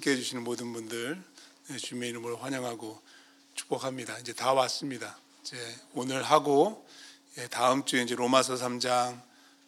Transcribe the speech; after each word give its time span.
함께 0.00 0.12
해주시는 0.12 0.44
모든 0.44 0.72
분들 0.72 1.22
네, 1.68 1.76
주님의 1.76 2.08
이름으로 2.08 2.38
환영하고 2.38 2.98
축복합니다. 3.54 4.18
이제 4.20 4.32
다 4.32 4.54
왔습니다. 4.54 5.18
이제 5.42 5.58
오늘 5.92 6.22
하고 6.22 6.88
예, 7.36 7.46
다음 7.48 7.84
주에 7.84 8.02
이제 8.02 8.14
로마서 8.14 8.54
3장 8.54 9.20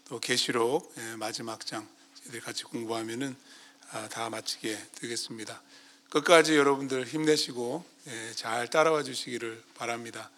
또 0.09 0.19
계시록 0.21 0.91
예, 0.97 1.17
마지막 1.17 1.67
장 1.67 1.87
저희들 2.15 2.41
같이 2.41 2.65
공부하면은 2.65 3.37
아, 3.91 4.09
다 4.09 4.31
마치게 4.31 4.79
되겠습니다. 5.03 5.61
끝까지 6.09 6.57
여러분들 6.57 7.05
힘내시고 7.05 7.85
예, 8.07 8.33
잘 8.35 8.71
따라와 8.71 9.03
주시기를 9.03 9.63
바랍니다. 9.75 10.31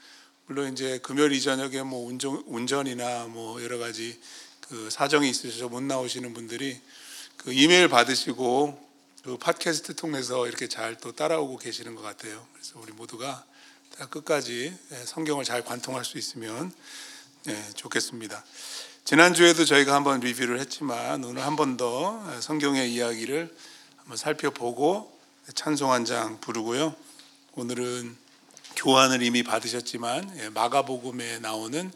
물론 0.47 0.73
이제 0.73 0.99
금요일 1.05 1.31
이 1.31 1.41
저녁에 1.41 1.85
뭐 1.85 2.05
운전, 2.05 2.43
운전 2.49 2.89
이나 2.89 3.27
뭐 3.27 3.63
여러 3.63 3.79
가지 3.79 4.21
그 4.63 4.91
사정이 4.91 5.31
있으셔서 5.31 5.69
못 5.69 5.85
나오시는 5.85 6.35
분들이 6.35 6.81
그 7.37 7.53
이메일 7.53 7.87
받으시고 7.87 8.84
그 9.25 9.39
팟캐스트 9.39 9.97
통해서 9.97 10.47
이렇게 10.47 10.69
잘 10.69 10.97
또 10.97 11.13
따라오고 11.13 11.57
계시는 11.57 11.95
것 11.95 12.03
같아요. 12.03 12.47
그래서 12.53 12.79
우리 12.79 12.93
모두가 12.93 13.43
다 13.97 14.07
끝까지 14.07 14.77
예, 14.93 14.97
성경을 15.07 15.45
잘 15.47 15.65
관통할 15.65 16.05
수 16.05 16.19
있으면 16.19 16.71
예, 17.49 17.65
좋겠습니다. 17.75 18.45
지난주에도 19.05 19.65
저희가 19.65 19.95
한번 19.95 20.21
리뷰를 20.21 20.61
했지만 20.61 21.25
오늘 21.25 21.43
한 21.43 21.57
번 21.57 21.79
더 21.79 22.23
성경의 22.43 22.93
이야기를 22.93 23.55
한번 23.97 24.17
살펴보고 24.19 25.19
찬송 25.55 25.91
한 25.91 26.05
장 26.05 26.39
부르고요. 26.41 26.95
오늘은 27.55 28.17
교환을 28.77 29.23
이미 29.23 29.43
받으셨지만 29.43 30.39
예, 30.39 30.49
마가복음에 30.51 31.39
나오는 31.39 31.91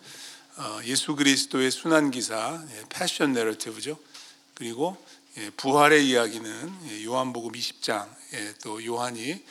어, 0.57 0.81
예수 0.85 1.15
그리스도의 1.15 1.71
순환 1.73 2.11
기사 2.11 2.65
패션 2.89 3.35
내러티브죠. 3.35 3.99
그리고 4.55 4.97
예, 5.05 5.08
부활의 5.57 6.09
이야기는 6.09 6.79
예, 6.91 7.05
요한복음 7.05 7.53
20장 7.53 8.09
또 8.63 8.85
요한이 8.85 9.45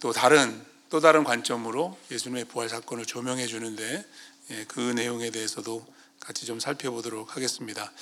또 0.00 0.12
다른 0.12 0.64
또 0.88 1.00
다른 1.00 1.24
관점으로 1.24 1.98
예수님의 2.10 2.44
부활 2.44 2.68
사건을 2.68 3.06
조명해 3.06 3.46
주는데 3.46 4.04
그 4.68 4.80
내용에 4.80 5.30
대해서도 5.30 5.84
같이 6.20 6.46
좀 6.46 6.60
살펴보도록 6.60 7.34
하겠습니다. 7.34 7.92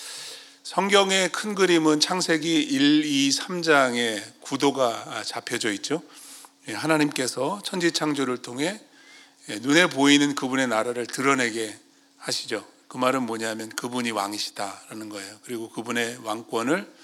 성경의 0.62 1.30
큰 1.32 1.54
그림은 1.54 2.00
창세기 2.00 2.62
1, 2.62 3.04
2, 3.04 3.30
3장에 3.30 4.22
구도가 4.40 5.22
잡혀져 5.24 5.72
있죠. 5.72 6.02
하나님께서 6.66 7.60
천지 7.64 7.92
창조를 7.92 8.38
통해 8.42 8.80
눈에 9.60 9.86
보이는 9.88 10.34
그분의 10.34 10.68
나라를 10.68 11.06
드러내게 11.06 11.78
하시죠. 12.18 12.66
그 12.88 12.96
말은 12.96 13.24
뭐냐면 13.24 13.70
그분이 13.70 14.10
왕이시다라는 14.10 15.08
거예요. 15.08 15.36
그리고 15.44 15.68
그분의 15.70 16.18
왕권을 16.22 17.03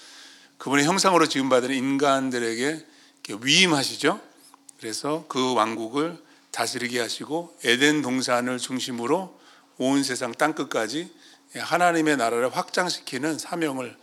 그분의 0.61 0.85
형상으로 0.85 1.27
지음받은 1.27 1.71
인간들에게 1.73 2.85
위임하시죠. 3.41 4.21
그래서 4.79 5.25
그 5.27 5.55
왕국을 5.55 6.21
다스리게 6.51 6.99
하시고 6.99 7.57
에덴 7.63 8.03
동산을 8.03 8.59
중심으로 8.59 9.39
온 9.79 10.03
세상 10.03 10.31
땅 10.33 10.53
끝까지 10.53 11.11
하나님의 11.55 12.17
나라를 12.17 12.55
확장시키는 12.55 13.39
사명을 13.39 13.97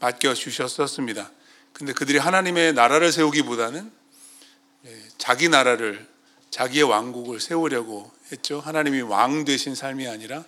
맡겨 0.00 0.34
주셨었습니다. 0.34 1.30
근데 1.72 1.92
그들이 1.92 2.18
하나님의 2.18 2.72
나라를 2.72 3.12
세우기보다는 3.12 3.92
자기 5.16 5.48
나라를 5.48 6.08
자기의 6.50 6.82
왕국을 6.82 7.38
세우려고 7.38 8.10
했죠. 8.32 8.58
하나님이 8.58 9.02
왕 9.02 9.44
되신 9.44 9.76
삶이 9.76 10.08
아니라 10.08 10.42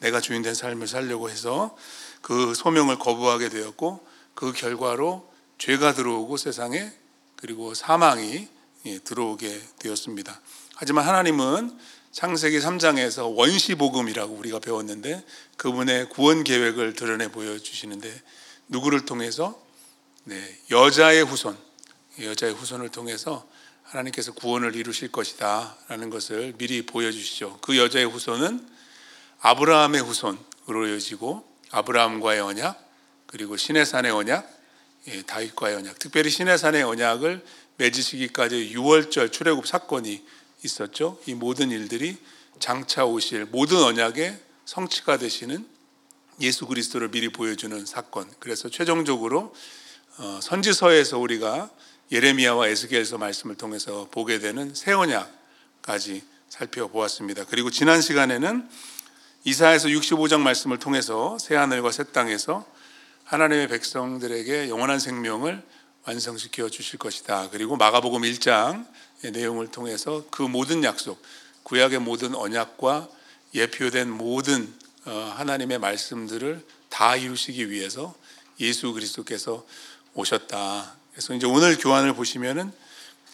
내가 0.00 0.20
주인 0.20 0.42
된 0.42 0.52
삶을 0.52 0.86
살려고 0.86 1.30
해서 1.30 1.74
그 2.20 2.52
소명을 2.54 2.98
거부하게 2.98 3.48
되었고 3.48 4.05
그 4.36 4.52
결과로 4.52 5.28
죄가 5.58 5.94
들어오고 5.94 6.36
세상에 6.36 6.92
그리고 7.34 7.74
사망이 7.74 8.48
예, 8.84 8.98
들어오게 9.00 9.60
되었습니다. 9.80 10.40
하지만 10.76 11.04
하나님은 11.06 11.76
창세기 12.12 12.60
3장에서 12.60 13.34
원시복음이라고 13.36 14.34
우리가 14.34 14.60
배웠는데 14.60 15.24
그분의 15.56 16.10
구원 16.10 16.44
계획을 16.44 16.94
드러내 16.94 17.32
보여주시는데 17.32 18.22
누구를 18.68 19.04
통해서 19.04 19.60
네, 20.24 20.58
여자의 20.70 21.24
후손, 21.24 21.56
여자의 22.20 22.54
후손을 22.54 22.90
통해서 22.90 23.46
하나님께서 23.84 24.32
구원을 24.32 24.76
이루실 24.76 25.12
것이다 25.12 25.76
라는 25.88 26.10
것을 26.10 26.54
미리 26.58 26.84
보여주시죠. 26.84 27.58
그 27.62 27.76
여자의 27.76 28.06
후손은 28.06 28.66
아브라함의 29.40 30.00
후손으로 30.02 30.88
이어지고 30.88 31.46
아브라함과의 31.70 32.40
언약, 32.40 32.85
그리고 33.36 33.58
시내산의 33.58 34.12
언약, 34.12 34.50
예, 35.08 35.20
다윗과의 35.20 35.76
언약, 35.76 35.98
특별히 35.98 36.30
시내산의 36.30 36.82
언약을 36.84 37.44
맺으시기까지 37.76 38.72
6월절 38.74 39.30
출애굽 39.30 39.66
사건이 39.66 40.24
있었죠. 40.64 41.20
이 41.26 41.34
모든 41.34 41.70
일들이 41.70 42.16
장차 42.60 43.04
오실 43.04 43.44
모든 43.44 43.76
언약의 43.76 44.40
성취가 44.64 45.18
되시는 45.18 45.66
예수 46.40 46.64
그리스도를 46.64 47.10
미리 47.10 47.28
보여주는 47.28 47.84
사건. 47.84 48.26
그래서 48.38 48.70
최종적으로 48.70 49.54
어, 50.16 50.40
선지서에서 50.42 51.18
우리가 51.18 51.68
예레미야와 52.12 52.68
에스겔서 52.68 53.18
말씀을 53.18 53.56
통해서 53.56 54.08
보게 54.10 54.38
되는 54.38 54.74
새 54.74 54.92
언약까지 54.92 56.24
살펴보았습니다. 56.48 57.44
그리고 57.44 57.70
지난 57.70 58.00
시간에는 58.00 58.66
이사에서 59.44 59.88
65장 59.88 60.40
말씀을 60.40 60.78
통해서 60.78 61.36
새 61.38 61.54
하늘과 61.54 61.92
새 61.92 62.04
땅에서 62.04 62.64
하나님의 63.26 63.66
백성들에게 63.66 64.68
영원한 64.68 65.00
생명을 65.00 65.60
완성시켜 66.04 66.68
주실 66.68 67.00
것이다. 67.00 67.50
그리고 67.50 67.76
마가복음 67.76 68.22
1장 68.22 68.86
내용을 69.32 69.66
통해서 69.72 70.24
그 70.30 70.42
모든 70.42 70.84
약속, 70.84 71.20
구약의 71.64 71.98
모든 71.98 72.36
언약과 72.36 73.08
예표된 73.52 74.08
모든 74.08 74.72
어, 75.06 75.34
하나님의 75.36 75.78
말씀들을 75.80 76.64
다 76.88 77.16
이루시기 77.16 77.68
위해서 77.68 78.14
예수 78.60 78.92
그리스도께서 78.92 79.66
오셨다. 80.14 80.94
그래서 81.10 81.34
이제 81.34 81.46
오늘 81.46 81.76
교환을 81.78 82.14
보시면은 82.14 82.70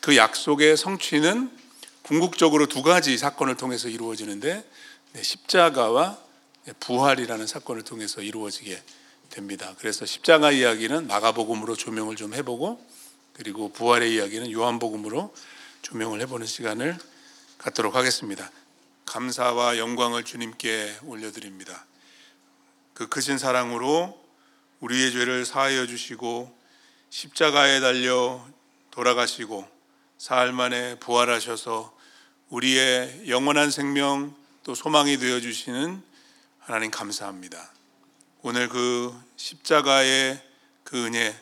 그 0.00 0.16
약속의 0.16 0.78
성취는 0.78 1.50
궁극적으로 2.00 2.66
두 2.66 2.82
가지 2.82 3.19
사건을 3.19 3.58
통해서 3.58 3.88
이루어지는데 3.88 4.64
네, 5.12 5.22
십자가와 5.22 6.19
부활이라는 6.81 7.47
사건을 7.47 7.82
통해서 7.82 8.22
이루어지게 8.22 8.82
됩니다. 9.32 9.75
그래서 9.78 10.06
십자가 10.06 10.53
이야기는 10.53 11.09
마가복음으로 11.09 11.75
조명을 11.75 12.16
좀 12.16 12.34
해보고 12.34 12.84
그리고 13.32 13.72
부활의 13.72 14.15
이야기는 14.15 14.53
요한복음으로 14.53 15.34
조명을 15.82 16.20
해보는 16.20 16.47
시간을 16.47 16.97
갖도록 17.59 17.97
하겠습니다. 17.97 18.50
감사와 19.06 19.78
영광을 19.78 20.25
주님께 20.25 20.98
올려드립니다. 21.04 21.84
그 22.94 23.09
크신 23.09 23.38
사랑으로 23.38 24.22
우리의 24.81 25.12
죄를 25.12 25.44
사하여 25.44 25.87
주시고 25.87 26.54
십자가에 27.10 27.81
달려 27.81 28.47
돌아가시고 28.91 29.66
사흘 30.19 30.53
만에 30.53 30.99
부활하셔서 30.99 31.97
우리의 32.50 33.28
영원한 33.28 33.70
생명 33.70 34.34
또 34.62 34.75
소망이 34.75 35.19
되어 35.19 35.41
주시는 35.41 36.03
하나님 36.59 36.91
감사합니다. 36.91 37.72
오늘 38.44 38.69
그 38.69 39.16
십자가의 39.36 40.42
그 40.82 41.06
은혜, 41.06 41.32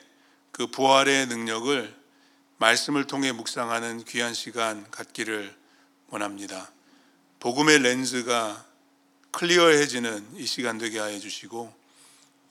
그 0.53 0.66
부활의 0.66 1.28
능력을 1.28 1.97
말씀을 2.59 3.06
통해 3.06 3.33
묵상하는 3.33 4.05
귀한 4.05 4.34
시간 4.34 4.88
갖기를 4.91 5.56
원합니다. 6.09 6.71
복음의 7.39 7.78
렌즈가 7.78 8.66
클리어해지는 9.31 10.37
이 10.37 10.44
시간 10.44 10.77
되게 10.77 10.99
하여 10.99 11.19
주시고 11.19 11.75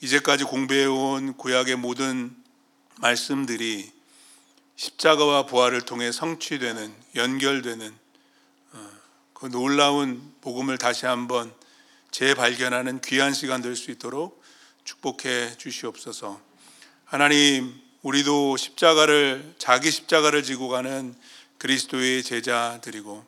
이제까지 0.01 0.45
공부해온 0.45 1.37
구약의 1.37 1.75
모든 1.75 2.35
말씀들이 2.95 3.91
십자가와 4.77 5.45
부활을 5.45 5.81
통해 5.81 6.11
성취되는 6.11 6.91
연결되는 7.13 7.95
어, 8.71 8.89
그 9.33 9.45
놀라운 9.45 10.33
복음을 10.41 10.79
다시 10.79 11.05
한번 11.05 11.53
재발견하는 12.11 13.01
귀한 13.01 13.33
시간 13.33 13.61
될 13.61 13.75
수 13.75 13.91
있도록 13.91 14.38
축복해 14.89 15.55
주시옵소서. 15.57 16.41
하나님, 17.05 17.79
우리도 18.01 18.57
십자가를 18.57 19.53
자기 19.59 19.91
십자가를 19.91 20.41
지고 20.41 20.67
가는 20.67 21.13
그리스도의 21.59 22.23
제자들이고 22.23 23.23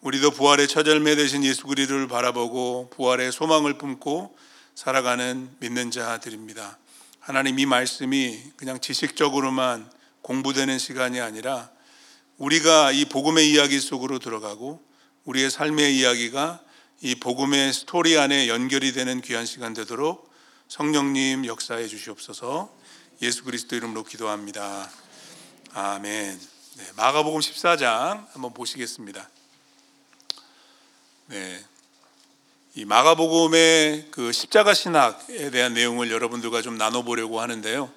우리도 0.00 0.32
부활의 0.32 0.66
처절매 0.66 1.14
되신 1.14 1.44
예수 1.44 1.68
그리스도를 1.68 2.08
바라보고 2.08 2.90
부활의 2.90 3.30
소망을 3.30 3.78
품고 3.78 4.36
살아가는 4.74 5.48
믿는 5.60 5.92
자들입니다. 5.92 6.76
하나님 7.20 7.60
이 7.60 7.66
말씀이 7.66 8.42
그냥 8.56 8.80
지식적으로만 8.80 9.88
공부되는 10.22 10.76
시간이 10.76 11.20
아니라 11.20 11.70
우리가 12.36 12.90
이 12.90 13.04
복음의 13.04 13.48
이야기 13.48 13.78
속으로 13.78 14.18
들어가고 14.18 14.82
우리의 15.24 15.50
삶의 15.50 15.96
이야기가 15.98 16.60
이 17.02 17.14
복음의 17.14 17.72
스토리 17.72 18.18
안에 18.18 18.48
연결이 18.48 18.92
되는 18.92 19.20
귀한 19.20 19.46
시간 19.46 19.72
되도록 19.72 20.25
성령님 20.68 21.46
역사해 21.46 21.86
주시옵소서 21.86 22.74
예수 23.22 23.44
그리스도 23.44 23.76
이름으로 23.76 24.02
기도합니다. 24.04 24.90
아멘. 25.72 26.38
네, 26.76 26.84
마가복음 26.96 27.40
14장 27.40 28.26
한번 28.32 28.52
보시겠습니다. 28.52 29.28
네. 31.26 31.64
이 32.74 32.84
마가복음의 32.84 34.08
그 34.10 34.32
십자가 34.32 34.74
신학에 34.74 35.50
대한 35.50 35.72
내용을 35.72 36.10
여러분들과 36.10 36.60
좀 36.60 36.76
나눠 36.76 37.02
보려고 37.02 37.40
하는데요. 37.40 37.90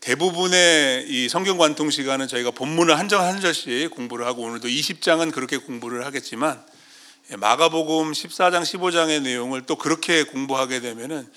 대부분의 0.00 1.06
이 1.08 1.28
성경 1.28 1.56
관통 1.58 1.90
시간은 1.90 2.28
저희가 2.28 2.50
본문을 2.52 2.96
한 2.98 3.08
절 3.08 3.20
한 3.22 3.40
절씩 3.40 3.90
공부를 3.90 4.26
하고 4.26 4.42
오늘도 4.42 4.68
20장은 4.68 5.32
그렇게 5.32 5.56
공부를 5.56 6.04
하겠지만 6.04 6.64
예, 7.32 7.36
마가복음 7.36 8.12
14장 8.12 8.62
15장의 8.62 9.22
내용을 9.22 9.62
또 9.66 9.76
그렇게 9.76 10.22
공부하게 10.24 10.80
되면은 10.80 11.28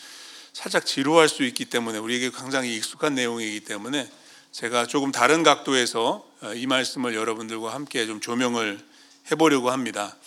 살짝 0.58 0.88
지루할 0.88 1.30
수 1.30 1.44
있기 1.44 1.66
때문에 1.66 2.00
우리에게 2.00 2.32
굉장히 2.32 2.76
익숙한 2.76 3.14
내용이기 3.14 3.60
때문에 3.60 4.10
제가 4.52 4.88
조금 4.88 5.12
다른 5.12 5.44
각도에서 5.44 6.26
어, 6.42 6.54
이 6.56 6.66
말씀을 6.66 7.14
여러분들과 7.14 7.76
함께 7.76 8.08
좀 8.08 8.20
조명을 8.20 8.80
해보려고 9.30 9.70
합니다. 9.70 10.18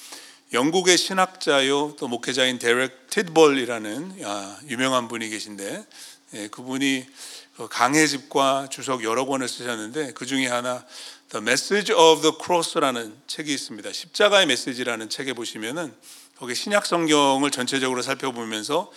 영국의 0.52 0.98
신학자요 0.98 1.96
또 1.98 2.06
목회자인 2.06 2.60
데렉 2.60 3.10
티드볼이라는 3.10 4.20
아, 4.24 4.56
유명한 4.68 5.08
분이 5.08 5.30
계신데 5.30 5.84
예, 6.34 6.46
그분이 6.46 7.06
그 7.56 7.66
강해 7.68 8.06
집과 8.06 8.68
주석 8.70 9.02
여러 9.02 9.26
권을 9.26 9.48
쓰셨는데 9.48 10.12
그 10.12 10.26
중에 10.26 10.46
하나 10.46 10.86
The 11.30 11.42
Message 11.42 11.92
of 11.92 12.22
the 12.22 12.36
Cross라는 12.40 13.16
책이 13.26 13.52
있습니다. 13.52 13.92
십자가의 13.92 14.46
메시지라는 14.46 15.08
책에 15.08 15.32
보시면은 15.32 15.92
거기 16.36 16.54
신약 16.54 16.86
성경을 16.86 17.50
전체적으로 17.50 18.00
살펴보면서 18.00 18.92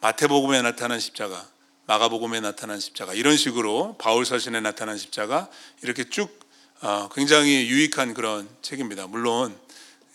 마태복음에 0.00 0.62
나타난 0.62 1.00
십자가, 1.00 1.46
마가복음에 1.86 2.40
나타난 2.40 2.80
십자가 2.80 3.14
이런 3.14 3.36
식으로 3.36 3.96
바울 3.98 4.26
서신에 4.26 4.60
나타난 4.60 4.98
십자가 4.98 5.48
이렇게 5.82 6.04
쭉 6.10 6.38
어, 6.82 7.08
굉장히 7.14 7.68
유익한 7.68 8.12
그런 8.12 8.48
책입니다. 8.60 9.06
물론 9.06 9.56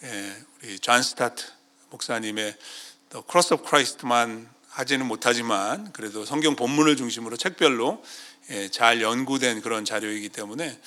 예, 0.03 0.35
우리 0.63 0.79
존 0.79 1.01
스타트 1.01 1.45
목사님의 1.89 2.55
The 3.09 3.23
Cross 3.29 3.53
of 3.53 3.65
Christ만 3.67 4.47
하지는 4.69 5.07
못하지만 5.07 5.91
그래도 5.93 6.25
성경 6.25 6.55
본문을 6.55 6.97
중심으로 6.97 7.37
책별로 7.37 8.03
예, 8.51 8.69
잘 8.69 9.01
연구된 9.01 9.61
그런 9.61 9.85
자료이기 9.85 10.29
때문에 10.29 10.79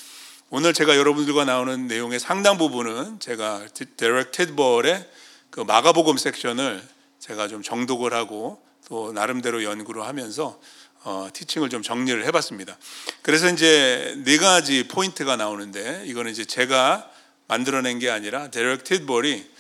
오늘 0.51 0.73
제가 0.73 0.97
여러분들과 0.97 1.45
나오는 1.45 1.89
내용의 1.89 2.21
상당 2.21 2.59
부분은 2.59 3.19
제가 3.19 3.67
데렉 3.97 4.31
티드볼의 4.31 5.09
그 5.51 5.61
마가복음 5.61 6.17
섹션을 6.17 6.87
제가 7.19 7.49
좀 7.49 7.63
정독을 7.63 8.13
하고 8.13 8.63
또 8.89 9.13
나름대로 9.13 9.63
연구를 9.65 10.05
하면서 10.05 10.61
어, 11.05 11.29
teaching을 11.33 11.69
좀 11.69 11.83
정리를 11.83 12.25
해봤습니다. 12.27 12.77
그래서 13.23 13.51
이제 13.51 14.15
네 14.25 14.39
가지 14.39 14.89
포인트가 14.89 15.37
나오는데 15.37 16.05
이거는 16.07 16.31
이제 16.31 16.45
제가 16.45 17.11
만들어낸 17.47 17.99
게 17.99 18.11
아니라 18.11 18.51
데렉 18.51 18.85
티드볼이 18.85 19.51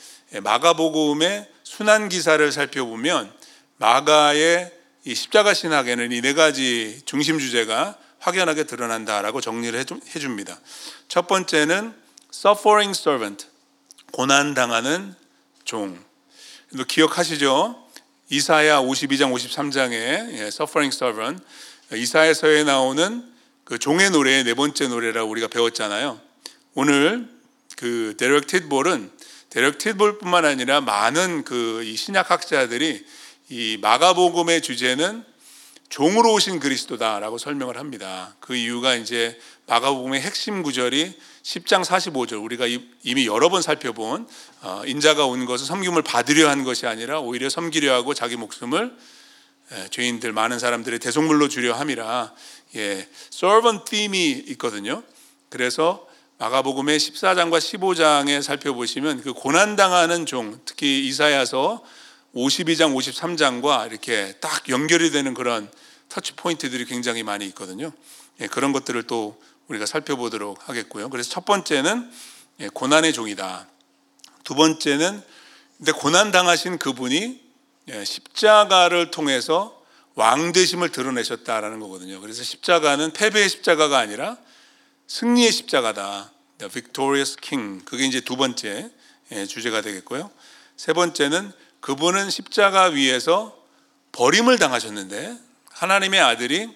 마가복음의 0.42 1.48
수난 1.62 2.08
기사를 2.08 2.50
살펴보면 2.50 3.32
마가의 3.76 4.72
이 5.04 5.14
십자가 5.14 5.52
신학에는 5.52 6.12
이 6.12 6.20
네 6.22 6.32
가지 6.32 7.02
중심 7.04 7.38
주제가 7.38 7.98
확연하게 8.20 8.64
드러난다라고 8.64 9.42
정리를 9.42 9.78
해줍니다. 10.14 10.58
첫 11.08 11.26
번째는 11.26 11.94
suffering 12.32 12.98
servant, 12.98 13.46
고난 14.12 14.54
당하는 14.54 15.14
종. 15.64 16.02
기억하시죠? 16.88 17.83
이사야 18.30 18.80
52장 18.80 19.32
53장에 19.34 20.46
suffering 20.46 20.94
servant, 20.94 21.44
이사야서에 21.94 22.64
나오는 22.64 23.22
그 23.64 23.78
종의 23.78 24.10
노래의 24.10 24.44
네 24.44 24.54
번째 24.54 24.88
노래라고 24.88 25.30
우리가 25.30 25.48
배웠잖아요. 25.48 26.20
오늘 26.74 27.28
그 27.76 28.14
데렉 28.18 28.46
티볼은 28.46 29.10
데렉 29.50 29.78
티볼뿐만 29.78 30.44
아니라 30.44 30.80
많은 30.80 31.44
그 31.44 31.84
신약 31.96 32.30
학자들이 32.30 33.04
이 33.50 33.78
마가복음의 33.80 34.62
주제는 34.62 35.24
종으로 35.90 36.32
오신 36.32 36.60
그리스도다라고 36.60 37.38
설명을 37.38 37.76
합니다. 37.76 38.34
그 38.40 38.56
이유가 38.56 38.94
이제 38.94 39.38
마가복음의 39.66 40.20
핵심 40.22 40.62
구절이 40.62 41.16
10장 41.44 41.84
45절 41.84 42.42
우리가 42.42 42.66
이미 43.02 43.26
여러 43.26 43.50
번 43.50 43.60
살펴본 43.60 44.26
어, 44.62 44.82
인자가 44.86 45.26
온 45.26 45.44
것은 45.44 45.66
섬김을 45.66 46.02
받으려 46.02 46.48
한 46.48 46.64
것이 46.64 46.86
아니라 46.86 47.20
오히려 47.20 47.50
섬기려 47.50 47.92
하고 47.92 48.14
자기 48.14 48.36
목숨을 48.36 48.96
죄인들 49.90 50.32
많은 50.32 50.58
사람들의 50.58 50.98
대속물로 50.98 51.48
주려 51.48 51.74
함이라 51.74 52.34
예, 52.76 53.08
servant 53.32 53.84
theme이 53.84 54.44
있거든요. 54.52 55.02
그래서 55.48 56.06
마가복음의 56.38 56.98
14장과 56.98 57.58
15장에 57.58 58.42
살펴보시면 58.42 59.22
그 59.22 59.32
고난 59.32 59.76
당하는 59.76 60.26
종, 60.26 60.60
특히 60.64 61.06
이사야서 61.06 61.82
52장, 62.34 62.94
53장과 62.94 63.90
이렇게 63.90 64.34
딱 64.40 64.68
연결이 64.68 65.10
되는 65.10 65.32
그런 65.34 65.70
터치 66.08 66.32
포인트들이 66.32 66.84
굉장히 66.86 67.22
많이 67.22 67.46
있거든요. 67.46 67.92
예, 68.40 68.48
그런 68.48 68.72
것들을 68.72 69.04
또 69.04 69.40
우리가 69.68 69.86
살펴보도록 69.86 70.68
하겠고요. 70.68 71.10
그래서 71.10 71.30
첫 71.30 71.44
번째는 71.44 72.10
예, 72.60 72.68
고난의 72.68 73.12
종이다. 73.12 73.66
두 74.44 74.54
번째는 74.54 75.22
근데 75.78 75.92
고난 75.92 76.30
당하신 76.30 76.78
그분이 76.78 77.42
예, 77.88 78.04
십자가를 78.04 79.10
통해서 79.10 79.82
왕 80.14 80.52
되심을 80.52 80.90
드러내셨다라는 80.90 81.80
거거든요. 81.80 82.20
그래서 82.20 82.42
십자가는 82.42 83.12
패배의 83.12 83.48
십자가가 83.48 83.98
아니라 83.98 84.36
승리의 85.08 85.50
십자가다. 85.50 86.30
The 86.58 86.70
victorious 86.70 87.36
king. 87.40 87.84
그게 87.84 88.06
이제 88.06 88.20
두 88.20 88.36
번째 88.36 88.90
예, 89.32 89.46
주제가 89.46 89.80
되겠고요. 89.80 90.30
세 90.76 90.92
번째는 90.92 91.52
그분은 91.80 92.30
십자가 92.30 92.84
위에서 92.84 93.56
버림을 94.12 94.58
당하셨는데 94.58 95.36
하나님의 95.70 96.20
아들이 96.20 96.70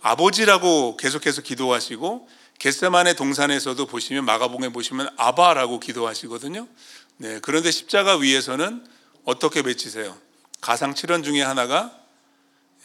아버지라고 0.00 0.96
계속해서 0.96 1.42
기도하시고 1.42 2.28
겟세만의 2.58 3.16
동산에서도 3.16 3.86
보시면 3.86 4.24
마가복음에 4.24 4.70
보시면 4.70 5.08
아바라고 5.16 5.80
기도하시거든요. 5.80 6.68
네, 7.16 7.38
그런데 7.42 7.70
십자가 7.70 8.16
위에서는 8.16 8.84
어떻게 9.24 9.60
외치세요? 9.60 10.16
가상 10.60 10.94
7원 10.94 11.24
중에 11.24 11.42
하나가 11.42 11.96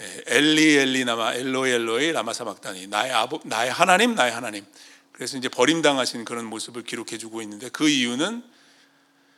예, 0.02 0.24
엘리 0.28 0.76
엘리 0.76 1.06
라마 1.06 1.34
엘로이 1.34 1.72
엘로이 1.72 2.12
라마 2.12 2.34
사박다니 2.34 2.88
나의 2.88 3.14
아버 3.14 3.40
나의 3.44 3.72
하나님 3.72 4.16
나의 4.16 4.32
하나님. 4.32 4.66
그래서 5.14 5.38
이제 5.38 5.48
버림당하신 5.48 6.26
그런 6.26 6.46
모습을 6.46 6.84
기록해 6.84 7.18
주고 7.18 7.42
있는데 7.42 7.70
그 7.70 7.88
이유는 7.88 8.44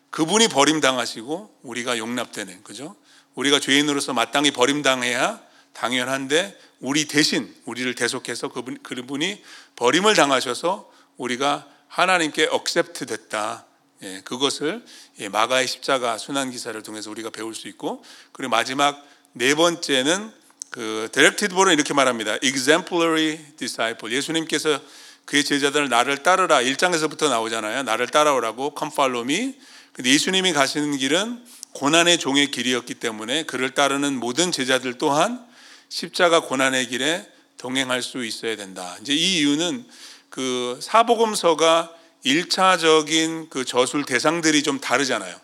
그분이 0.09 0.47
버림당하시고 0.47 1.59
우리가 1.61 1.99
용납되는 1.99 2.63
그죠? 2.63 2.95
우리가 3.35 3.59
죄인으로서 3.59 4.13
마땅히 4.13 4.49
버림당해야 4.49 5.46
당연한데 5.77 6.57
우리 6.79 7.05
대신 7.05 7.53
우리를 7.65 7.93
대속해서 7.93 8.49
그분 8.49 8.77
그분이 8.81 9.43
버림을 9.75 10.15
당하셔서 10.15 10.91
우리가 11.17 11.67
하나님께 11.87 12.47
accept 12.51 13.05
됐다. 13.05 13.65
예, 14.03 14.21
그것을 14.23 14.83
예, 15.19 15.29
마가의 15.29 15.67
십자가 15.67 16.17
수난 16.17 16.51
기사를 16.51 16.81
통해서 16.83 17.09
우리가 17.11 17.29
배울 17.29 17.55
수 17.55 17.67
있고 17.67 18.03
그리고 18.31 18.51
마지막 18.51 19.03
네 19.33 19.53
번째는 19.55 20.31
그 20.69 21.09
데렉 21.11 21.53
티드볼은 21.53 21.73
이렇게 21.73 21.93
말합니다. 21.93 22.37
exemplary 22.41 23.37
disciple. 23.57 24.15
예수님께서 24.15 24.79
그의 25.25 25.43
제자들을 25.43 25.89
나를 25.89 26.23
따르라 26.23 26.61
1장에서부터 26.61 27.29
나오잖아요. 27.29 27.83
나를 27.83 28.07
따라오라고 28.07 28.75
come 28.77 28.91
follow 28.91 29.23
me. 29.23 29.55
근데 29.93 30.09
예수님이 30.09 30.53
가시는 30.53 30.97
길은 30.97 31.43
고난의 31.73 32.17
종의 32.17 32.51
길이었기 32.51 32.95
때문에 32.95 33.43
그를 33.43 33.71
따르는 33.71 34.19
모든 34.19 34.51
제자들 34.51 34.97
또한 34.97 35.46
십자가 35.89 36.41
고난의 36.41 36.87
길에 36.87 37.27
동행할 37.57 38.01
수 38.01 38.25
있어야 38.25 38.55
된다. 38.55 38.97
이제 39.01 39.13
이 39.13 39.39
이유는 39.39 39.85
그 40.29 40.77
사복음서가 40.81 41.93
1차적인 42.25 43.49
그 43.49 43.65
저술 43.65 44.05
대상들이 44.05 44.63
좀 44.63 44.79
다르잖아요. 44.79 45.39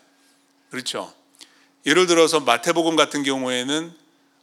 그렇죠? 0.70 1.12
예를 1.86 2.06
들어서 2.06 2.40
마태복음 2.40 2.96
같은 2.96 3.22
경우에는 3.22 3.92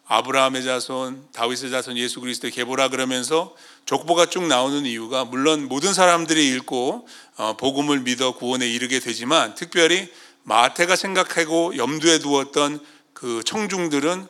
아브라함의 0.05 0.63
자손, 0.63 1.29
다윗의 1.31 1.72
자손, 1.72 1.98
예수 1.98 2.20
그리스도의 2.20 2.51
계보라 2.51 2.89
그러면서 2.89 3.55
족보가 3.86 4.25
쭉 4.25 4.46
나오는 4.46 4.86
이유가 4.86 5.24
물론 5.24 5.67
모든 5.70 5.93
사람들이 5.93 6.50
읽고 6.50 7.08
어, 7.38 7.55
복음을 7.58 8.01
믿어 8.01 8.34
구원에 8.34 8.67
이르게 8.67 9.00
되지만 9.00 9.55
특별히 9.55 10.12
마태가 10.43 10.96
생각하고 10.96 11.77
염두에 11.77 12.20
두었던 12.20 12.84
그 13.13 13.41
청중들은 13.46 14.27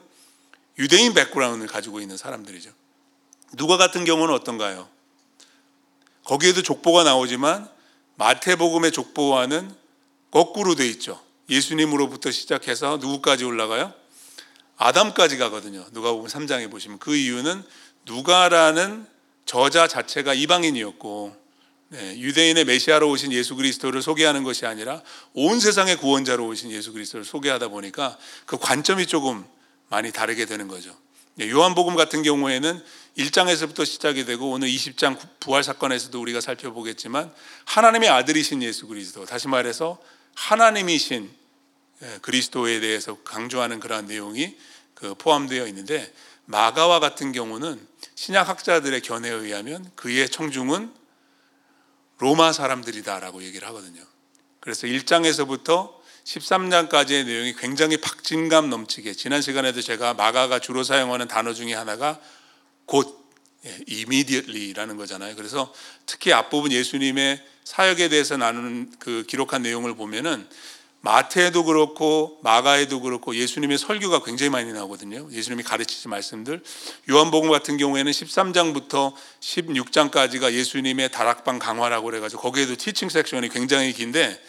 유대인 0.82 1.14
백그라운드를 1.14 1.72
가지고 1.72 2.00
있는 2.02 2.18
사람들이죠. 2.18 2.72
누가 3.56 3.78
같은 3.78 4.04
경우는 4.04 4.34
어떤가요? 4.34 4.90
거기에도 6.24 6.64
족보가 6.64 7.04
나오지만 7.04 7.70
마태복음의 8.16 8.92
족보와는 8.92 9.72
거꾸로 10.32 10.74
돼 10.74 10.88
있죠. 10.88 11.22
예수님으로부터 11.50 12.32
시작해서 12.32 12.98
누구까지 12.98 13.46
올라가요? 13.46 13.94
아담까지 14.78 15.38
가거든요. 15.38 15.86
누가 15.92 16.14
보면 16.14 16.28
3장에 16.28 16.72
보시면 16.72 16.98
그 16.98 17.16
이유는 17.16 17.64
누가라는 18.06 19.06
저자 19.46 19.88
자체가 19.88 20.34
이방인이었고 20.34 21.36
네, 21.90 22.18
유대인의 22.18 22.66
메시아로 22.66 23.08
오신 23.08 23.34
예수 23.34 23.56
그리스도를 23.56 24.02
소개하는 24.02 24.44
것이 24.44 24.66
아니라 24.66 25.04
온 25.34 25.60
세상의 25.60 25.98
구원자로 25.98 26.48
오신 26.48 26.72
예수 26.72 26.92
그리스도를 26.92 27.24
소개하다 27.24 27.68
보니까 27.68 28.18
그 28.48 28.58
관점이 28.58 29.06
조금 29.06 29.46
많이 29.92 30.12
다르게 30.12 30.46
되는 30.46 30.68
거죠. 30.68 30.98
네, 31.36 31.50
요한복음 31.50 31.96
같은 31.96 32.24
경우에는 32.24 32.84
1장에서부터 33.18 33.86
시작이 33.86 34.24
되고 34.26 34.50
오늘 34.50 34.70
20장 34.70 35.20
부활 35.42 35.64
사건에서도 35.64 36.20
우리가 36.20 36.40
살펴보겠지만 36.40 37.32
하나님의 37.66 38.10
아들이신 38.10 38.64
예수 38.64 38.88
그리스도 38.88 39.26
다시 39.26 39.50
말해서 39.50 40.02
하나님이신 40.36 41.30
예, 42.04 42.20
그리스도에 42.22 42.80
대해서 42.80 43.18
강조하는 43.24 43.80
그러한 43.80 44.06
내용이 44.08 44.58
그 44.96 45.14
포함되어 45.14 45.68
있는데 45.68 46.12
마가와 46.46 47.00
같은 47.00 47.34
경우는 47.34 47.86
신약 48.16 48.48
학자들의 48.48 49.02
견해에 49.02 49.32
의하면 49.32 49.92
그의 49.96 50.30
청중은 50.30 50.94
로마 52.20 52.54
사람들이다라고 52.54 53.44
얘기를 53.44 53.68
하거든요. 53.68 54.02
그래서 54.62 54.88
1장에서부터 54.88 56.01
13장까지의 56.24 57.26
내용이 57.26 57.56
굉장히 57.56 57.98
박진감 57.98 58.70
넘치게 58.70 59.14
지난 59.14 59.42
시간에도 59.42 59.82
제가 59.82 60.14
마가가 60.14 60.60
주로 60.60 60.84
사용하는 60.84 61.28
단어 61.28 61.54
중에 61.54 61.74
하나가 61.74 62.20
곧 62.86 63.20
예, 63.66 63.78
immediately라는 63.90 64.98
거잖아요. 64.98 65.36
그래서 65.36 65.72
특히 66.06 66.34
앞부분 66.34 66.72
예수님의 66.72 67.44
사역에 67.64 68.10
대해서 68.10 68.36
나누는 68.36 68.94
그 68.98 69.24
기록한 69.28 69.62
내용을 69.62 69.96
보면은 69.96 70.48
마태에도 71.02 71.64
그렇고 71.64 72.40
마가에도 72.44 73.02
그렇고 73.02 73.36
예수님의 73.36 73.80
설교가 73.80 74.24
굉장히 74.24 74.52
많이 74.52 74.72
나오거든요. 74.72 75.28
예수님이 75.32 75.64
가르치신 75.64 76.12
말씀들. 76.12 76.62
요한복음 77.10 77.50
같은 77.50 77.78
경우에는 77.78 78.12
13장부터 78.12 79.14
16장까지가 79.40 80.54
예수님의 80.54 81.12
다락방 81.12 81.58
강화라고 81.58 82.06
그래 82.06 82.20
가지고 82.20 82.44
거기에도 82.44 82.76
티칭 82.76 83.10
섹션이 83.10 83.50
굉장히 83.50 83.94
긴데 83.94 84.40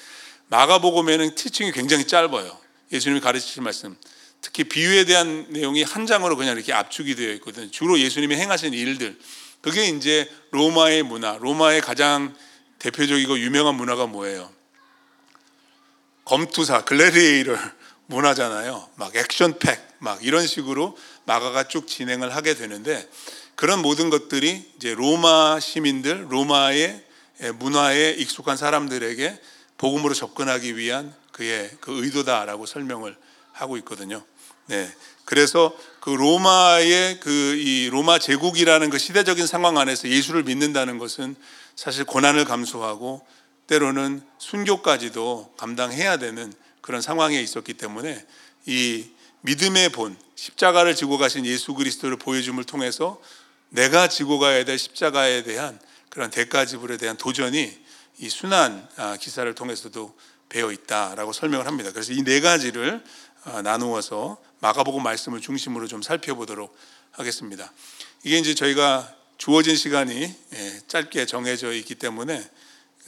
마가복음에는 0.53 1.35
티칭이 1.35 1.73
굉장히 1.73 2.07
짧아요. 2.07 2.59
예수님이 2.93 3.21
가르치신 3.21 3.63
말씀. 3.63 3.97
특히 4.43 4.65
비유에 4.65 5.07
대한 5.07 5.47
내용이 5.49 5.83
한 5.83 6.07
장으로 6.07 6.37
그냥 6.37 6.55
이렇게 6.55 6.75
압축이 6.75 7.15
되어 7.15 7.33
있거든요. 7.37 7.71
주로 7.71 7.99
예수님이 7.99 8.37
행하신 8.37 8.75
일들. 8.75 9.19
그게 9.63 9.87
이제 9.87 10.31
로마의 10.51 11.05
문화, 11.05 11.39
로마의 11.41 11.81
가장 11.81 12.37
대표적이고 12.81 13.39
유명한 13.39 13.77
문화가 13.77 14.05
뭐예요? 14.07 14.53
검투사, 16.27 16.85
글래디에이터 16.85 17.57
문화잖아요. 18.07 18.91
막 18.97 19.17
액션팩, 19.17 19.81
막 20.01 20.23
이런 20.23 20.47
식으로 20.47 20.99
마가가 21.25 21.69
쭉 21.69 21.89
진행을 21.89 22.37
하게 22.37 22.53
되는데 22.55 23.09
그런 23.55 23.81
모든 23.81 24.11
것들이 24.11 24.71
이제 24.77 24.93
로마 24.93 25.61
시민들, 25.61 26.27
로마의 26.31 27.03
문화에 27.55 28.11
익숙한 28.11 28.59
사람들에게 28.59 29.41
복음으로 29.83 30.15
접근하기 30.15 30.77
위한 30.77 31.13
그의 31.33 31.69
그 31.81 32.05
의도다라고 32.05 32.67
설명을 32.67 33.17
하고 33.51 33.77
있거든요. 33.79 34.25
네. 34.67 34.89
그래서 35.25 35.77
그 36.01 36.11
로마의 36.11 37.19
그 37.19 37.57
이 37.57 37.89
로마 37.91 38.21
제국이라는 38.21 38.91
그 38.91 38.99
시대적인 38.99 39.49
상황 39.49 39.79
안에서 39.79 40.09
예수를 40.09 40.45
믿는다는 40.45 40.99
것은 40.99 41.35
사실 41.75 42.05
고난을 42.05 42.45
감수하고 42.45 43.27
때로는 43.67 44.23
순교까지도 44.39 45.55
감당해야 45.57 46.17
되는 46.17 46.53
그런 46.81 47.03
상황에 47.03 47.41
있었기 47.41 47.75
때문에 47.75 48.25
이 48.67 49.07
믿음의 49.41 49.89
본 49.89 50.17
십자가를 50.37 50.95
지고 50.95 51.19
가신 51.19 51.45
예수 51.45 51.75
그리스도를 51.75 52.19
보여줌을 52.19 52.63
통해서 52.63 53.21
내가 53.71 54.07
지고 54.07 54.39
가야 54.39 54.65
될 54.65 54.79
십자가에 54.79 55.43
대한 55.43 55.81
그런 56.09 56.31
대가 56.31 56.67
지불에 56.67 56.99
대한 56.99 57.17
도전이 57.17 57.82
이 58.19 58.29
순환 58.29 58.89
아, 58.97 59.17
기사를 59.17 59.53
통해서도 59.55 60.15
배어 60.49 60.71
있다라고 60.73 61.33
설명을 61.33 61.67
합니다. 61.67 61.93
그래서 61.93 62.13
이 62.13 62.23
네 62.23 62.41
가지를 62.41 63.03
아, 63.45 63.63
나누어서 63.63 64.37
마가복음 64.61 65.03
말씀을 65.03 65.41
중심으로 65.41 65.89
좀 65.89 66.03
살펴보도록 66.03 66.77
하겠습니다. 67.13 67.73
이게 68.23 68.39
이제 68.39 68.55
저희가 68.55 69.13
주어진 69.37 69.75
시간이 69.75 70.35
예, 70.55 70.81
짧게 70.87 71.27
정해져 71.27 71.73
있기 71.73 71.97
때문에 71.97 72.49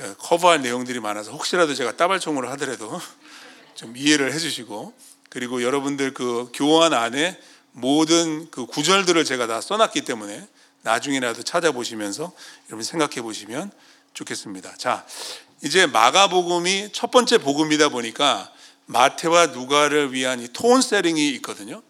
어, 0.00 0.14
커버할 0.18 0.62
내용들이 0.62 0.99
많아서 0.99 1.30
혹시라도 1.30 1.75
제가 1.75 1.96
따발총으로 1.96 2.49
하더라도 2.50 3.00
좀 3.76 3.96
이해를 3.96 4.32
해주시고 4.32 4.92
그리고 5.30 5.62
여러분들 5.62 6.14
그 6.14 6.50
교환 6.52 6.92
안에 6.92 7.40
모든 7.73 8.50
그 8.50 8.66
구절들을 8.66 9.25
제가 9.25 9.46
다 9.46 9.61
써놨기 9.61 10.02
때문에 10.02 10.46
나중에라도 10.82 11.42
찾아보시면서 11.42 12.32
여러분 12.68 12.82
생각해 12.82 13.23
보시면 13.23 13.70
좋겠습니다. 14.14 14.75
자, 14.76 15.04
이제 15.62 15.87
마가복음이 15.87 16.90
첫 16.92 17.11
번째 17.11 17.38
복음이다 17.38 17.88
보니까 17.90 18.50
마태와 18.87 19.49
누가를 19.49 20.12
위한 20.12 20.40
이 20.40 20.49
톤 20.52 20.83
세링이 20.83 21.30
있거든요. 21.37 21.83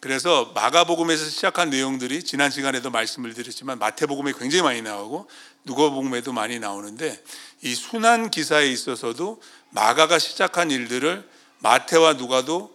그래서 0.00 0.52
마가복음에서 0.54 1.26
시작한 1.26 1.68
내용들이 1.70 2.22
지난 2.22 2.50
시간에도 2.50 2.90
말씀을 2.90 3.34
드렸지만 3.34 3.78
마태복음에 3.78 4.32
굉장히 4.38 4.62
많이 4.62 4.82
나오고 4.82 5.28
누가복음에도 5.64 6.32
많이 6.32 6.58
나오는데 6.58 7.22
이 7.62 7.74
순환 7.74 8.30
기사에 8.30 8.66
있어서도 8.68 9.42
마가가 9.70 10.18
시작한 10.18 10.70
일들을 10.70 11.28
마태와 11.58 12.14
누가도 12.14 12.74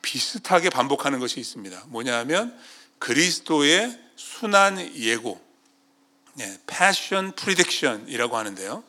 비슷하게 0.00 0.70
반복하는 0.70 1.18
것이 1.18 1.38
있습니다. 1.38 1.84
뭐냐면 1.88 2.58
그리스도의 2.98 3.98
순환 4.16 4.78
예고, 4.96 5.40
네, 6.34 6.58
passion 6.66 7.32
prediction이라고 7.32 8.36
하는데요. 8.36 8.84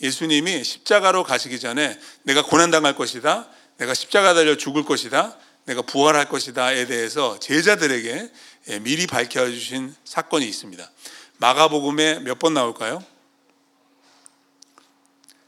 예수님이 0.00 0.64
십자가로 0.64 1.24
가시기 1.24 1.58
전에 1.60 1.98
내가 2.22 2.42
고난 2.42 2.70
당할 2.70 2.94
것이다. 2.94 3.48
내가 3.78 3.94
십자가 3.94 4.34
달려 4.34 4.56
죽을 4.56 4.84
것이다. 4.84 5.36
내가 5.64 5.82
부활할 5.82 6.28
것이다에 6.28 6.86
대해서 6.86 7.38
제자들에게 7.38 8.30
예, 8.68 8.78
미리 8.80 9.06
밝혀 9.06 9.48
주신 9.50 9.94
사건이 10.04 10.46
있습니다. 10.46 10.90
마가복음에 11.38 12.20
몇 12.20 12.38
번 12.38 12.54
나올까요? 12.54 13.04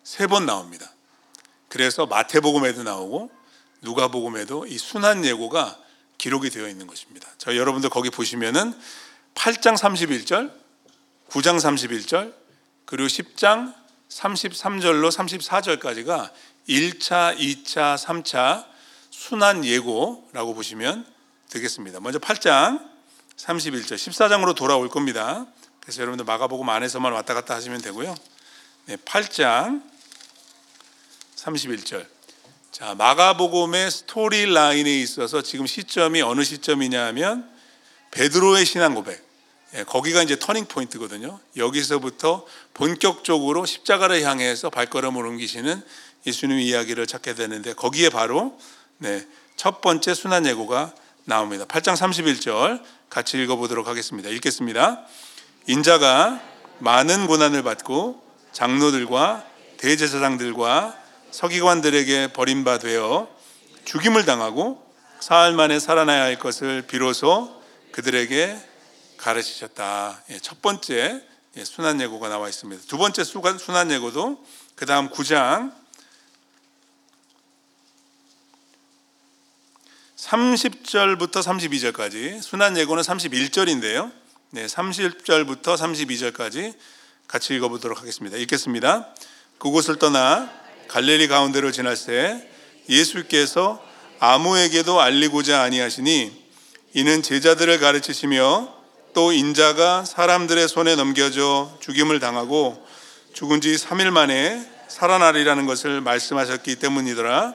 세 0.05 0.27
번 0.27 0.47
나옵니다. 0.47 0.91
그래서 1.69 2.07
마태복음에도 2.07 2.83
나오고 2.83 3.31
누가복음에도 3.83 4.67
이 4.67 4.77
순환 4.77 5.25
예고가 5.25 5.79
기록이 6.19 6.51
되어 6.51 6.69
있는 6.69 6.87
것입니다. 6.87 7.29
저 7.39 7.57
여러분들 7.57 7.89
거기 7.91 8.11
보시면은 8.11 8.75
8장 9.35 9.77
31절, 9.79 10.53
9장 11.31 11.57
31절, 11.57 12.35
그리고 12.85 13.07
10장 13.07 13.75
33절로 14.09 15.11
34절까지가 15.11 16.31
1차, 16.69 17.39
2차, 17.39 17.97
3차 17.97 18.67
순환 19.11 19.65
예고라고 19.65 20.55
보시면 20.55 21.07
되겠습니다. 21.51 22.01
먼저 22.01 22.19
8장 22.19 22.85
31절, 23.37 23.95
14장으로 23.95 24.55
돌아올 24.55 24.89
겁니다. 24.89 25.47
그래서 25.81 26.03
여러분들 26.03 26.25
마가복음 26.25 26.69
안에서만 26.69 27.13
왔다 27.13 27.35
갔다 27.35 27.55
하시면 27.55 27.81
되고요. 27.81 28.15
네, 28.87 28.97
8장 28.97 29.83
31절. 31.37 32.07
자, 32.73 32.95
마가복음의 32.95 33.91
story 33.91 34.47
line에 34.47 35.01
있어서 35.01 35.43
지금 35.43 35.67
시점이 35.67 36.23
어느 36.23 36.43
시점이냐 36.43 37.07
하면 37.07 37.51
베드로의 38.11 38.65
신앙 38.67 38.95
고백. 38.95 39.30
예, 39.75 39.85
거기가 39.85 40.23
이제 40.23 40.37
turning 40.37 40.67
point거든요. 40.67 41.39
여기서부터 41.57 42.45
본격적으로 42.75 43.67
십자가를 43.67 44.23
향해서 44.23 44.71
발걸음을 44.71 45.25
옮기시는 45.25 45.83
예수님의 46.27 46.67
이야기를 46.67 47.07
찾게 47.07 47.35
되는데 47.35 47.73
거기에 47.75 48.11
바로 48.11 48.59
네, 48.99 49.27
첫 49.57 49.81
번째 49.81 50.15
수난 50.15 50.47
예고가 50.47 50.93
나옵니다. 51.25 51.65
8장 51.67 51.95
31절 51.95 52.83
같이 53.09 53.41
읽어보도록 53.41 53.87
하겠습니다. 53.87 54.29
읽겠습니다. 54.29 55.07
인자가 55.67 56.41
많은 56.79 57.27
고난을 57.27 57.63
받고 57.63 58.23
장로들과 58.53 59.45
대제사장들과 59.77 60.97
서기관들에게 61.31 62.33
버림받되어 62.33 63.29
죽임을 63.85 64.25
당하고 64.25 64.85
사흘 65.21 65.53
만에 65.53 65.79
살아나야 65.79 66.23
할 66.23 66.39
것을 66.39 66.83
비로소 66.83 67.55
그들에게 67.93 68.70
가르치셨다. 69.21 70.25
예, 70.31 70.39
첫 70.41 70.63
번째 70.63 71.23
예, 71.57 71.65
순환 71.65 72.01
예고가 72.01 72.29
나와 72.29 72.49
있습니다. 72.49 72.85
두 72.87 72.97
번째 72.97 73.23
순환 73.25 73.91
예고도 73.91 74.45
그 74.75 74.87
다음 74.87 75.11
9장 75.11 75.73
30절부터 80.17 81.43
32절까지 81.43 82.41
순환 82.43 82.77
예고는 82.77 83.03
31절인데요. 83.03 84.13
네, 84.51 84.67
30절부터 84.67 85.77
32절까지 85.77 86.75
같이 87.27 87.55
읽어보도록 87.55 88.01
하겠습니다. 88.01 88.37
읽겠습니다. 88.37 89.15
그곳을 89.59 89.97
떠나 89.97 90.51
갈릴리 90.89 91.29
가운데로 91.29 91.73
지날 91.73 91.97
때 91.97 92.49
예수께서 92.89 93.85
아무에게도 94.19 95.01
알리고자 95.01 95.63
아니하시니 95.63 96.49
이는 96.95 97.23
제자들을 97.23 97.79
가르치시며 97.79 98.80
또 99.13 99.33
인자가 99.33 100.05
사람들의 100.05 100.69
손에 100.69 100.95
넘겨져 100.95 101.77
죽임을 101.81 102.21
당하고 102.21 102.87
죽은 103.33 103.61
지 103.61 103.75
3일 103.75 104.11
만에 104.11 104.69
살아나리라는 104.89 105.67
것을 105.67 106.01
말씀하셨기 106.01 106.77
때문이더라. 106.77 107.55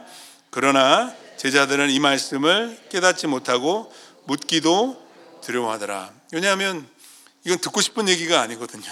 그러나 0.49 1.13
제자들은 1.37 1.89
이 1.89 1.99
말씀을 1.99 2.77
깨닫지 2.89 3.27
못하고 3.27 3.91
묻기도 4.25 5.01
두려워하더라. 5.41 6.11
왜냐하면 6.31 6.87
이건 7.43 7.59
듣고 7.59 7.81
싶은 7.81 8.09
얘기가 8.09 8.41
아니거든요. 8.41 8.91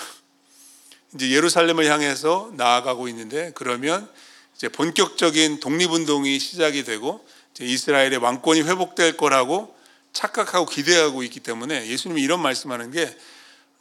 이제 1.16 1.30
예루살렘을 1.32 1.86
향해서 1.86 2.52
나아가고 2.56 3.08
있는데 3.10 3.52
그러면 3.56 4.08
이제 4.56 4.70
본격적인 4.70 5.60
독립운동이 5.60 6.40
시작이 6.40 6.84
되고 6.84 7.26
이스라엘의 7.60 8.18
왕권이 8.18 8.62
회복될 8.62 9.18
거라고 9.18 9.76
착각하고 10.14 10.68
기대하고 10.68 11.24
있기 11.24 11.40
때문에 11.40 11.88
예수님이 11.88 12.22
이런 12.22 12.40
말씀하는 12.42 12.92
게 12.92 13.18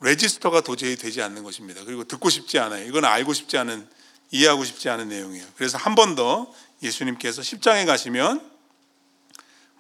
레지스터가 0.01 0.63
도저히 0.63 0.97
되지 0.97 1.23
않는 1.23 1.45
것입니다. 1.45 1.85
그리고 1.85 2.05
듣고 2.05 2.31
싶지 2.31 2.59
않아요. 2.59 2.87
이건 2.87 3.05
알고 3.05 3.33
싶지 3.33 3.57
않은 3.59 3.87
이해하고 4.33 4.65
싶지 4.65 4.89
않은 4.89 5.09
내용이에요. 5.09 5.47
그래서 5.57 5.79
한 5.79 5.95
번 5.95 6.15
더 6.17 6.53
예수님께서 6.83 7.43
10장에 7.43 7.87
가시면 7.87 8.51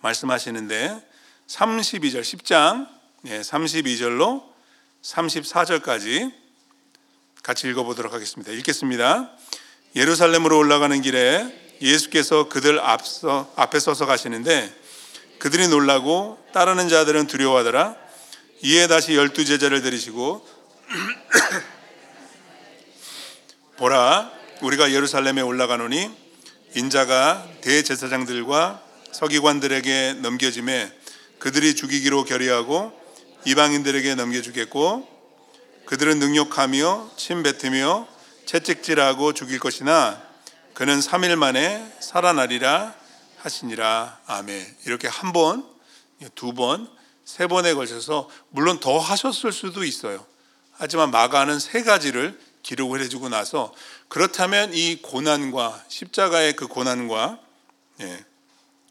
말씀하시는데 0.02 1.08
32절 1.48 2.20
10장 2.20 2.88
32절로 3.24 4.44
34절까지 5.02 6.32
같이 7.42 7.68
읽어보도록 7.68 8.12
하겠습니다. 8.12 8.52
읽겠습니다. 8.52 9.30
예루살렘으로 9.96 10.58
올라가는 10.58 11.00
길에 11.02 11.76
예수께서 11.80 12.48
그들 12.48 12.78
앞서, 12.78 13.52
앞에 13.56 13.80
서서 13.80 14.06
가시는데 14.06 14.72
그들이 15.38 15.66
놀라고 15.68 16.41
따르는 16.52 16.88
자들은 16.88 17.26
두려워하더라. 17.26 17.96
이에 18.62 18.86
다시 18.86 19.16
열두 19.16 19.44
제자를 19.44 19.82
들이시고 19.82 20.46
보라 23.78 24.30
우리가 24.60 24.92
예루살렘에 24.92 25.40
올라가노니 25.40 26.10
인자가 26.74 27.48
대제사장들과 27.60 28.82
서기관들에게 29.10 30.14
넘겨짐에 30.20 30.92
그들이 31.38 31.74
죽이기로 31.74 32.24
결의하고 32.24 32.92
이방인들에게 33.44 34.14
넘겨주겠고 34.14 35.08
그들은 35.86 36.20
능욕하며 36.20 37.10
침뱉으며 37.16 38.06
채찍질하고 38.46 39.32
죽일 39.32 39.58
것이나 39.58 40.22
그는 40.74 41.00
3일 41.00 41.34
만에 41.34 41.84
살아나리라 41.98 42.94
하시니라 43.38 44.20
아멘 44.26 44.64
이렇게 44.86 45.08
한 45.08 45.32
번, 45.32 45.71
두 46.34 46.52
번, 46.52 46.88
세 47.24 47.46
번에 47.46 47.74
걸쳐서 47.74 48.28
물론 48.50 48.80
더 48.80 48.98
하셨을 48.98 49.52
수도 49.52 49.84
있어요. 49.84 50.24
하지만 50.72 51.10
마가는 51.10 51.58
세 51.58 51.82
가지를 51.82 52.38
기록을 52.62 53.00
해주고 53.02 53.28
나서 53.28 53.72
그렇다면 54.08 54.72
이 54.74 55.00
고난과 55.02 55.84
십자가의 55.88 56.54
그 56.54 56.66
고난과 56.66 57.38
예, 58.00 58.24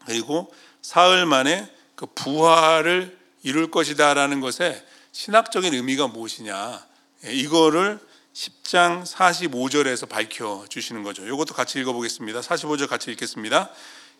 그리고 0.06 0.52
사흘 0.80 1.26
만에 1.26 1.70
그 1.94 2.06
부활을 2.06 3.18
이룰 3.42 3.70
것이다라는 3.70 4.40
것에 4.40 4.84
신학적인 5.12 5.74
의미가 5.74 6.08
무엇이냐 6.08 6.86
예, 7.26 7.32
이거를 7.32 7.98
10장 8.34 9.04
45절에서 9.04 10.08
밝혀 10.08 10.64
주시는 10.68 11.02
거죠. 11.02 11.26
이것도 11.26 11.54
같이 11.54 11.78
읽어보겠습니다. 11.80 12.40
45절 12.40 12.88
같이 12.88 13.10
읽겠습니다. 13.10 13.70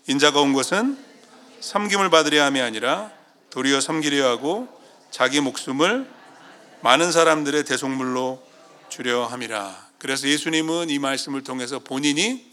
인자가 0.07 0.41
온 0.41 0.53
것은 0.53 1.12
섬김을 1.63 2.11
받으려 2.11 2.43
함이 2.43 2.61
아니라 2.61 3.13
도리어 3.51 3.81
섬기려 3.81 4.29
하고 4.29 4.69
자기 5.13 5.41
목숨을 5.41 6.11
많은 6.81 7.13
사람들의 7.13 7.65
대속물로 7.65 8.45
주려 8.89 9.25
함이라. 9.27 9.91
그래서 9.99 10.27
예수님은 10.27 10.91
이 10.91 10.99
말씀을 10.99 11.45
통해서 11.45 11.79
본인이 11.79 12.45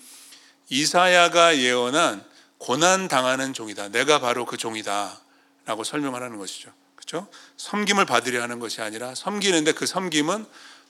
이사야가 0.69 1.57
예언한 1.57 2.23
고난 2.59 3.07
당하는 3.07 3.53
종이다. 3.53 3.89
내가 3.89 4.19
바로 4.19 4.45
그 4.45 4.57
종이다라고 4.57 5.83
설명하는 5.83 6.37
것이죠. 6.37 6.72
그렇죠? 6.95 7.27
섬김을 7.57 8.05
받으려 8.05 8.43
하는 8.43 8.59
것이 8.59 8.81
아니라 8.81 9.15
섬기는데 9.15 9.72
그 9.72 9.87
섬김은 9.87 10.45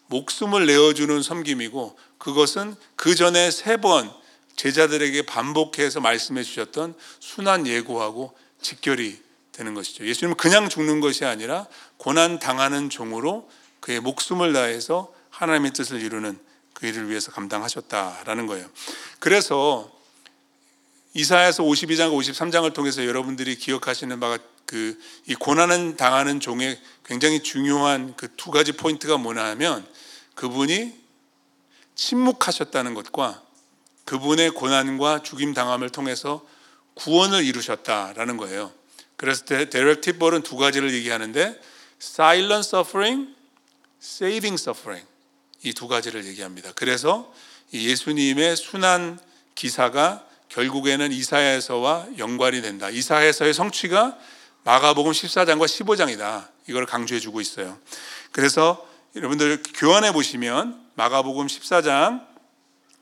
목숨을 0.08 0.65
내어주는 0.65 1.21
섬김이고 1.21 1.97
그것은 2.17 2.75
그 2.97 3.15
전에 3.15 3.49
세 3.49 3.77
번 3.77 4.12
제자들에게 4.60 5.22
반복해서 5.22 6.02
말씀해 6.02 6.43
주셨던 6.43 6.93
순한 7.22 7.65
예고하고 7.65 8.38
직결이 8.62 9.17
되는 9.54 9.74
것이죠. 9.74 10.06
예수님은 10.06 10.36
그냥 10.36 10.67
죽는 10.67 11.00
것이 11.00 11.24
아니라 11.24 11.65
고난 11.95 12.39
당하는 12.39 12.89
종으로 12.89 13.50
그의 13.80 14.02
목숨을 14.02 14.52
다해서 14.52 15.13
하나님의 15.30 15.72
뜻을 15.72 16.02
이루는 16.02 16.38
그 16.74 16.88
일을 16.88 17.10
위해서 17.10 17.32
감당하셨다라는 17.32 18.48
거예요. 18.48 18.69
그래서 19.19 19.89
이사야서 21.13 21.63
52장 21.63 22.12
53장을 22.12 22.74
통해서 22.74 23.06
여러분들이 23.06 23.56
기억하시는 23.56 24.19
바가 24.19 24.39
그 24.65 25.00
이 25.26 25.36
고난은 25.36 25.95
당하는 25.95 26.41
종의 26.41 26.78
굉장히 27.06 27.41
중요한 27.41 28.13
그 28.17 28.28
두 28.36 28.52
가지 28.52 28.74
포인트가 28.74 29.17
뭐냐 29.17 29.41
하면 29.52 29.88
그분이 30.36 30.93
침묵하셨다는 31.95 32.93
것과 32.93 33.48
그분의 34.10 34.50
고난과 34.50 35.22
죽임 35.22 35.54
당함을 35.54 35.91
통해서 35.91 36.43
구원을 36.95 37.45
이루셨다라는 37.45 38.38
거예요. 38.38 38.72
그래서 39.17 39.45
데렉 39.45 40.02
티벌은 40.02 40.41
두 40.41 40.58
가지를 40.58 40.95
얘기하는데 40.95 41.62
silent 42.02 42.67
suffering, 42.67 43.36
saving 44.02 44.60
suffering 44.60 45.08
이 45.63 45.74
두 45.74 45.88
가지를 45.88 46.26
얘기합니다. 46.26 46.72
그래서 46.74 47.32
예수님의 47.72 48.56
순한 48.56 49.19
기사가 49.54 50.26
결국에는 50.48 51.12
이사야서와 51.12 52.08
연관이 52.17 52.63
된다. 52.63 52.89
이사야서의 52.89 53.54
성취가 53.54 54.17
마가복음 54.63 55.12
14장과 55.12 55.65
15장이다. 55.67 56.48
이걸 56.67 56.88
강조해 56.88 57.19
주고 57.19 57.41
있어요. 57.41 57.78
그래서 58.32 58.84
여러분들 59.15 59.62
교환해 59.76 60.13
보시면 60.13 60.84
마가복음 60.95 61.45
14장 61.45 62.29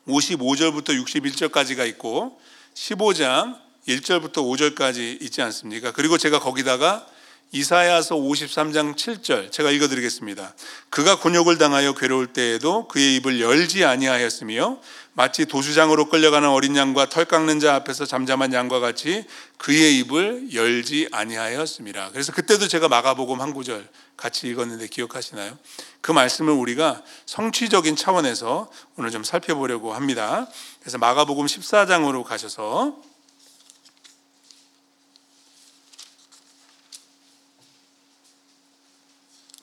55절부터 0.08 1.04
61절까지가 1.06 1.88
있고 1.90 2.40
15장 2.74 3.58
1절부터 3.88 4.36
5절까지 4.36 5.22
있지 5.22 5.42
않습니까? 5.42 5.92
그리고 5.92 6.18
제가 6.18 6.40
거기다가 6.40 7.06
이사야서 7.52 8.16
53장 8.16 8.96
7절 8.96 9.52
제가 9.52 9.72
읽어 9.72 9.88
드리겠습니다. 9.88 10.54
그가 10.90 11.18
곤욕을 11.18 11.58
당하여 11.58 11.94
괴로울 11.94 12.28
때에도 12.28 12.88
그의 12.90 13.16
입을 13.16 13.40
열지 13.40 13.86
아니하였으며 13.86 14.80
마치 15.18 15.48
도수장으로 15.48 16.10
끌려가는 16.10 16.48
어린 16.48 16.76
양과 16.76 17.10
털 17.10 17.26
깎는 17.26 17.60
자 17.60 17.74
앞에서 17.74 18.06
잠잠한 18.06 18.54
양과 18.54 18.80
같이 18.80 19.26
그의 19.58 19.98
입을 19.98 20.54
열지 20.54 21.10
아니하였습니다. 21.12 22.12
그래서 22.12 22.32
그때도 22.32 22.68
제가 22.68 22.88
마가복음 22.88 23.42
한 23.42 23.52
구절 23.52 23.90
같이 24.16 24.48
읽었는데 24.48 24.86
기억하시나요? 24.86 25.58
그 26.02 26.12
말씀을 26.12 26.54
우리가 26.54 27.02
성취적인 27.26 27.96
차원에서 27.96 28.70
오늘 28.96 29.10
좀 29.10 29.24
살펴보려고 29.24 29.96
합니다. 29.96 30.48
그래서 30.82 31.00
마가복음 31.00 31.48
14장으로 31.48 32.24
가셔서 32.24 32.96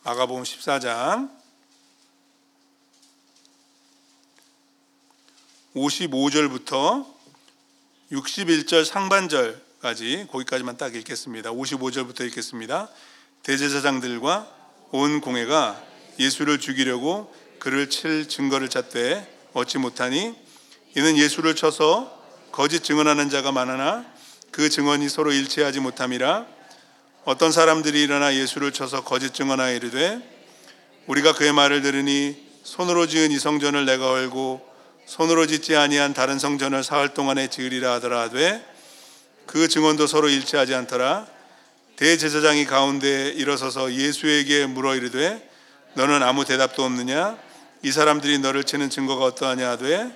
마가복음 0.02 0.42
14장 0.42 1.43
55절부터 5.74 7.04
61절 8.12 8.84
상반절까지 8.84 10.28
거기까지만 10.30 10.76
딱 10.76 10.94
읽겠습니다. 10.94 11.50
55절부터 11.50 12.20
읽겠습니다. 12.28 12.88
대제사장들과 13.42 14.48
온 14.92 15.20
공회가 15.20 15.82
예수를 16.18 16.60
죽이려고 16.60 17.34
그를 17.58 17.90
칠 17.90 18.28
증거를 18.28 18.68
찾되 18.68 19.28
얻지 19.52 19.78
못하니 19.78 20.34
이는 20.96 21.16
예수를 21.16 21.56
쳐서 21.56 22.22
거짓 22.52 22.84
증언하는 22.84 23.30
자가 23.30 23.50
많으나 23.50 24.06
그 24.52 24.68
증언이 24.68 25.08
서로 25.08 25.32
일치하지 25.32 25.80
못함이라 25.80 26.46
어떤 27.24 27.50
사람들이 27.50 28.00
일어나 28.00 28.34
예수를 28.34 28.72
쳐서 28.72 29.02
거짓 29.02 29.34
증언하여 29.34 29.74
이르되 29.74 30.20
우리가 31.08 31.32
그의 31.32 31.52
말을 31.52 31.82
들으니 31.82 32.37
손으로 32.62 33.08
지은 33.08 33.32
이 33.32 33.38
성전을 33.38 33.87
내가 33.87 34.10
얼고 34.12 34.73
손으로 35.06 35.46
짓지 35.46 35.76
아니한 35.76 36.14
다른 36.14 36.38
성전을 36.38 36.82
사흘 36.82 37.14
동안에 37.14 37.48
지으리라 37.48 37.94
하더라 37.94 38.22
하되 38.22 38.64
그 39.46 39.68
증언도 39.68 40.06
서로 40.06 40.28
일치하지 40.28 40.74
않더라. 40.74 41.26
대제사장이 41.96 42.64
가운데 42.64 43.28
일어서서 43.28 43.92
예수에게 43.92 44.66
물어 44.66 44.96
이르되 44.96 45.48
너는 45.94 46.22
아무 46.22 46.44
대답도 46.44 46.82
없느냐? 46.82 47.38
이 47.82 47.92
사람들이 47.92 48.38
너를 48.38 48.64
치는 48.64 48.90
증거가 48.90 49.26
어떠하냐 49.26 49.70
하되 49.70 50.10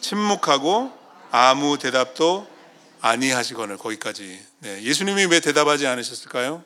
침묵하고 0.00 0.92
아무 1.30 1.78
대답도 1.78 2.48
아니하시거늘 3.02 3.76
거기까지. 3.78 4.40
네, 4.60 4.82
예수님이 4.82 5.26
왜 5.26 5.40
대답하지 5.40 5.86
않으셨을까요? 5.86 6.64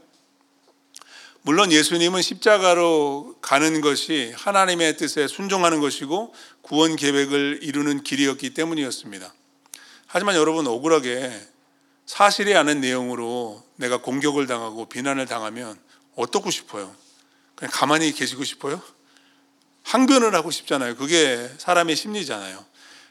물론 1.47 1.73
예수님은 1.73 2.23
십자가로 2.23 3.37
가는 3.43 3.83
것이 3.83 4.33
하나님의 4.35 4.97
뜻에 4.97 5.29
순종하는 5.29 5.79
것이고 5.79 6.35
구원 6.63 6.97
계획을 6.97 7.59
이루는 7.61 8.03
길이었기 8.03 8.55
때문이었습니다. 8.55 9.31
하지만 10.07 10.37
여러분 10.37 10.67
억울하게 10.67 11.39
사실이 12.07 12.57
아닌 12.57 12.81
내용으로 12.81 13.63
내가 13.77 13.99
공격을 13.99 14.47
당하고 14.47 14.89
비난을 14.89 15.27
당하면 15.27 15.79
어떻고 16.17 16.51
싶어요? 16.51 16.91
그냥 17.57 17.71
가만히 17.75 18.11
계시고 18.13 18.43
싶어요? 18.43 18.81
항변을 19.83 20.35
하고 20.35 20.51
싶잖아요. 20.51 20.97
그게 20.97 21.51
사람의 21.59 21.95
심리잖아요. 21.95 22.65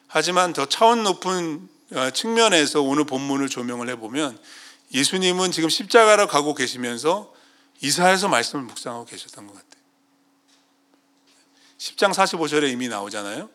하지만 0.07 0.53
더 0.53 0.65
차원 0.65 1.03
높은 1.03 1.69
어, 1.91 2.09
측면에서 2.09 2.81
오늘 2.81 3.03
본문을 3.03 3.49
조명을 3.49 3.89
해보면 3.89 4.39
예수님은 4.91 5.51
지금 5.51 5.69
십자가로 5.69 6.25
가고 6.25 6.55
계시면서 6.55 7.31
이사에서 7.83 8.29
말씀을 8.29 8.63
묵상하고 8.63 9.05
계셨던 9.05 9.45
것 9.45 9.53
같아요. 9.53 9.83
10장 11.77 12.13
45절에 12.13 12.71
이미 12.71 12.87
나오잖아요. 12.87 13.49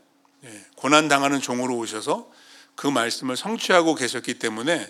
예, 0.45 0.65
고난 0.77 1.09
당하는 1.09 1.41
종으로 1.41 1.77
오셔서 1.79 2.31
그 2.75 2.87
말씀을 2.87 3.39
성취하고 3.39 3.95
계셨기 3.95 4.35
때문에 4.35 4.87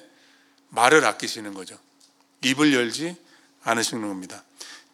말을 0.70 1.05
아끼시는 1.05 1.55
거죠. 1.55 1.79
입을 2.42 2.74
열지 2.74 3.16
않으시는 3.62 4.09
겁니다. 4.09 4.42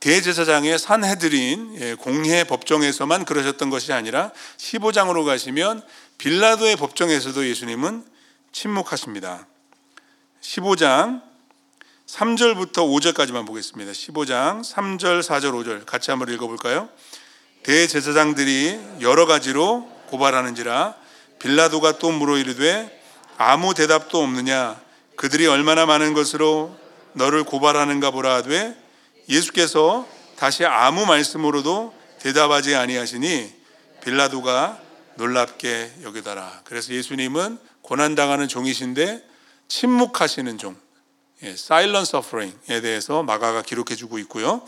대제사장의 0.01 0.79
산헤드린 0.79 1.77
예, 1.81 1.95
공회 1.95 2.45
법정에서만 2.45 3.25
그러셨던 3.25 3.71
것이 3.71 3.95
아니라 3.95 4.31
15장으로 4.59 5.25
가시면 5.25 5.83
빌라도의 6.19 6.77
법정에서도 6.77 7.49
예수님은 7.49 8.05
침묵하십니다. 8.53 9.47
15장 10.43 11.34
3절부터 12.15 12.75
5절까지만 12.75 13.45
보겠습니다. 13.45 13.91
15장 13.91 14.61
3절, 14.61 15.21
4절, 15.21 15.51
5절 15.51 15.85
같이 15.85 16.13
한번 16.13 16.33
읽어볼까요? 16.33 16.89
대제사장들이 17.65 19.01
여러 19.01 19.27
가지로 19.27 19.91
고발하는지라 20.07 20.95
빌라도가 21.41 21.99
또 21.99 22.13
물어 22.13 22.39
이르되 22.39 23.03
아무 23.37 23.75
대답도 23.75 24.23
없느냐 24.23 24.81
그들이 25.17 25.49
얼마나 25.49 25.87
많은 25.87 26.15
것으로 26.15 26.77
너를 27.15 27.43
고발하는가 27.43 28.13
보라 28.13 28.37
하되 28.37 28.77
예수께서 29.29 30.07
다시 30.37 30.65
아무 30.65 31.07
말씀으로도 31.07 31.93
대답하지 32.21 32.77
아니하시니 32.77 33.53
빌라도가 34.05 34.79
놀랍게 35.17 35.95
여기더라. 36.03 36.63
그래서 36.65 36.93
예수님은 36.93 37.59
고난 37.83 38.15
당하는 38.15 38.47
종이신데 38.47 39.25
침묵하시는 39.67 40.59
종, 40.59 40.77
예, 41.45 41.51
silent 41.51 42.09
suffering에 42.09 42.81
대해서 42.81 43.23
마가가 43.23 43.61
기록해 43.63 43.97
주고 43.97 44.19
있고요. 44.21 44.63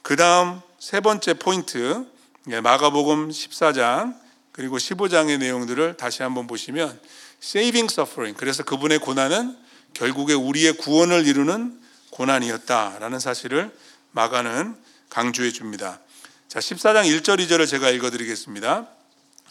그 0.00 0.16
다음 0.16 0.62
세 0.78 1.00
번째 1.00 1.34
포인트, 1.34 2.06
예, 2.48 2.60
마가복음 2.60 3.28
14장 3.28 4.16
그리고 4.50 4.78
15장의 4.78 5.38
내용들을 5.38 5.98
다시 5.98 6.22
한번 6.22 6.46
보시면 6.46 6.98
saving 7.42 7.92
suffering. 7.92 8.38
그래서 8.38 8.62
그분의 8.62 9.00
고난은 9.00 9.56
결국에 9.92 10.32
우리의 10.32 10.78
구원을 10.78 11.26
이루는 11.26 11.78
고난이었다라는 12.10 13.18
사실을 13.18 13.70
마가는 14.12 14.74
강조해 15.10 15.50
줍니다. 15.52 16.00
자, 16.48 16.60
14장 16.60 17.04
1절 17.04 17.40
2절을 17.40 17.68
제가 17.68 17.90
읽어 17.90 18.10
드리겠습니다. 18.10 18.88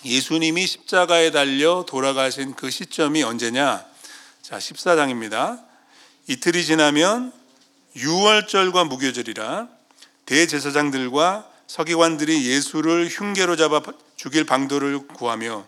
예수님이 0.03 0.65
십자가에 0.65 1.29
달려 1.29 1.85
돌아가신 1.87 2.55
그 2.55 2.71
시점이 2.71 3.21
언제냐? 3.21 3.85
자, 4.41 4.57
14장입니다. 4.57 5.70
이틀이 6.27 6.63
지나면 6.63 7.33
유월절과 7.95 8.85
무교절이라 8.85 9.67
대제사장들과 10.25 11.49
서기관들이 11.67 12.47
예수를 12.47 13.07
흉계로 13.07 13.55
잡아 13.55 13.81
죽일 14.15 14.43
방도를 14.43 15.07
구하며 15.07 15.67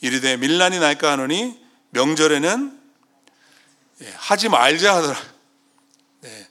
이르되 0.00 0.36
밀란이 0.36 0.78
날까 0.78 1.12
하노니 1.12 1.58
명절에는 1.90 2.80
예, 4.02 4.12
하지 4.16 4.48
말자 4.48 4.96
하더라. 4.96 5.18
네. 6.20 6.48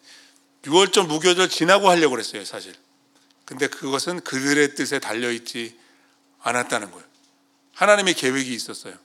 6월절 0.64 1.06
무교절 1.08 1.50
지나고 1.50 1.90
하려고 1.90 2.12
그랬어요, 2.12 2.44
사실. 2.44 2.74
근데 3.46 3.68
그것은 3.68 4.22
그들의 4.22 4.74
뜻에 4.74 4.98
달려 4.98 5.32
있지 5.32 5.78
않았다는 6.42 6.90
거예요. 6.90 7.06
하나님의 7.74 8.16
계획이 8.16 8.52
있었어요. 8.54 8.96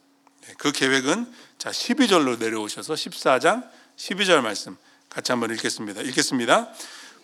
네, 0.47 0.55
그 0.57 0.73
계획은 0.73 1.31
자 1.59 1.71
12절로 1.71 2.39
내려오셔서 2.39 2.95
14장 2.95 3.69
12절 4.01 4.41
말씀 4.41 4.79
같이 5.11 5.31
한번 5.31 5.53
읽겠습니다. 5.55 6.01
읽겠습니다. 6.01 6.71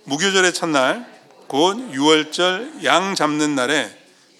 무교절의 0.04 0.52
첫날 0.52 1.06
곧 1.46 1.76
6월절 1.92 2.84
양 2.84 3.14
잡는 3.14 3.54
날에 3.54 3.90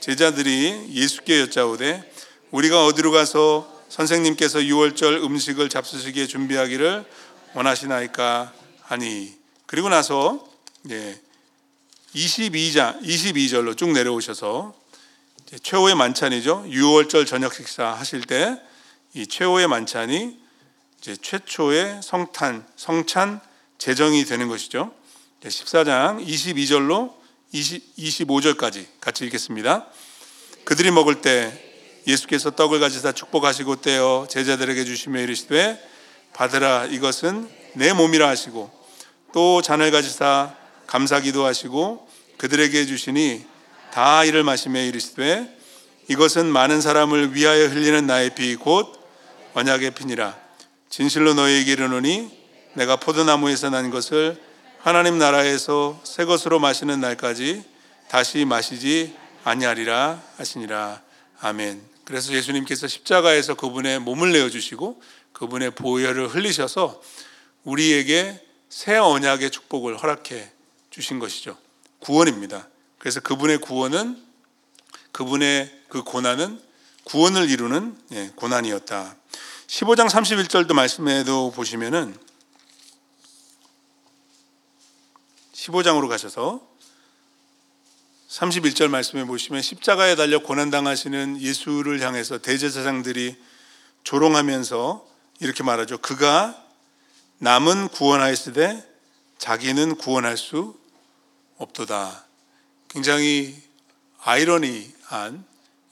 제자들이 0.01 0.91
예수께 0.91 1.41
여짜오되 1.41 2.13
우리가 2.51 2.85
어디로 2.85 3.11
가서 3.11 3.73
선생님께서 3.89 4.59
6월절 4.59 5.25
음식을 5.25 5.71
잡수시기에 5.71 6.27
준비하기를 6.27 7.07
원하시나이까 7.55 8.53
하니 8.83 9.35
그리고 9.65 9.89
나서 9.89 10.47
예, 10.91 11.19
22장 12.15 13.03
22절로 13.03 13.79
쭉 13.79 13.93
내려오셔서 13.93 14.75
최후의 15.63 15.95
만찬이죠. 15.95 16.67
6월절 16.69 17.27
저녁 17.27 17.55
식사 17.55 17.87
하실 17.87 18.21
때 18.21 18.61
이 19.17 19.27
최후의 19.27 19.67
만찬이 19.67 20.39
이제 21.01 21.17
최초의 21.17 22.01
성탄 22.03 22.67
성찬 22.77 23.41
제정이 23.79 24.25
되는 24.25 24.49
것이죠. 24.49 24.93
14장 25.43 26.25
22절로 26.27 27.15
20, 27.53 27.97
25절까지 27.97 28.87
같이 29.01 29.25
읽겠습니다. 29.27 29.87
그들이 30.65 30.91
먹을 30.91 31.21
때 31.21 31.63
예수께서 32.07 32.51
떡을 32.51 32.81
가지사 32.81 33.13
축복하시고 33.13 33.81
떼어 33.81 34.27
제자들에게 34.29 34.85
주시며 34.85 35.21
이르시되 35.21 35.81
받으라 36.33 36.87
이것은 36.87 37.49
내 37.75 37.93
몸이라 37.93 38.29
하시고 38.29 38.71
또 39.33 39.63
잔을 39.63 39.91
가지사 39.91 40.55
감사기도 40.87 41.45
하시고 41.45 42.09
그들에게 42.39 42.87
주시니 42.87 43.45
다 43.93 44.25
이를 44.25 44.45
마시며 44.45 44.81
이르시되 44.83 45.57
이것은 46.09 46.47
많은 46.47 46.81
사람을 46.81 47.35
위하여 47.35 47.67
흘리는 47.67 48.07
나의 48.07 48.35
피곧 48.35 48.93
언약의 49.55 49.93
피니라 49.93 50.46
진실로 50.89 51.35
너희에게 51.35 51.73
이르노니 51.73 52.31
내가 52.75 52.97
포도나무에서 52.97 53.71
난 53.71 53.91
것을 53.91 54.41
하나님 54.81 55.19
나라에서 55.19 56.01
새 56.05 56.25
것으로 56.25 56.59
마시는 56.59 57.01
날까지 57.01 57.65
다시 58.09 58.45
마시지 58.45 59.17
아니하리라 59.45 60.23
하시니라 60.37 61.03
아멘. 61.41 61.83
그래서 62.05 62.33
예수님께서 62.33 62.87
십자가에서 62.87 63.55
그분의 63.55 63.99
몸을 64.01 64.33
내어 64.33 64.49
주시고 64.49 65.03
그분의 65.33 65.73
보혈을 65.73 66.29
흘리셔서 66.29 67.03
우리에게 67.65 68.41
새 68.69 68.97
언약의 68.97 69.51
축복을 69.51 69.99
허락해 69.99 70.51
주신 70.91 71.19
것이죠. 71.19 71.59
구원입니다. 71.99 72.69
그래서 72.99 73.21
그분의 73.21 73.59
구원은 73.59 74.23
그분의 75.13 75.83
그 75.89 76.03
고난은 76.03 76.61
구원을 77.05 77.51
이루는 77.51 77.97
예, 78.13 78.31
고난이었다. 78.37 79.17
15장 79.67 80.09
31절도 80.09 80.75
말씀에도 80.75 81.51
보시면은 81.51 82.17
15장으로 85.53 86.09
가셔서 86.09 86.65
31절 88.29 88.89
말씀에 88.89 89.25
보시면 89.25 89.63
십자가에 89.63 90.15
달려 90.15 90.39
고난당하시는 90.41 91.41
예수를 91.41 92.01
향해서 92.01 92.39
대제사장들이 92.39 93.37
조롱하면서 94.05 95.07
이렇게 95.41 95.65
말하죠. 95.65 95.99
그가 95.99 96.63
남은 97.39 97.89
구원하였으되 97.89 98.89
자기는 99.39 99.97
구원할 99.97 100.37
수 100.37 100.79
없도다. 101.59 102.25
굉장히 102.89 103.61
아이러니한 104.21 105.45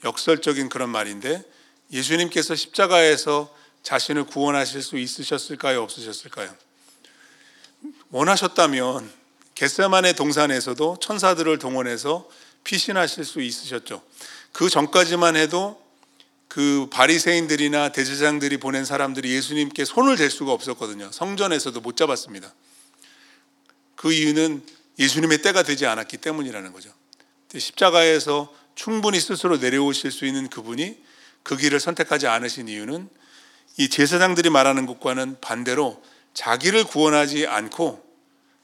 역설적인 0.03 0.69
그런 0.69 0.89
말인데 0.89 1.43
예수님께서 1.91 2.55
십자가에서 2.55 3.53
자신을 3.85 4.25
구원하실 4.25 4.81
수 4.81 4.97
있으셨을까요? 4.97 5.81
없으셨을까요? 5.83 6.53
원하셨다면 8.09 9.09
겟세만의 9.53 10.15
동산에서도 10.15 10.97
천사들을 10.99 11.59
동원해서 11.59 12.27
피신하실 12.63 13.23
수 13.23 13.41
있으셨죠. 13.41 14.01
그 14.51 14.69
전까지만 14.69 15.35
해도 15.35 15.79
그 16.47 16.87
바리새인들이나 16.91 17.89
대제장들이 17.89 18.57
보낸 18.57 18.85
사람들이 18.85 19.29
예수님께 19.31 19.85
손을 19.85 20.17
댈 20.17 20.31
수가 20.31 20.51
없었거든요. 20.51 21.11
성전에서도 21.11 21.79
못 21.81 21.95
잡았습니다. 21.95 22.51
그 23.95 24.11
이유는 24.11 24.63
예수님의 24.97 25.43
때가 25.43 25.61
되지 25.61 25.85
않았기 25.85 26.17
때문이라는 26.17 26.73
거죠. 26.73 26.91
십자가에서 27.55 28.51
충분히 28.73 29.19
스스로 29.19 29.57
내려오실 29.57 30.11
수 30.11 30.25
있는 30.25 30.49
그분이 30.49 30.97
그 31.43 31.55
길을 31.55 31.79
선택하지 31.79 32.25
않으신 32.25 32.67
이유는 32.67 33.09
이 33.77 33.89
제사장들이 33.89 34.49
말하는 34.49 34.85
것과는 34.85 35.37
반대로 35.41 36.01
자기를 36.33 36.85
구원하지 36.85 37.47
않고 37.47 38.03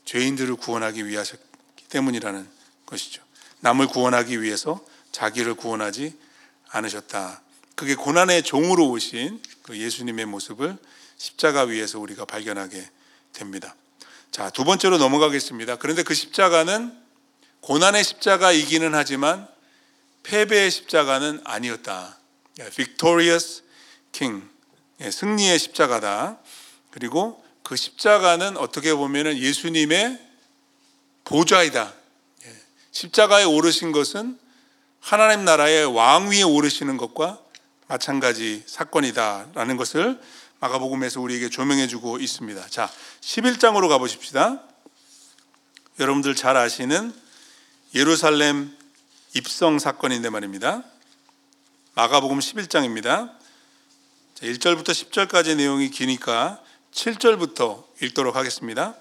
죄인들을 0.05 0.55
구원하기 0.55 1.07
위하셨기 1.07 1.87
때문이라는 1.89 2.47
것이죠. 2.85 3.21
남을 3.59 3.87
구원하기 3.87 4.41
위해서 4.41 4.83
자기를 5.11 5.55
구원하지 5.55 6.17
않으셨다. 6.69 7.41
그게 7.75 7.95
고난의 7.95 8.43
종으로 8.43 8.89
오신 8.89 9.41
그 9.63 9.77
예수님의 9.77 10.25
모습을 10.25 10.77
십자가 11.17 11.63
위에서 11.63 11.99
우리가 11.99 12.25
발견하게 12.25 12.89
됩니다. 13.33 13.75
자, 14.31 14.49
두 14.49 14.63
번째로 14.63 14.97
넘어가겠습니다. 14.97 15.77
그런데 15.77 16.03
그 16.03 16.13
십자가는 16.13 16.97
고난의 17.61 18.03
십자가이기는 18.03 18.95
하지만 18.95 19.47
패배의 20.23 20.71
십자가는 20.71 21.41
아니었다. 21.43 22.17
Victorious 22.57 23.63
King. 24.11 24.50
예, 25.01 25.09
승리의 25.09 25.57
십자가다. 25.57 26.37
그리고 26.91 27.43
그 27.63 27.75
십자가는 27.75 28.57
어떻게 28.57 28.93
보면 28.93 29.37
예수님의 29.37 30.19
보좌이다. 31.23 31.93
예, 32.45 32.55
십자가에 32.91 33.43
오르신 33.43 33.91
것은 33.91 34.37
하나님 34.99 35.43
나라의 35.43 35.85
왕 35.85 36.29
위에 36.29 36.43
오르시는 36.43 36.97
것과 36.97 37.39
마찬가지 37.87 38.63
사건이다라는 38.67 39.75
것을 39.77 40.21
마가복음에서 40.59 41.19
우리에게 41.19 41.49
조명해 41.49 41.87
주고 41.87 42.19
있습니다. 42.19 42.67
자, 42.67 42.89
11장으로 43.21 43.89
가 43.89 43.97
보십시다. 43.97 44.61
여러분들 45.99 46.35
잘 46.35 46.55
아시는 46.55 47.13
예루살렘 47.95 48.77
입성 49.33 49.79
사건인데 49.79 50.29
말입니다. 50.29 50.83
마가복음 51.95 52.37
11장입니다. 52.39 53.40
1절부터 54.41 54.89
10절까지 54.89 55.55
내용이 55.55 55.91
기니까 55.91 56.59
7절부터 56.93 57.83
읽도록 58.01 58.35
하겠습니다. 58.35 58.95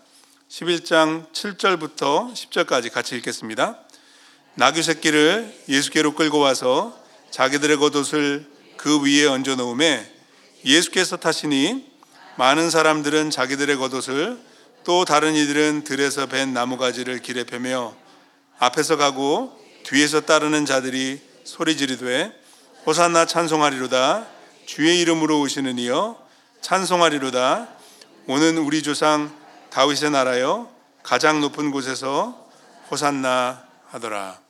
11장 0.51 1.33
7절부터 1.33 2.35
10절까지 2.35 2.93
같이 2.93 3.17
읽겠습니다. 3.17 3.79
나귀 4.55 4.83
새끼를 4.83 5.55
예수께로 5.67 6.15
끌고 6.15 6.41
와서 6.41 6.95
자기들의 7.31 7.79
겉옷을 7.79 8.47
그 8.77 9.03
위에 9.03 9.27
얹어 9.27 9.57
놓음에 9.57 10.13
예수께서 10.67 11.17
타시니 11.17 11.91
많은 12.37 12.69
사람들은 12.69 13.31
자기들의 13.31 13.77
겉옷을 13.77 14.39
또 14.85 15.07
다른 15.07 15.35
이들은 15.35 15.85
들에서 15.85 16.27
벤 16.27 16.53
나무가지를 16.53 17.21
길에 17.21 17.45
펴며 17.45 17.97
앞에서 18.59 18.97
가고 18.97 19.59
뒤에서 19.85 20.21
따르는 20.21 20.67
자들이 20.67 21.21
소리 21.45 21.79
지르되 21.79 22.31
호산나 22.85 23.25
찬송하리로다 23.25 24.40
주의 24.73 25.01
이름으로 25.01 25.41
오시는 25.41 25.81
이여 25.81 26.17
찬송하리로다 26.61 27.69
오는 28.29 28.57
우리 28.57 28.85
조상 28.85 29.37
다윗의 29.71 30.13
나라여 30.13 30.73
가장 31.03 31.41
높은 31.41 31.73
곳에서 31.73 32.49
호산나 32.89 33.67
하더라. 33.89 34.41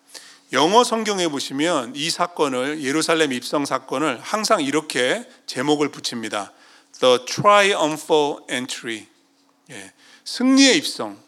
영어 0.53 0.85
성경에 0.85 1.27
보시면 1.27 1.95
이 1.97 2.11
사건을 2.11 2.83
예루살렘 2.83 3.33
입성 3.33 3.65
사건을 3.65 4.21
항상 4.21 4.61
이렇게 4.61 5.27
제목을 5.47 5.91
붙입니다. 5.91 6.53
The 7.01 7.25
Triumphal 7.25 8.41
Entry. 8.51 9.07
예, 9.71 9.93
승리의 10.25 10.77
입성. 10.77 11.19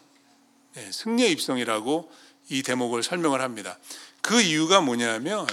예, 0.77 0.91
승리의 0.91 1.31
입성이라고 1.31 2.11
이 2.49 2.61
대목을 2.61 3.01
설명을 3.01 3.41
합니다. 3.41 3.79
그 4.21 4.39
이유가 4.39 4.81
뭐냐면 4.81 5.47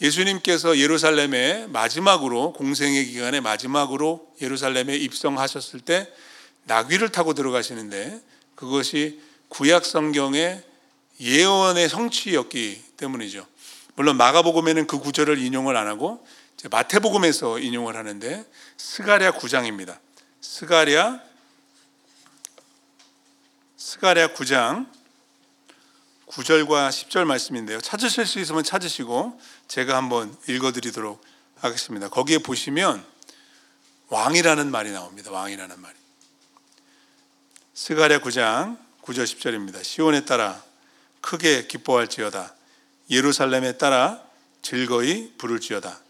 예수님께서 0.00 0.78
예루살렘에 0.78 1.66
마지막으로 1.68 2.52
공생의 2.54 3.06
기간에 3.06 3.40
마지막으로 3.40 4.26
예루살렘에 4.40 4.96
입성하셨을 4.96 5.80
때 5.80 6.10
나귀를 6.64 7.10
타고 7.10 7.34
들어가시는데 7.34 8.20
그것이 8.54 9.20
구약 9.48 9.84
성경의 9.84 10.62
예언의 11.20 11.88
성취였기 11.88 12.82
때문이죠. 12.96 13.46
물론 13.94 14.16
마가복음에는 14.16 14.86
그 14.86 14.98
구절을 14.98 15.38
인용을 15.38 15.76
안 15.76 15.86
하고 15.86 16.26
마태복음에서 16.70 17.58
인용을 17.58 17.96
하는데 17.96 18.44
스가랴 18.76 19.32
9장입니다. 19.32 19.98
스가랴 20.40 21.20
스가랴 23.76 24.34
9장 24.34 24.86
9절과 26.26 26.90
10절 26.90 27.24
말씀인데요. 27.24 27.80
찾으실 27.80 28.24
수 28.24 28.38
있으면 28.38 28.62
찾으시고 28.62 29.38
제가 29.70 29.96
한번 29.96 30.36
읽어 30.48 30.72
드리도록 30.72 31.22
하겠습니다. 31.60 32.08
거기에 32.08 32.38
보시면 32.38 33.06
왕이라는 34.08 34.68
말이 34.68 34.90
나옵니다. 34.90 35.30
왕이라는 35.30 35.80
말이. 35.80 35.94
스가랴 37.74 38.18
9장 38.18 38.76
9절 39.02 39.22
10절입니다. 39.22 39.84
시온에 39.84 40.24
따라 40.24 40.60
크게 41.20 41.68
기뻐할지어다. 41.68 42.52
예루살렘에 43.10 43.78
따라 43.78 44.20
즐거이 44.62 45.34
부를지어다. 45.38 46.00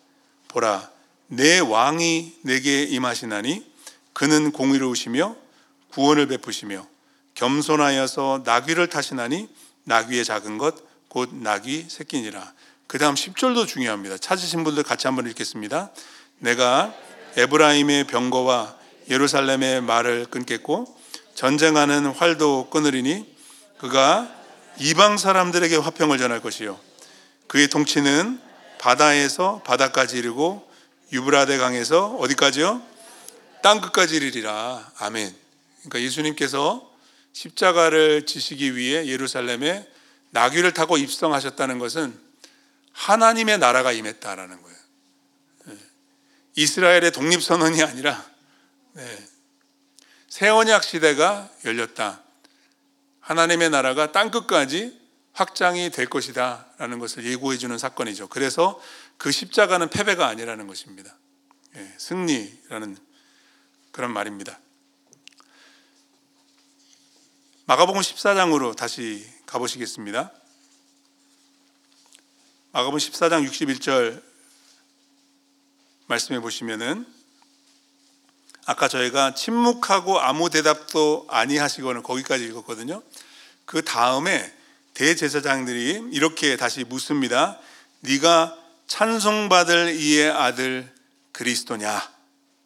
보라, 0.49 0.91
내 1.27 1.59
왕이 1.59 2.39
내게 2.41 2.85
임하시나니 2.85 3.71
그는 4.15 4.53
공의로우시며 4.53 5.37
구원을 5.91 6.29
베푸시며 6.29 6.87
겸손하여서 7.35 8.43
나귀를 8.47 8.89
타시나니 8.89 9.51
나귀의 9.85 10.25
작은 10.25 10.57
것 10.57 10.91
곧 11.11 11.35
나귀 11.35 11.87
새끼니라. 11.89 12.55
그 12.91 12.99
다음 12.99 13.15
10절도 13.15 13.69
중요합니다. 13.69 14.19
찾으신 14.19 14.65
분들 14.65 14.83
같이 14.83 15.07
한번 15.07 15.29
읽겠습니다. 15.29 15.93
내가 16.41 16.93
에브라임의 17.37 18.09
병거와 18.09 18.77
예루살렘의 19.09 19.81
말을 19.81 20.27
끊겠고 20.27 20.93
전쟁하는 21.37 22.07
활도 22.07 22.69
끊으리니 22.71 23.33
그가 23.79 24.29
이방 24.81 25.19
사람들에게 25.19 25.77
화평을 25.77 26.19
전할 26.19 26.43
것이요 26.43 26.81
그의 27.47 27.69
통치는 27.69 28.41
바다에서 28.81 29.63
바다까지 29.65 30.19
이르고 30.19 30.69
유브라데 31.13 31.59
강에서 31.59 32.17
어디까지요? 32.17 32.83
땅 33.63 33.81
끝까지 33.81 34.17
이르리라. 34.17 34.91
아멘. 34.99 35.33
그러니까 35.83 36.01
예수님께서 36.01 36.91
십자가를 37.35 38.27
지시기 38.27 38.75
위해 38.75 39.07
예루살렘에 39.07 39.89
나귀를 40.31 40.75
타고 40.75 40.97
입성하셨다는 40.97 41.79
것은 41.79 42.30
하나님의 42.93 43.59
나라가 43.59 43.93
임했다라는 43.93 44.63
거예요. 44.63 44.79
네. 45.67 45.79
이스라엘의 46.57 47.13
독립선언이 47.13 47.83
아니라 47.83 48.25
네. 48.93 49.29
새 50.29 50.49
언약 50.49 50.85
시대가 50.85 51.51
열렸다. 51.65 52.23
하나님의 53.21 53.71
나라가 53.71 54.13
땅 54.13 54.31
끝까지 54.31 54.99
확장이 55.33 55.91
될 55.91 56.07
것이다라는 56.07 56.99
것을 56.99 57.25
예고해 57.25 57.59
주는 57.59 57.79
사건이죠. 57.79 58.29
그래서 58.29 58.81
그 59.17 59.31
십자가는 59.31 59.89
패배가 59.89 60.27
아니라는 60.27 60.67
것입니다. 60.67 61.17
예, 61.77 61.95
승리라는 61.99 62.97
그런 63.93 64.13
말입니다. 64.13 64.59
마가복음 67.67 68.01
14장으로 68.01 68.77
다시 68.77 69.25
가보시겠습니다. 69.47 70.33
마가복음 72.73 72.99
14장 72.99 73.49
61절 73.49 74.23
말씀해 76.07 76.39
보시면은 76.39 77.05
아까 78.65 78.87
저희가 78.87 79.35
침묵하고 79.35 80.21
아무 80.21 80.51
대답도 80.51 81.27
아니하시거나 81.29 82.03
거기까지 82.03 82.45
읽었거든요. 82.45 83.03
그 83.65 83.83
다음에 83.83 84.55
대제사장들이 84.95 86.11
이렇게 86.13 86.57
다시 86.57 86.85
묻습니다. 86.85 87.59
네가 88.01 88.57
찬송받을 88.87 89.97
이의 89.97 90.31
아들 90.31 90.89
그리스도냐? 91.33 92.09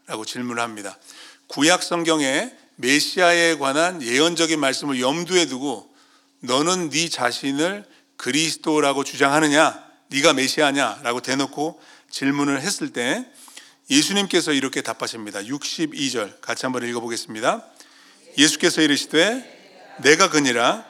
라고 0.07 0.27
질문합니다. 0.27 0.99
구약 1.47 1.83
성경에 1.83 2.55
메시아에 2.77 3.57
관한 3.57 4.03
예언적인 4.03 4.61
말씀을 4.61 5.01
염두에 5.01 5.47
두고 5.47 5.91
너는 6.41 6.91
네 6.91 7.09
자신을 7.09 7.87
그리스도라고 8.19 9.03
주장하느냐? 9.03 9.84
네가 10.09 10.33
메시아냐라고 10.33 11.21
대놓고 11.21 11.81
질문을 12.11 12.61
했을 12.61 12.93
때 12.93 13.27
예수님께서 13.91 14.53
이렇게 14.53 14.83
답하십니다. 14.83 15.41
62절 15.41 16.41
같이 16.41 16.67
한번 16.67 16.89
읽어보겠습니다. 16.89 17.65
예수께서 18.39 18.83
이르시되 18.83 19.97
내가 20.03 20.31
그니라 20.31 20.85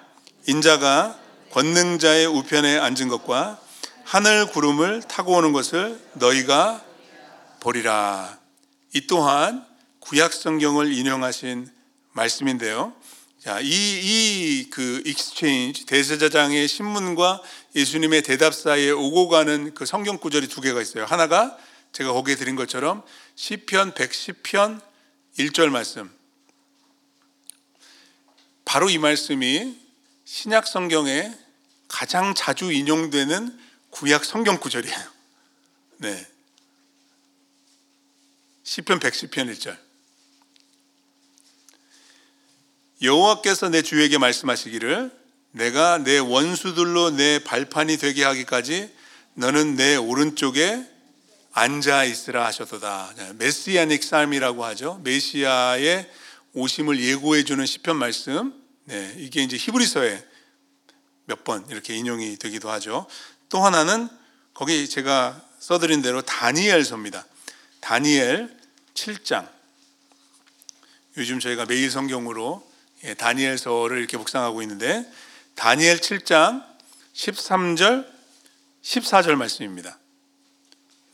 인자가 0.46 1.18
권능자의 1.50 2.26
우편에 2.26 2.78
앉은 2.78 3.08
것과 3.08 3.60
하늘 4.04 4.46
구름을 4.46 5.02
타고 5.02 5.32
오는 5.34 5.52
것을 5.52 6.00
너희가 6.14 6.84
보리라. 7.60 8.38
이 8.94 9.06
또한 9.06 9.64
구약 10.00 10.32
성경을 10.32 10.92
인용하신 10.92 11.70
말씀인데요. 12.12 12.92
자, 13.42 13.60
이, 13.60 13.66
이, 13.68 14.70
그, 14.70 15.02
exchange, 15.04 15.86
대제사장의 15.86 16.66
신문과 16.66 17.42
예수님의 17.74 18.22
대답 18.22 18.54
사이에 18.54 18.90
오고 18.90 19.28
가는 19.28 19.74
그 19.74 19.84
성경 19.84 20.18
구절이 20.18 20.48
두 20.48 20.60
개가 20.60 20.80
있어요. 20.80 21.04
하나가 21.04 21.58
제가 21.92 22.12
거기에 22.12 22.36
드린 22.36 22.56
것처럼 22.56 23.02
시편 23.34 23.94
110편 23.94 24.80
1절 25.38 25.70
말씀. 25.70 26.10
바로 28.64 28.88
이 28.88 28.98
말씀이 28.98 29.78
신약 30.24 30.66
성경에 30.66 31.32
가장 31.88 32.34
자주 32.34 32.72
인용되는 32.72 33.58
구약 33.90 34.24
성경 34.24 34.58
구절이에요. 34.58 35.12
네. 35.98 36.26
시편 38.64 38.98
110편 38.98 39.54
1절. 39.54 39.78
여호와께서 43.02 43.68
내 43.68 43.82
주에게 43.82 44.18
말씀하시기를 44.18 45.23
내가 45.54 45.98
내 45.98 46.18
원수들로 46.18 47.10
내 47.10 47.38
발판이 47.38 47.96
되게 47.98 48.24
하기까지 48.24 48.92
너는 49.34 49.76
내 49.76 49.94
오른쪽에 49.94 50.84
앉아 51.52 52.04
있으라 52.04 52.44
하셨도다. 52.46 53.14
메시아닉 53.36 54.02
삶이라고 54.02 54.64
하죠. 54.64 55.00
메시아의 55.04 56.10
오심을 56.54 57.00
예고해 57.00 57.44
주는 57.44 57.64
시편 57.64 57.96
말씀. 57.96 58.52
네, 58.84 59.14
이게 59.18 59.42
이제 59.44 59.56
히브리서에 59.56 60.24
몇 61.26 61.44
번 61.44 61.64
이렇게 61.70 61.94
인용이 61.94 62.36
되기도 62.36 62.68
하죠. 62.70 63.06
또 63.48 63.64
하나는 63.64 64.08
거기 64.54 64.88
제가 64.88 65.40
써드린 65.60 66.02
대로 66.02 66.20
다니엘서입니다. 66.22 67.24
다니엘 67.80 68.50
7장. 68.94 69.48
요즘 71.16 71.38
저희가 71.38 71.64
매일 71.66 71.92
성경으로 71.92 72.68
예, 73.04 73.14
다니엘서를 73.14 73.98
이렇게 73.98 74.16
묵상하고 74.16 74.62
있는데 74.62 75.08
다니엘 75.54 75.98
7장 75.98 76.64
13절 77.14 78.06
14절 78.82 79.36
말씀입니다. 79.36 79.98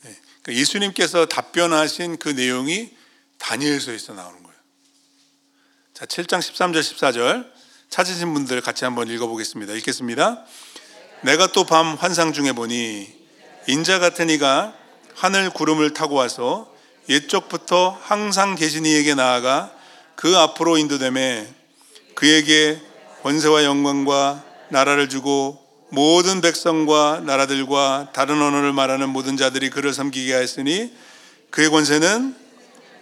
네, 0.03 0.15
그러니까 0.41 0.59
예수님께서 0.61 1.25
답변하신 1.25 2.17
그 2.17 2.29
내용이 2.29 2.89
다니엘서에서 3.37 4.13
나오는 4.13 4.41
거예요. 4.43 4.57
자, 5.93 6.05
7장 6.05 6.39
13절 6.39 6.79
14절 6.79 7.51
찾으신 7.89 8.33
분들 8.33 8.61
같이 8.61 8.85
한번 8.85 9.09
읽어보겠습니다. 9.09 9.73
읽겠습니다. 9.73 10.45
내가 11.21 11.47
또 11.47 11.65
밤 11.65 11.95
환상 11.95 12.33
중에 12.33 12.51
보니 12.53 13.07
인자 13.67 13.99
같은 13.99 14.29
이가 14.29 14.75
하늘 15.13 15.51
구름을 15.51 15.93
타고 15.93 16.15
와서 16.15 16.73
옛적부터 17.09 17.89
항상 18.01 18.55
계신 18.55 18.85
이에게 18.85 19.13
나아가 19.13 19.75
그 20.15 20.37
앞으로 20.37 20.77
인도됨에 20.77 21.53
그에게 22.15 22.81
권세와 23.23 23.63
영광과 23.63 24.43
나라를 24.69 25.09
주고 25.09 25.59
모든 25.89 26.41
백성과 26.41 27.21
나라들과 27.25 28.11
다른 28.13 28.41
언어를 28.41 28.71
말하는 28.73 29.09
모든 29.09 29.37
자들이 29.37 29.69
그를 29.69 29.93
섬기게 29.93 30.33
하였으니 30.33 30.93
그의 31.49 31.69
권세는 31.69 32.35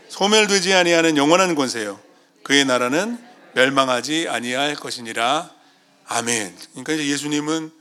소멸되지 0.10 0.74
아니하는 0.74 1.18
영원한 1.18 1.56
권세요. 1.56 2.00
그의 2.44 2.66
나라는 2.66 3.18
멸망하지 3.54 4.28
아니할 4.28 4.76
것이니라. 4.76 5.52
아멘. 6.08 6.56
그러니까 6.72 6.98
예수님은 6.98 7.72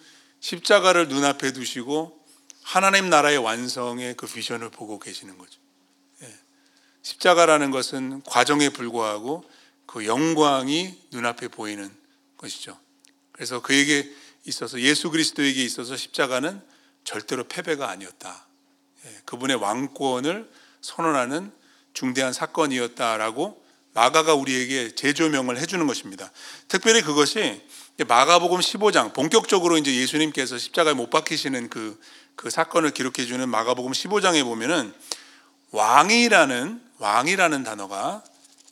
십자가를 0.40 1.08
눈앞에 1.08 1.52
두시고 1.52 2.18
하나님 2.62 3.08
나라의 3.08 3.38
완성의 3.38 4.14
그 4.14 4.26
비전을 4.26 4.68
보고 4.68 4.98
계시는 4.98 5.38
거죠. 5.38 5.58
예. 6.22 6.28
십자가라는 7.02 7.70
것은 7.70 8.22
과정에 8.26 8.68
불과하고 8.68 9.42
그 9.86 10.04
영광이 10.04 10.94
눈앞에 11.10 11.48
보이는 11.48 11.90
것이죠. 12.38 12.78
그래서 13.32 13.60
그에게 13.60 14.10
있어서 14.44 14.80
예수 14.80 15.10
그리스도에게 15.10 15.62
있어서 15.62 15.96
십자가는 15.96 16.60
절대로 17.04 17.44
패배가 17.44 17.88
아니었다. 17.88 18.46
예. 19.06 19.20
그분의 19.24 19.56
왕권을 19.56 20.50
선언하는 20.80 21.52
중대한 21.92 22.32
사건이었다라고 22.32 23.62
마가가 23.92 24.34
우리에게 24.34 24.94
재조명을 24.94 25.58
해주는 25.58 25.86
것입니다. 25.86 26.30
특별히 26.68 27.02
그것이 27.02 27.62
마가복음 28.06 28.60
15장 28.60 29.12
본격적으로 29.12 29.76
이제 29.76 29.94
예수님께서 29.94 30.56
십자가에 30.56 30.94
못 30.94 31.10
박히시는 31.10 31.68
그, 31.68 32.00
그 32.36 32.48
사건을 32.50 32.92
기록해 32.92 33.26
주는 33.26 33.48
마가복음 33.48 33.90
15장에 33.90 34.44
보면은 34.44 34.92
왕이라는 35.72 36.82
왕이라는 36.98 37.64
단어가 37.64 38.22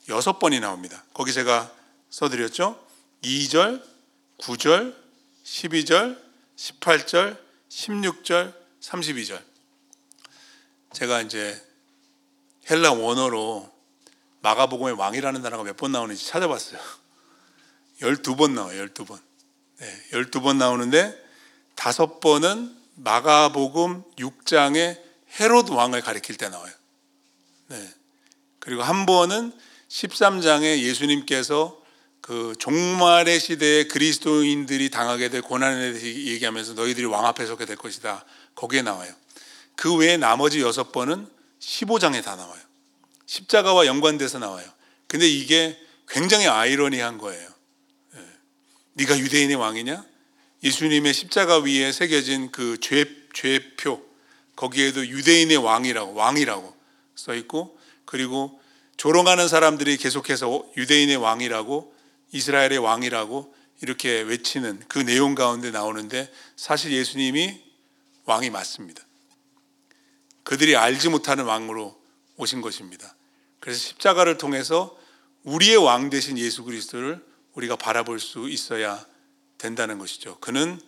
여섯 0.09 0.39
번이 0.39 0.59
나옵니다. 0.59 1.03
거기 1.13 1.33
제가 1.33 1.71
써드렸죠. 2.09 2.86
2절, 3.23 3.83
9절, 4.39 4.95
12절, 5.43 6.19
18절, 6.55 7.37
16절, 7.69 8.53
32절. 8.81 9.41
제가 10.93 11.21
이제 11.21 11.61
헬라 12.69 12.93
원어로 12.93 13.71
마가복음의 14.41 14.93
왕이라는 14.93 15.41
단어가 15.41 15.63
몇 15.63 15.77
번 15.77 15.91
나오는지 15.91 16.25
찾아봤어요. 16.25 16.79
12번 18.01 18.51
나와요. 18.51 18.85
12번. 18.87 19.19
네, 19.79 20.03
12번 20.11 20.57
나오는데 20.57 21.15
다섯 21.75 22.19
번은 22.19 22.75
마가복음 22.95 24.03
6장에 24.17 24.99
헤롯 25.39 25.69
왕을 25.69 26.01
가리킬 26.01 26.37
때 26.37 26.49
나와요. 26.49 26.73
네. 27.67 27.93
그리고 28.59 28.81
한 28.83 29.05
번은 29.05 29.51
13장에 29.89 30.79
예수님께서 30.81 31.81
그 32.27 32.53
종말의 32.59 33.39
시대에 33.39 33.85
그리스도인들이 33.85 34.89
당하게 34.89 35.29
될 35.29 35.41
고난에 35.41 35.93
대해서 35.93 36.05
얘기하면서 36.05 36.73
너희들이 36.73 37.05
왕 37.05 37.25
앞에 37.25 37.45
서게 37.45 37.65
될 37.65 37.77
것이다. 37.77 38.25
거기에 38.53 38.81
나와요. 38.81 39.13
그 39.77 39.95
외에 39.95 40.17
나머지 40.17 40.59
여섯 40.59 40.91
번은 40.91 41.25
15장에 41.61 42.21
다 42.21 42.35
나와요. 42.35 42.61
십자가와 43.27 43.85
연관돼서 43.85 44.39
나와요. 44.39 44.67
근데 45.07 45.25
이게 45.25 45.79
굉장히 46.09 46.47
아이러니한 46.47 47.17
거예요. 47.17 47.49
네. 48.13 48.21
네가 48.95 49.17
유대인의 49.19 49.55
왕이냐? 49.55 50.03
예수님의 50.65 51.13
십자가 51.13 51.59
위에 51.59 51.93
새겨진 51.93 52.51
그 52.51 52.77
죄, 52.81 53.05
죄표 53.33 54.03
거기에도 54.57 55.07
유대인의 55.07 55.55
왕이라고 55.55 56.13
왕이라고 56.13 56.75
써 57.15 57.33
있고 57.35 57.79
그리고 58.03 58.59
조롱하는 58.97 59.47
사람들이 59.47 59.95
계속해서 59.95 60.65
유대인의 60.75 61.15
왕이라고 61.15 61.95
이스라엘의 62.31 62.77
왕이라고 62.79 63.55
이렇게 63.81 64.21
외치는 64.21 64.83
그 64.87 64.99
내용 64.99 65.35
가운데 65.35 65.71
나오는데 65.71 66.31
사실 66.55 66.91
예수님이 66.91 67.61
왕이 68.25 68.49
맞습니다. 68.49 69.01
그들이 70.43 70.75
알지 70.75 71.09
못하는 71.09 71.45
왕으로 71.45 71.99
오신 72.37 72.61
것입니다. 72.61 73.15
그래서 73.59 73.79
십자가를 73.79 74.37
통해서 74.37 74.97
우리의 75.43 75.77
왕 75.77 76.09
대신 76.09 76.37
예수 76.37 76.63
그리스도를 76.63 77.23
우리가 77.53 77.75
바라볼 77.75 78.19
수 78.19 78.49
있어야 78.49 79.05
된다는 79.57 79.97
것이죠. 79.97 80.37
그는 80.39 80.79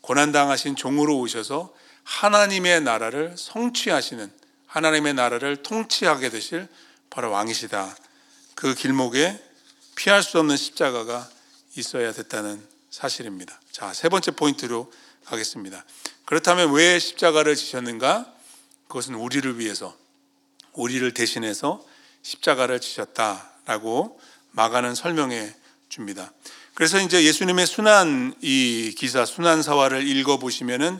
고난당하신 0.00 0.76
종으로 0.76 1.18
오셔서 1.18 1.74
하나님의 2.04 2.82
나라를 2.82 3.34
성취하시는 3.36 4.30
하나님의 4.66 5.14
나라를 5.14 5.62
통치하게 5.62 6.30
되실 6.30 6.68
바로 7.08 7.30
왕이시다. 7.30 7.96
그 8.54 8.74
길목에 8.74 9.40
피할 10.00 10.22
수 10.22 10.38
없는 10.38 10.56
십자가가 10.56 11.28
있어야 11.76 12.10
됐다는 12.14 12.66
사실입니다. 12.88 13.60
자, 13.70 13.92
세 13.92 14.08
번째 14.08 14.30
포인트로 14.30 14.90
가겠습니다. 15.26 15.84
그렇다면 16.24 16.72
왜 16.72 16.98
십자가를 16.98 17.54
지셨는가? 17.54 18.32
그것은 18.88 19.14
우리를 19.14 19.58
위해서, 19.58 19.94
우리를 20.72 21.12
대신해서 21.12 21.84
십자가를 22.22 22.80
지셨다라고 22.80 24.18
마가는 24.52 24.94
설명해 24.94 25.54
줍니다. 25.90 26.32
그래서 26.72 26.98
이제 26.98 27.22
예수님의 27.22 27.66
순환 27.66 28.34
이 28.40 28.94
기사 28.96 29.26
순환 29.26 29.62
사화를 29.62 30.08
읽어 30.08 30.38
보시면은 30.38 30.98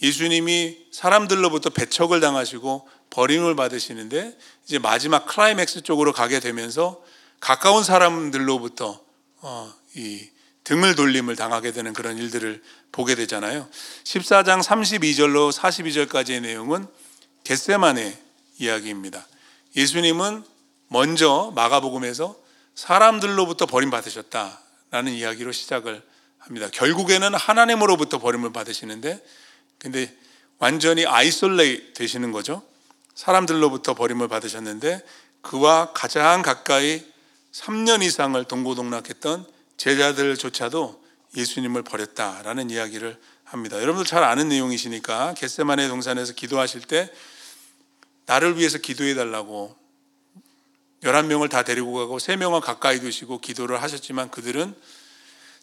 예수님이 0.00 0.86
사람들로부터 0.90 1.68
배척을 1.68 2.20
당하시고 2.20 2.88
버림을 3.10 3.56
받으시는데 3.56 4.38
이제 4.64 4.78
마지막 4.78 5.26
클라이맥스 5.26 5.82
쪽으로 5.82 6.14
가게 6.14 6.40
되면서 6.40 7.06
가까운 7.40 7.84
사람들로부터 7.84 9.00
어, 9.40 9.74
이 9.94 10.28
등을 10.64 10.94
돌림을 10.94 11.36
당하게 11.36 11.72
되는 11.72 11.92
그런 11.92 12.18
일들을 12.18 12.62
보게 12.92 13.14
되잖아요. 13.14 13.68
14장 14.04 14.62
32절로 14.62 15.52
42절까지의 15.52 16.42
내용은 16.42 16.86
겟세마네 17.44 18.18
이야기입니다. 18.58 19.26
예수님은 19.76 20.44
먼저 20.88 21.52
마가복음에서 21.54 22.36
사람들로부터 22.74 23.66
버림받으셨다라는 23.66 25.12
이야기로 25.12 25.52
시작을 25.52 26.02
합니다. 26.38 26.68
결국에는 26.72 27.34
하나님으로부터 27.34 28.18
버림을 28.18 28.52
받으시는데 28.52 29.24
근데 29.78 30.14
완전히 30.58 31.06
isolate 31.06 31.94
되시는 31.94 32.32
거죠. 32.32 32.62
사람들로부터 33.14 33.94
버림을 33.94 34.28
받으셨는데 34.28 35.04
그와 35.42 35.92
가장 35.92 36.42
가까이 36.42 37.04
3년 37.52 38.02
이상을 38.02 38.42
동고동락했던 38.44 39.46
제자들조차도 39.76 41.02
예수님을 41.36 41.82
버렸다라는 41.82 42.70
이야기를 42.70 43.18
합니다. 43.44 43.80
여러분들 43.80 44.06
잘 44.06 44.24
아는 44.24 44.48
내용이시니까 44.48 45.34
겟세마네 45.34 45.88
동산에서 45.88 46.34
기도하실 46.34 46.82
때 46.82 47.10
나를 48.26 48.58
위해서 48.58 48.78
기도해 48.78 49.14
달라고 49.14 49.74
11명을 51.02 51.48
다 51.48 51.62
데리고 51.62 51.94
가고 51.94 52.18
3명을 52.18 52.60
가까이 52.60 53.00
두시고 53.00 53.40
기도를 53.40 53.80
하셨지만 53.82 54.30
그들은 54.30 54.74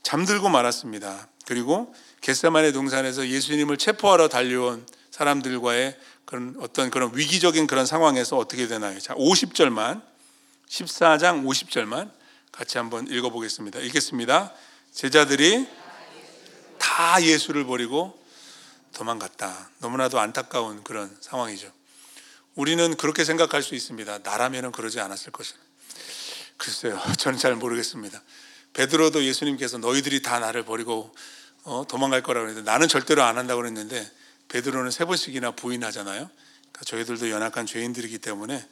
잠들고 0.01 0.49
말았습니다. 0.49 1.27
그리고 1.45 1.93
겟세마네 2.21 2.71
동산에서 2.71 3.27
예수님을 3.27 3.77
체포하러 3.77 4.29
달려온 4.29 4.85
사람들과의 5.11 5.97
그런 6.25 6.55
어떤 6.59 6.89
그런 6.89 7.11
위기적인 7.13 7.67
그런 7.67 7.85
상황에서 7.85 8.37
어떻게 8.37 8.67
되나요? 8.67 8.99
자, 8.99 9.13
50절만 9.15 10.01
14장 10.69 11.45
50절만 11.45 12.11
같이 12.51 12.77
한번 12.77 13.07
읽어 13.07 13.29
보겠습니다. 13.29 13.79
읽겠습니다. 13.79 14.53
제자들이 14.93 15.67
다 16.77 17.21
예수를 17.21 17.65
버리고 17.65 18.17
도망갔다. 18.93 19.69
너무나도 19.79 20.19
안타까운 20.19 20.83
그런 20.83 21.15
상황이죠. 21.19 21.71
우리는 22.55 22.95
그렇게 22.95 23.25
생각할 23.25 23.61
수 23.61 23.75
있습니다. 23.75 24.19
나라면은 24.19 24.71
그러지 24.71 24.99
않았을 24.99 25.31
것을. 25.31 25.57
글쎄요, 26.57 27.01
저는 27.17 27.37
잘 27.37 27.55
모르겠습니다. 27.55 28.21
베드로도 28.73 29.23
예수님께서 29.23 29.77
너희들이 29.77 30.21
다 30.21 30.39
나를 30.39 30.63
버리고 30.63 31.13
어, 31.63 31.85
도망갈 31.87 32.21
거라고 32.23 32.47
했는데 32.47 32.69
나는 32.69 32.87
절대로 32.87 33.23
안 33.23 33.37
한다고 33.37 33.61
그랬는데 33.61 34.09
베드로는 34.47 34.91
세 34.91 35.03
번씩이나 35.05 35.51
부인하잖아요. 35.51 36.29
그러니까 36.29 36.85
저희들도 36.85 37.29
연약한 37.29 37.65
죄인들이기 37.65 38.19
때문에 38.19 38.65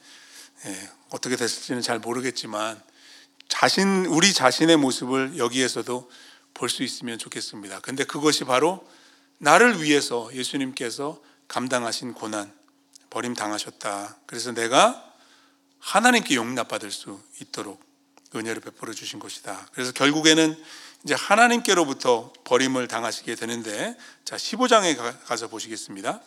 예, 0.66 0.90
어떻게 1.10 1.36
됐을지는 1.36 1.82
잘 1.82 1.98
모르겠지만 1.98 2.80
자신 3.48 4.06
우리 4.06 4.32
자신의 4.32 4.76
모습을 4.76 5.38
여기에서도 5.38 6.10
볼 6.54 6.68
수 6.68 6.82
있으면 6.82 7.18
좋겠습니다. 7.18 7.80
근데 7.80 8.04
그것이 8.04 8.44
바로 8.44 8.86
나를 9.38 9.82
위해서 9.82 10.30
예수님께서 10.32 11.20
감당하신 11.48 12.14
고난, 12.14 12.50
버림 13.10 13.34
당하셨다. 13.34 14.16
그래서 14.26 14.52
내가 14.52 15.12
하나님께 15.80 16.36
용납받을 16.36 16.90
수 16.90 17.20
있도록 17.42 17.82
은혜를 18.34 18.62
베풀어 18.62 18.92
주신 18.94 19.18
것이다. 19.18 19.68
그래서 19.72 19.92
결국에는 19.92 20.56
이제 21.04 21.14
하나님께로부터 21.14 22.32
버림을 22.44 22.88
당하시게 22.88 23.34
되는데 23.34 23.96
자 24.24 24.36
15장에 24.36 24.96
가서 25.26 25.48
보시겠습니다. 25.48 26.20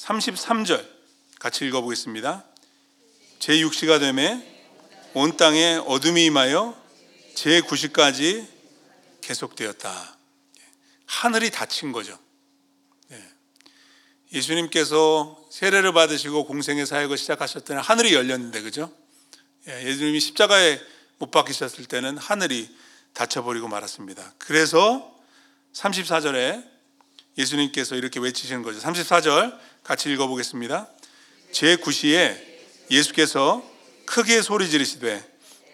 33절 0.00 0.86
같이 1.38 1.66
읽어보겠습니다. 1.66 2.44
제 3.38 3.52
6시가 3.54 4.00
되매 4.00 4.46
온 5.14 5.36
땅에 5.36 5.76
어둠이 5.86 6.26
임하여 6.26 6.80
제 7.34 7.60
9시까지 7.60 8.46
계속되었다. 9.20 10.16
하늘이 11.06 11.50
닫힌 11.50 11.92
거죠. 11.92 12.18
네. 13.08 13.22
예수님께서 14.32 15.38
세례를 15.50 15.92
받으시고 15.92 16.46
공생의 16.46 16.86
사역을 16.86 17.18
시작하셨을 17.18 17.74
는 17.74 17.82
하늘이 17.82 18.14
열렸는데 18.14 18.62
그죠? 18.62 18.92
예, 19.68 19.84
예수님이 19.84 20.20
십자가에 20.20 20.80
못 21.18 21.30
박히셨을 21.30 21.84
때는 21.86 22.16
하늘이 22.16 22.74
닫혀버리고 23.12 23.68
말았습니다. 23.68 24.34
그래서 24.38 25.14
34절에 25.74 26.64
예수님께서 27.36 27.96
이렇게 27.96 28.20
외치시는 28.20 28.62
거죠. 28.62 28.78
34절 28.80 29.58
같이 29.82 30.10
읽어보겠습니다. 30.12 30.88
제9시에 31.52 32.36
예수께서 32.90 33.62
크게 34.06 34.42
소리 34.42 34.68
지르시되 34.68 35.24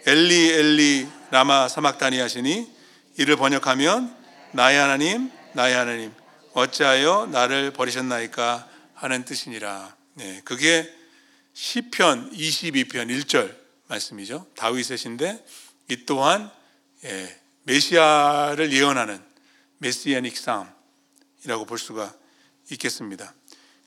엘리 0.06 0.50
엘리 0.52 1.08
라마 1.30 1.68
사막다니 1.68 2.18
하시니 2.18 2.70
이를 3.18 3.36
번역하면 3.36 4.14
나의 4.52 4.78
하나님 4.78 5.30
나의 5.54 5.74
하나님 5.74 6.12
어찌하여 6.52 7.28
나를 7.30 7.72
버리셨나이까 7.72 8.68
하는 8.94 9.24
뜻이니라. 9.24 9.96
네, 10.14 10.40
그게 10.44 10.90
시편 11.52 12.32
22편 12.32 13.08
1절 13.08 13.54
말씀이죠. 13.88 14.46
다윗의 14.56 14.98
신데 14.98 15.44
이 15.90 16.04
또한 16.06 16.50
예, 17.04 17.40
메시아를 17.64 18.72
예언하는 18.72 19.22
메시아닉 19.78 20.36
삶이라고 20.36 21.66
볼 21.66 21.78
수가 21.78 22.14
있겠습니다. 22.70 23.34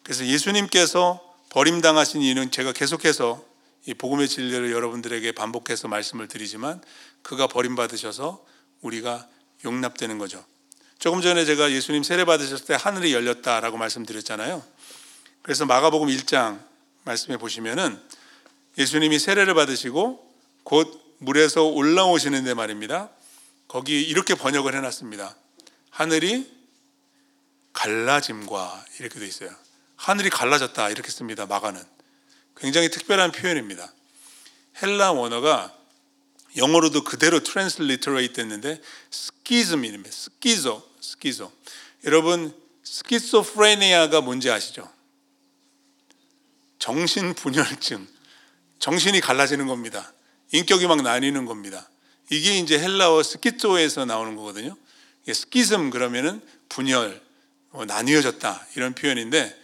그래서 0.09 0.25
예수님께서 0.25 1.23
버림당하신 1.49 2.23
이유는 2.23 2.49
제가 2.49 2.71
계속해서 2.71 3.45
이 3.85 3.93
복음의 3.93 4.27
진리를 4.27 4.71
여러분들에게 4.71 5.31
반복해서 5.33 5.87
말씀을 5.87 6.27
드리지만 6.27 6.81
그가 7.21 7.45
버림받으셔서 7.45 8.43
우리가 8.81 9.29
용납되는 9.65 10.17
거죠. 10.17 10.43
조금 10.97 11.21
전에 11.21 11.45
제가 11.45 11.71
예수님 11.71 12.01
세례 12.01 12.25
받으셨을 12.25 12.65
때 12.65 12.73
하늘이 12.73 13.13
열렸다라고 13.13 13.77
말씀드렸잖아요. 13.77 14.63
그래서 15.43 15.67
마가복음 15.67 16.07
1장 16.07 16.59
말씀해 17.03 17.37
보시면은 17.37 18.01
예수님이 18.79 19.19
세례를 19.19 19.53
받으시고 19.53 20.27
곧 20.63 21.17
물에서 21.19 21.65
올라오시는데 21.65 22.55
말입니다. 22.55 23.11
거기 23.67 24.01
이렇게 24.01 24.33
번역을 24.33 24.73
해놨습니다. 24.73 25.35
하늘이 25.91 26.51
갈라짐과 27.73 28.85
이렇게 28.99 29.19
돼 29.19 29.27
있어요. 29.27 29.68
하늘이 29.99 30.29
갈라졌다 30.29 30.89
이렇게 30.91 31.11
씁니다. 31.11 31.45
마가는 31.45 31.83
굉장히 32.55 32.89
특별한 32.89 33.33
표현입니다. 33.33 33.93
헬라 34.81 35.11
원어가 35.11 35.75
영어로도 36.55 37.03
그대로 37.03 37.41
transliterate 37.41 38.33
됐는데 38.35 38.81
schism입니다. 39.11 40.09
스키조, 40.09 40.89
스키조. 41.01 41.51
여러분 42.05 42.55
schizophrenia가 42.83 44.21
뭔지 44.21 44.49
아시죠? 44.49 44.89
정신 46.79 47.33
분열증. 47.33 48.07
정신이 48.79 49.19
갈라지는 49.19 49.67
겁니다. 49.67 50.13
인격이 50.53 50.87
막 50.87 51.01
나뉘는 51.01 51.45
겁니다. 51.45 51.89
이게 52.31 52.57
이제 52.57 52.79
헬라어 52.79 53.21
스키조에서 53.21 54.05
나오는 54.05 54.37
거거든요. 54.37 54.77
schism 55.27 55.89
그러면은 55.89 56.41
분열, 56.69 57.21
뭐 57.71 57.83
나뉘어졌다 57.83 58.67
이런 58.77 58.95
표현인데 58.95 59.58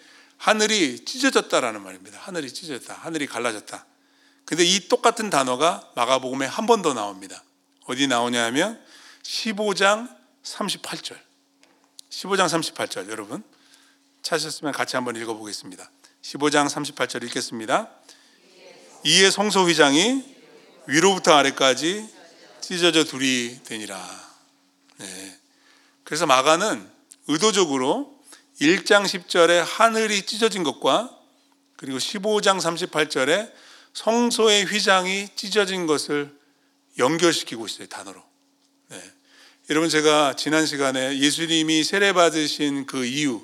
하늘이 0.45 1.03
찢어졌다라는 1.05 1.81
말입니다. 1.81 2.19
하늘이 2.19 2.53
찢어졌다. 2.53 2.93
하늘이 2.93 3.25
갈라졌다. 3.25 3.83
근데 4.45 4.63
이 4.63 4.87
똑같은 4.87 5.31
단어가 5.31 5.91
마가복음에 5.95 6.45
한 6.45 6.67
번 6.67 6.83
더 6.83 6.93
나옵니다. 6.93 7.43
어디 7.85 8.05
나오냐 8.05 8.43
하면 8.45 8.79
15장 9.23 10.07
38절. 10.43 11.17
15장 12.11 12.45
38절 12.45 13.09
여러분 13.09 13.43
찾으셨으면 14.21 14.71
같이 14.71 14.95
한번 14.95 15.15
읽어보겠습니다. 15.15 15.89
15장 16.21 16.67
38절 16.69 17.23
읽겠습니다. 17.23 17.89
이에 19.03 19.31
성소 19.31 19.63
휘장이 19.65 20.23
위로부터 20.85 21.33
아래까지 21.33 22.07
찢어져 22.61 23.03
둘이 23.03 23.63
되니라. 23.63 23.97
네. 24.97 25.39
그래서 26.03 26.27
마가는 26.27 26.87
의도적으로 27.29 28.14
1장 28.61 29.03
10절에 29.03 29.63
하늘이 29.65 30.23
찢어진 30.23 30.63
것과 30.63 31.15
그리고 31.75 31.97
15장 31.97 32.59
38절에 32.59 33.51
성소의 33.93 34.65
휘장이 34.65 35.29
찢어진 35.35 35.87
것을 35.87 36.33
연결시키고 36.97 37.65
있어요, 37.65 37.87
단어로. 37.87 38.23
네. 38.89 39.03
여러분, 39.69 39.89
제가 39.89 40.35
지난 40.35 40.65
시간에 40.65 41.17
예수님이 41.19 41.83
세례 41.83 42.13
받으신 42.13 42.85
그 42.85 43.05
이유, 43.05 43.41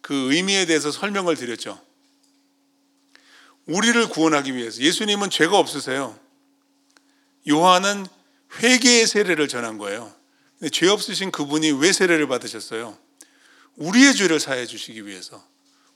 그 0.00 0.32
의미에 0.32 0.66
대해서 0.66 0.90
설명을 0.90 1.36
드렸죠. 1.36 1.80
우리를 3.66 4.08
구원하기 4.08 4.54
위해서. 4.54 4.80
예수님은 4.80 5.30
죄가 5.30 5.58
없으세요. 5.58 6.18
요한은 7.48 8.06
회개의 8.62 9.06
세례를 9.06 9.48
전한 9.48 9.78
거예요. 9.78 10.14
죄 10.72 10.88
없으신 10.88 11.30
그분이 11.30 11.72
왜 11.72 11.92
세례를 11.92 12.28
받으셨어요? 12.28 12.96
우리의 13.76 14.14
죄를 14.14 14.40
사해 14.40 14.66
주시기 14.66 15.06
위해서 15.06 15.44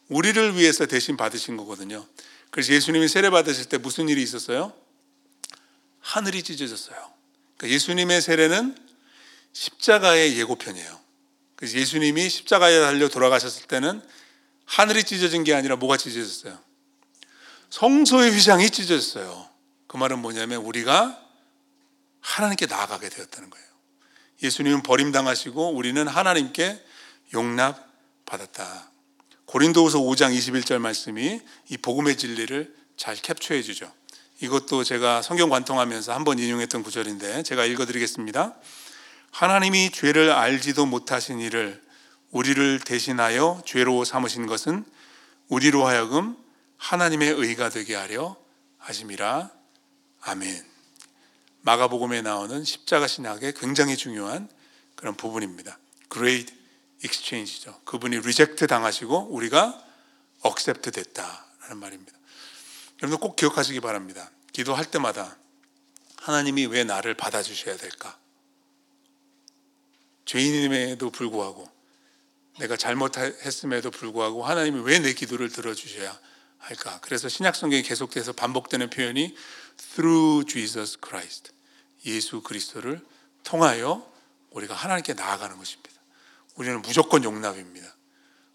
우리를 0.09 0.57
위해서 0.57 0.87
대신 0.87 1.17
받으신 1.17 1.57
거거든요. 1.57 2.07
그래서 2.51 2.73
예수님이 2.73 3.09
세례 3.09 3.31
받으실 3.31 3.67
때 3.67 3.79
무슨 3.79 4.09
일이 4.09 4.23
있었어요? 4.23 4.73
하늘이 6.01 6.43
찢어졌어요. 6.43 6.97
그러니까 7.57 7.75
예수님의 7.75 8.23
세례는 8.23 8.77
십자가의 9.53 10.39
예고편이에요. 10.39 10.99
그래서 11.57 11.77
예수님이 11.77 12.31
십자가에 12.31 12.81
달려 12.81 13.09
돌아가셨을 13.09 13.67
때는 13.67 14.03
하늘이 14.65 15.05
찢어진 15.05 15.45
게 15.45 15.55
아니라 15.55 15.77
뭐가 15.77 15.97
찢어졌어요? 15.97 16.59
성소의 17.71 18.33
휘장이 18.33 18.71
찢어졌어요. 18.71 19.49
그 19.87 19.97
말은 19.97 20.21
뭐냐면 20.21 20.63
우리가 20.63 21.21
하나님께 22.21 22.67
나아가게 22.67 23.09
되었다는 23.09 23.51
거예요. 23.51 23.67
예수님은 24.43 24.83
버림당하시고 24.83 25.75
우리는 25.75 26.07
하나님께 26.07 26.85
용납받았다. 27.33 28.91
고린도후서 29.47 30.01
5장 30.01 30.37
21절 30.37 30.79
말씀이 30.79 31.41
이 31.69 31.77
복음의 31.79 32.17
진리를 32.17 32.75
잘 32.97 33.17
캡처해 33.17 33.63
주죠. 33.63 33.91
이것도 34.41 34.85
제가 34.85 35.23
성경 35.23 35.49
관통하면서 35.49 36.13
한번 36.13 36.39
인용했던 36.39 36.83
구절인데 36.83 37.43
제가 37.43 37.65
읽어 37.65 37.87
드리겠습니다. 37.87 38.55
하나님이 39.31 39.91
죄를 39.91 40.31
알지도 40.31 40.87
못하신 40.87 41.41
이를 41.41 41.83
우리를 42.31 42.81
대신하여 42.81 43.63
죄로 43.65 44.05
삼으신 44.05 44.47
것은 44.47 44.85
우리로 45.49 45.87
하여금 45.87 46.37
하나님의 46.77 47.31
의가 47.31 47.71
되게 47.71 47.95
하려 47.95 48.37
하심이라. 48.79 49.51
아멘. 50.21 50.65
마가복음에 51.63 52.23
나오는 52.23 52.65
십자가 52.65 53.07
신학의 53.07 53.55
굉장히 53.55 53.97
중요한 53.97 54.49
그런 54.95 55.15
부분입니다. 55.15 55.79
Great 56.13 56.58
Exchange죠. 57.05 57.81
그분이 57.85 58.19
reject 58.21 58.67
당하시고 58.67 59.29
우리가 59.31 59.85
accept 60.41 60.91
됐다라는 60.91 61.77
말입니다. 61.79 62.13
여러분 63.03 63.19
꼭 63.21 63.37
기억하시기 63.37 63.81
바랍니다. 63.81 64.31
기도할 64.53 64.91
때마다 64.91 65.37
하나님이 66.17 66.67
왜 66.67 66.85
나를 66.85 67.15
받아주셔야 67.15 67.77
될까? 67.77 68.19
죄인임에도 70.25 71.11
불구하고 71.11 71.69
내가 72.59 72.77
잘못했음에도 72.77 73.91
불구하고 73.91 74.45
하나님이 74.45 74.81
왜 74.81 74.99
내 74.99 75.13
기도를 75.15 75.49
들어주셔야 75.49 76.19
할까? 76.59 76.99
그래서 77.03 77.29
신약 77.29 77.55
성경이 77.55 77.83
계속돼서 77.83 78.33
반복되는 78.33 78.91
표현이 78.91 79.35
through 79.95 80.53
Jesus 80.53 80.99
Christ. 81.03 81.53
예수 82.05 82.43
그리스도를 82.43 83.01
통하여 83.45 84.13
우리가 84.51 84.75
하나님께 84.75 85.15
나아가는 85.15 85.57
것입니다. 85.57 85.98
우리는 86.59 86.83
무조건 86.83 87.23
용납입니다. 87.23 87.87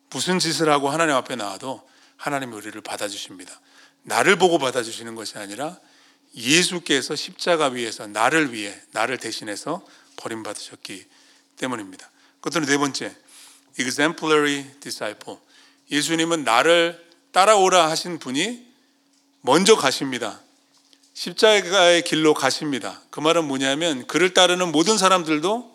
무슨 0.09 0.37
짓을 0.37 0.69
하고 0.69 0.89
하나님 0.89 1.15
앞에 1.15 1.35
나와도 1.35 1.81
하나님이 2.17 2.53
우리를 2.53 2.79
받아주십니다. 2.81 3.59
나를 4.03 4.35
보고 4.35 4.59
받아주시는 4.59 5.15
것이 5.15 5.37
아니라 5.37 5.79
예수께서 6.35 7.15
십자가 7.15 7.67
위에서 7.67 8.07
나를 8.07 8.53
위해 8.53 8.77
나를 8.91 9.17
대신해서 9.17 9.85
버림받으셨기 10.17 11.05
때문입니다. 11.57 12.09
그것은 12.41 12.65
네 12.65 12.77
번째 12.77 13.15
exemplary 13.79 14.65
disciple. 14.81 15.39
예수님은 15.89 16.43
나를 16.43 17.01
따라오라 17.31 17.89
하신 17.89 18.19
분이 18.19 18.67
먼저 19.41 19.77
가십니다. 19.77 20.41
십자가의 21.13 22.01
길로 22.03 22.33
가십니다. 22.33 23.01
그 23.09 23.21
말은 23.21 23.45
뭐냐면 23.45 24.05
그를 24.07 24.33
따르는 24.33 24.71
모든 24.71 24.97
사람들도 24.97 25.72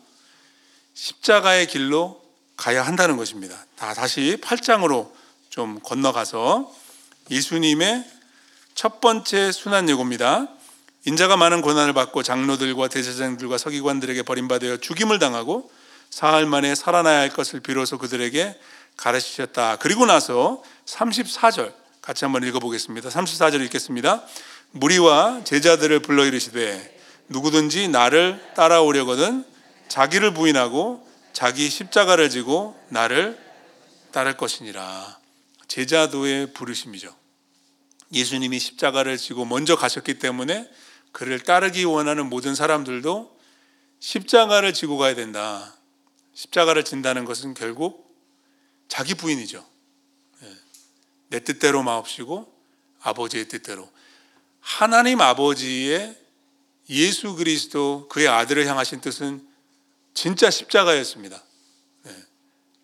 십자가의 0.98 1.68
길로 1.68 2.20
가야 2.56 2.82
한다는 2.82 3.16
것입니다. 3.16 3.56
다 3.76 3.94
다시 3.94 4.36
8장으로 4.42 5.12
좀 5.48 5.78
건너가서 5.80 6.74
예수님의 7.30 8.04
첫 8.74 9.00
번째 9.00 9.52
순환 9.52 9.88
예고입니다. 9.88 10.48
인자가 11.04 11.36
많은 11.36 11.62
고난을 11.62 11.92
받고 11.92 12.24
장로들과 12.24 12.88
대제사장들과 12.88 13.58
서기관들에게 13.58 14.24
버림받아 14.24 14.78
죽임을 14.78 15.20
당하고 15.20 15.70
사흘 16.10 16.46
만에 16.46 16.74
살아나야 16.74 17.20
할 17.20 17.28
것을 17.28 17.60
비로소 17.60 17.96
그들에게 17.96 18.58
가르치셨다. 18.96 19.76
그리고 19.76 20.04
나서 20.04 20.64
34절 20.86 21.72
같이 22.02 22.24
한번 22.24 22.42
읽어보겠습니다. 22.42 23.08
34절 23.08 23.64
읽겠습니다. 23.66 24.24
무리와 24.72 25.42
제자들을 25.44 26.00
불러 26.00 26.24
이르시되 26.24 26.98
누구든지 27.28 27.86
나를 27.86 28.44
따라오려거든 28.56 29.44
자기를 29.88 30.34
부인하고 30.34 31.06
자기 31.32 31.68
십자가를 31.68 32.30
지고 32.30 32.78
나를 32.88 33.38
따를 34.12 34.36
것이니라. 34.36 35.18
제자도의 35.68 36.52
부르심이죠. 36.54 37.14
예수님이 38.12 38.58
십자가를 38.58 39.18
지고 39.18 39.44
먼저 39.44 39.76
가셨기 39.76 40.18
때문에 40.18 40.68
그를 41.12 41.40
따르기 41.40 41.84
원하는 41.84 42.28
모든 42.28 42.54
사람들도 42.54 43.38
십자가를 44.00 44.72
지고 44.72 44.96
가야 44.96 45.14
된다. 45.14 45.76
십자가를 46.34 46.84
진다는 46.84 47.24
것은 47.24 47.54
결국 47.54 48.16
자기 48.88 49.14
부인이죠. 49.14 49.66
예. 50.42 50.56
내 51.28 51.40
뜻대로 51.40 51.82
마옵시고 51.82 52.52
아버지의 53.00 53.48
뜻대로. 53.48 53.90
하나님 54.60 55.20
아버지의 55.20 56.16
예수 56.90 57.34
그리스도 57.34 58.08
그의 58.08 58.28
아들을 58.28 58.66
향하신 58.66 59.00
뜻은 59.00 59.47
진짜 60.14 60.50
십자가였습니다. 60.50 61.42
네. 62.02 62.14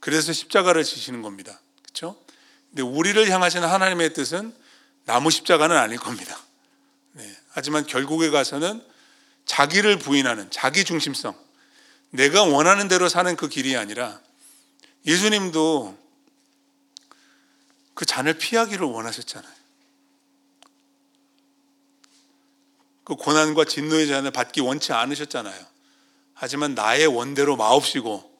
그래서 0.00 0.32
십자가를 0.32 0.84
지시는 0.84 1.22
겁니다. 1.22 1.60
그렇죠? 1.82 2.16
근데 2.70 2.82
우리를 2.82 3.28
향하시는 3.30 3.66
하나님의 3.66 4.14
뜻은 4.14 4.54
나무 5.04 5.30
십자가는 5.30 5.76
아닐 5.76 5.98
겁니다. 5.98 6.38
네. 7.12 7.36
하지만 7.50 7.86
결국에 7.86 8.30
가서는 8.30 8.84
자기를 9.46 9.98
부인하는 9.98 10.50
자기 10.50 10.84
중심성, 10.84 11.38
내가 12.10 12.44
원하는 12.44 12.88
대로 12.88 13.08
사는 13.08 13.34
그 13.36 13.48
길이 13.48 13.76
아니라 13.76 14.20
예수님도 15.06 15.98
그 17.94 18.04
잔을 18.04 18.34
피하기를 18.34 18.84
원하셨잖아요. 18.86 19.54
그 23.04 23.16
고난과 23.16 23.66
진노의 23.66 24.08
잔을 24.08 24.30
받기 24.30 24.60
원치 24.62 24.92
않으셨잖아요. 24.92 25.73
하지만 26.34 26.74
나의 26.74 27.06
원대로 27.06 27.56
마옵시고 27.56 28.32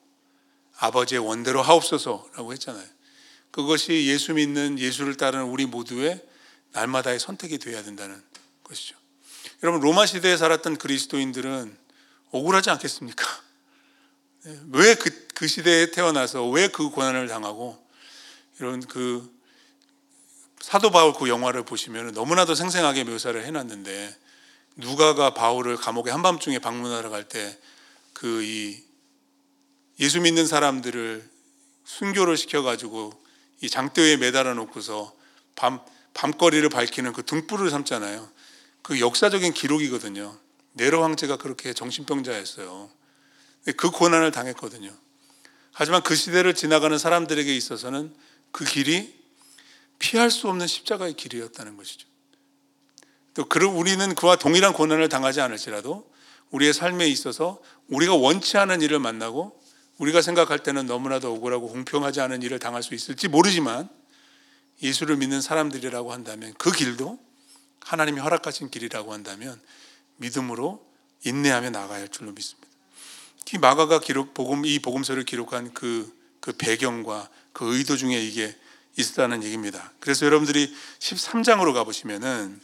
아버지의 0.79 1.21
원대로 1.21 1.63
하옵소서라고 1.63 2.53
했잖아요. 2.53 2.85
그것이 3.51 4.07
예수 4.07 4.35
믿는 4.35 4.79
예수를 4.79 5.17
따르는 5.17 5.45
우리 5.45 5.65
모두의 5.65 6.21
날마다의 6.73 7.21
선택이 7.21 7.59
되어야 7.59 7.85
된다는 7.85 8.21
것이죠. 8.65 8.97
여러분 9.63 9.81
로마 9.81 10.07
시대에 10.07 10.37
살았던 10.37 10.77
그리스도인들은 10.77 11.77
억울하지 12.33 12.71
않겠습니까? 12.71 13.25
왜그 14.73 15.29
그 15.35 15.47
시대에 15.47 15.91
태어나서 15.91 16.47
왜 16.49 16.69
그 16.69 16.91
고난을 16.91 17.29
당하고 17.29 17.83
이런 18.59 18.81
그 18.81 19.33
사도 20.61 20.91
바울 20.91 21.13
그 21.13 21.29
영화를 21.29 21.65
보시면 21.65 22.13
너무나도 22.13 22.55
생생하게 22.55 23.05
묘사를 23.05 23.43
해놨는데 23.45 24.17
누가가 24.77 25.33
바울을 25.33 25.77
감옥에 25.77 26.11
한밤중에 26.11 26.59
방문하러 26.59 27.11
갈 27.11 27.29
때 27.29 27.59
그 28.15 28.43
이 28.43 28.85
예수 30.01 30.21
믿는 30.21 30.47
사람들을 30.47 31.29
순교를 31.85 32.37
시켜가지고 32.37 33.13
이 33.61 33.71
장대에 33.71 34.17
매달아 34.17 34.55
놓고서 34.55 35.15
밤 35.55 35.81
밤거리를 36.15 36.69
밝히는 36.69 37.13
그 37.13 37.25
등불을 37.25 37.71
삼잖아요. 37.71 38.29
그 38.83 39.01
역사적인 39.01 39.53
기록이거든요. 39.53 40.39
네로 40.75 41.03
황제가 41.03 41.39
그렇게 41.39 41.73
정신병자였어요. 41.73 42.91
그 43.77 43.91
고난을 43.91 44.31
당했거든요. 44.31 44.93
하지만 45.73 46.03
그 46.03 46.15
시대를 46.15 46.55
지나가는 46.55 46.97
사람들에게 46.97 47.55
있어서는 47.57 48.15
그 48.53 48.65
길이 48.65 49.13
피할 49.99 50.31
수 50.31 50.49
없는 50.49 50.69
십자가의 50.69 51.15
길이었다는 51.15 51.77
것이죠. 51.77 52.07
또 53.35 53.45
우리는 53.73 54.15
그와 54.15 54.37
동일한 54.37 54.73
고난을 54.73 55.09
당하지 55.09 55.41
않을지라도 55.41 56.09
우리의 56.55 56.73
삶에 56.73 57.09
있어서 57.09 57.61
우리가 57.89 58.15
원치 58.15 58.57
않은 58.59 58.81
일을 58.81 59.01
만나고 59.01 59.61
우리가 59.99 60.23
생각할 60.23 60.63
때는 60.63 60.87
너무나도 60.87 61.33
억울하고 61.33 61.69
공평하지 61.69 62.21
않은 62.21 62.43
일을 62.43 62.61
당할 62.61 62.83
수 62.83 62.95
있을지 62.95 63.27
모르지만 63.27 63.89
예수를 64.83 65.17
믿는 65.17 65.41
사람들이라고 65.41 66.13
한다면 66.13 66.55
그 66.59 66.71
길도 66.71 67.19
하나님이 67.81 68.21
허락하신 68.21 68.71
길이라고 68.71 69.13
한다면 69.13 69.61
믿음으로 70.17 70.85
인내하며 71.25 71.71
나가야 71.71 72.01
할 72.03 72.09
줄로 72.09 72.33
믿습니다. 72.33 72.69
이 73.53 73.59
마가가 73.59 73.99
기록 74.01 74.33
복음 74.33 74.65
이 74.65 74.79
복음서를 74.79 75.25
기록한 75.25 75.75
그, 75.75 76.13
그 76.41 76.53
배경과 76.53 77.29
그 77.53 77.77
의도 77.77 77.97
중에 77.97 78.21
이게 78.21 78.57
있었다는 78.97 79.43
얘기입니다. 79.43 79.93
그래서 79.99 80.25
여러분들이 80.25 80.73
13장으로 81.01 81.75
가보시면은 81.75 82.61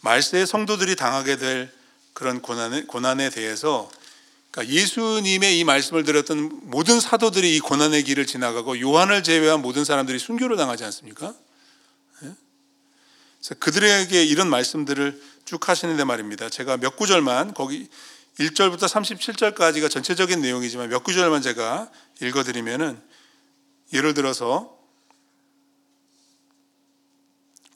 말세의 0.00 0.46
성도들이 0.46 0.96
당하게 0.96 1.36
될 1.36 1.72
그런 2.12 2.40
고난에, 2.40 2.84
고난에 2.84 3.30
대해서 3.30 3.90
그러니까 4.50 4.74
예수님의 4.74 5.58
이 5.58 5.64
말씀을 5.64 6.04
들었던 6.04 6.60
모든 6.64 7.00
사도들이 7.00 7.56
이 7.56 7.60
고난의 7.60 8.02
길을 8.04 8.26
지나가고 8.26 8.80
요한을 8.80 9.22
제외한 9.22 9.62
모든 9.62 9.84
사람들이 9.84 10.18
순교를 10.18 10.56
당하지 10.56 10.84
않습니까? 10.84 11.34
예? 12.24 12.32
그래서 13.38 13.54
그들에게 13.58 14.24
이런 14.24 14.50
말씀들을 14.50 15.22
쭉 15.44 15.68
하시는데 15.68 16.04
말입니다. 16.04 16.48
제가 16.48 16.78
몇 16.78 16.96
구절만 16.96 17.54
거기 17.54 17.88
1절부터 18.38 18.84
37절까지가 18.84 19.90
전체적인 19.90 20.40
내용이지만 20.40 20.88
몇 20.88 21.04
구절만 21.04 21.42
제가 21.42 21.90
읽어드리면은 22.20 23.00
예를 23.92 24.14
들어서 24.14 24.79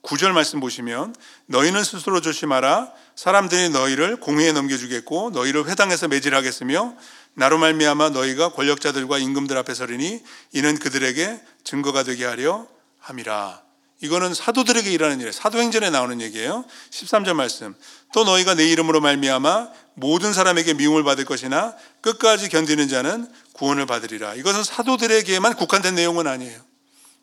9절 0.05 0.31
말씀 0.31 0.59
보시면 0.59 1.15
너희는 1.47 1.83
스스로 1.83 2.21
조심하라 2.21 2.91
사람들이 3.15 3.69
너희를 3.69 4.17
공회에 4.17 4.51
넘겨주겠고 4.51 5.31
너희를 5.31 5.67
회당에서 5.67 6.07
매질하겠으며 6.07 6.95
나로 7.33 7.57
말미암아 7.57 8.11
너희가 8.11 8.49
권력자들과 8.49 9.17
임금들 9.17 9.57
앞에 9.57 9.73
서리니 9.73 10.21
이는 10.53 10.77
그들에게 10.77 11.41
증거가 11.63 12.03
되게 12.03 12.25
하려 12.25 12.67
함이라 12.99 13.65
이거는 14.01 14.33
사도들에게 14.33 14.91
일하는 14.91 15.21
일, 15.21 15.31
사도행전에 15.31 15.89
나오는 15.89 16.19
얘기예요. 16.21 16.65
13절 16.91 17.33
말씀. 17.33 17.73
또 18.13 18.25
너희가 18.25 18.53
내 18.53 18.67
이름으로 18.67 18.99
말미암아 18.99 19.69
모든 19.95 20.33
사람에게 20.33 20.73
미움을 20.73 21.03
받을 21.03 21.23
것이나 21.23 21.73
끝까지 22.01 22.49
견디는 22.49 22.89
자는 22.89 23.27
구원을 23.53 23.85
받으리라. 23.85 24.35
이것은 24.35 24.63
사도들에게만 24.65 25.55
국한된 25.55 25.95
내용은 25.95 26.27
아니에요. 26.27 26.59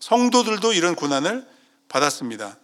성도들도 0.01 0.73
이런 0.73 0.97
고난을 0.97 1.47
받았습니다. 1.89 2.57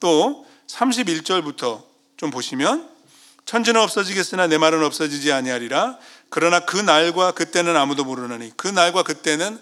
또 0.00 0.46
31절부터 0.68 1.82
좀 2.16 2.30
보시면 2.30 2.88
천지는 3.44 3.80
없어지겠으나 3.80 4.46
내 4.46 4.58
말은 4.58 4.84
없어지지 4.84 5.32
아니하리라. 5.32 5.96
그러나 6.28 6.60
그 6.60 6.76
날과 6.76 7.32
그때는 7.32 7.76
아무도 7.76 8.04
모르나니 8.04 8.52
그 8.56 8.68
날과 8.68 9.02
그때는 9.02 9.58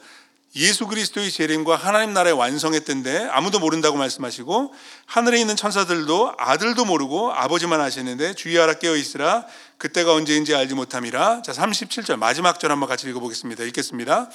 예수 0.56 0.86
그리스도의 0.86 1.30
재림과 1.30 1.76
하나님 1.76 2.14
나라의 2.14 2.34
완성의 2.34 2.80
때인데 2.80 3.28
아무도 3.30 3.58
모른다고 3.58 3.98
말씀하시고 3.98 4.74
하늘에 5.04 5.38
있는 5.38 5.54
천사들도 5.54 6.34
아들도 6.38 6.84
모르고 6.86 7.32
아버지만 7.32 7.80
아시는데 7.80 8.34
주의하라 8.34 8.74
깨어 8.74 8.96
있으라 8.96 9.46
그때가 9.76 10.14
언제인지 10.14 10.54
알지 10.54 10.74
못함이라. 10.74 11.42
자 11.42 11.52
37절 11.52 12.16
마지막 12.16 12.58
절 12.58 12.72
한번 12.72 12.88
같이 12.88 13.06
읽어보겠습니다. 13.08 13.64
읽겠습니다. 13.64 14.30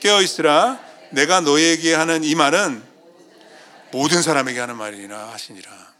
깨어 0.00 0.22
있으라 0.22 0.80
내가 1.10 1.40
너에게 1.40 1.94
하는 1.94 2.24
이 2.24 2.34
말은 2.34 2.95
모든 3.92 4.22
사람에게 4.22 4.58
하는 4.58 4.76
말이라 4.76 5.32
하시니라. 5.32 5.94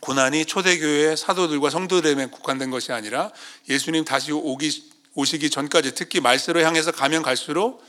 고난이 0.00 0.46
초대교회 0.46 1.16
사도들과 1.16 1.70
성도들에게 1.70 2.26
국한된 2.26 2.70
것이 2.70 2.92
아니라 2.92 3.30
예수님 3.68 4.04
다시 4.04 4.32
오기 4.32 4.96
오시기 5.14 5.48
전까지 5.48 5.94
특히 5.94 6.20
말세로 6.20 6.60
향해서 6.60 6.92
가면 6.92 7.22
갈수록 7.22 7.82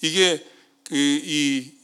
이게 0.00 0.38
그 0.84 0.94
이 0.94 1.74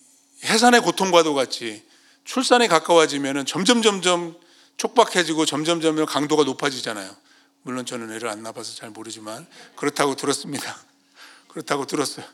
해산의 0.45 0.81
고통과도 0.81 1.35
같이 1.35 1.83
출산에 2.25 2.67
가까워지면은 2.69 3.47
점점 3.47 3.83
점점 3.83 4.39
촉박해지고 4.77 5.45
점점 5.45 5.81
점점 5.81 6.07
강도가 6.07 6.45
높아지잖아요. 6.45 7.15
물론 7.63 7.85
저는 7.85 8.13
애를 8.13 8.29
안 8.29 8.43
낳아서 8.43 8.75
잘 8.75 8.91
모르지만 8.91 9.47
그렇다고 9.77 10.17
들었습니다. 10.17 10.79
그렇다고 11.49 11.87
들었어요. 11.87 12.25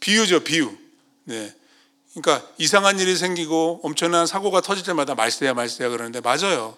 비유죠, 0.00 0.42
비유. 0.42 0.76
네. 1.24 1.54
그러니까 2.14 2.46
이상한 2.58 2.98
일이 2.98 3.16
생기고 3.16 3.80
엄청난 3.82 4.26
사고가 4.26 4.60
터질 4.60 4.84
때마다 4.84 5.14
말세야 5.14 5.54
말세야 5.54 5.88
그러는데 5.88 6.20
맞아요. 6.20 6.76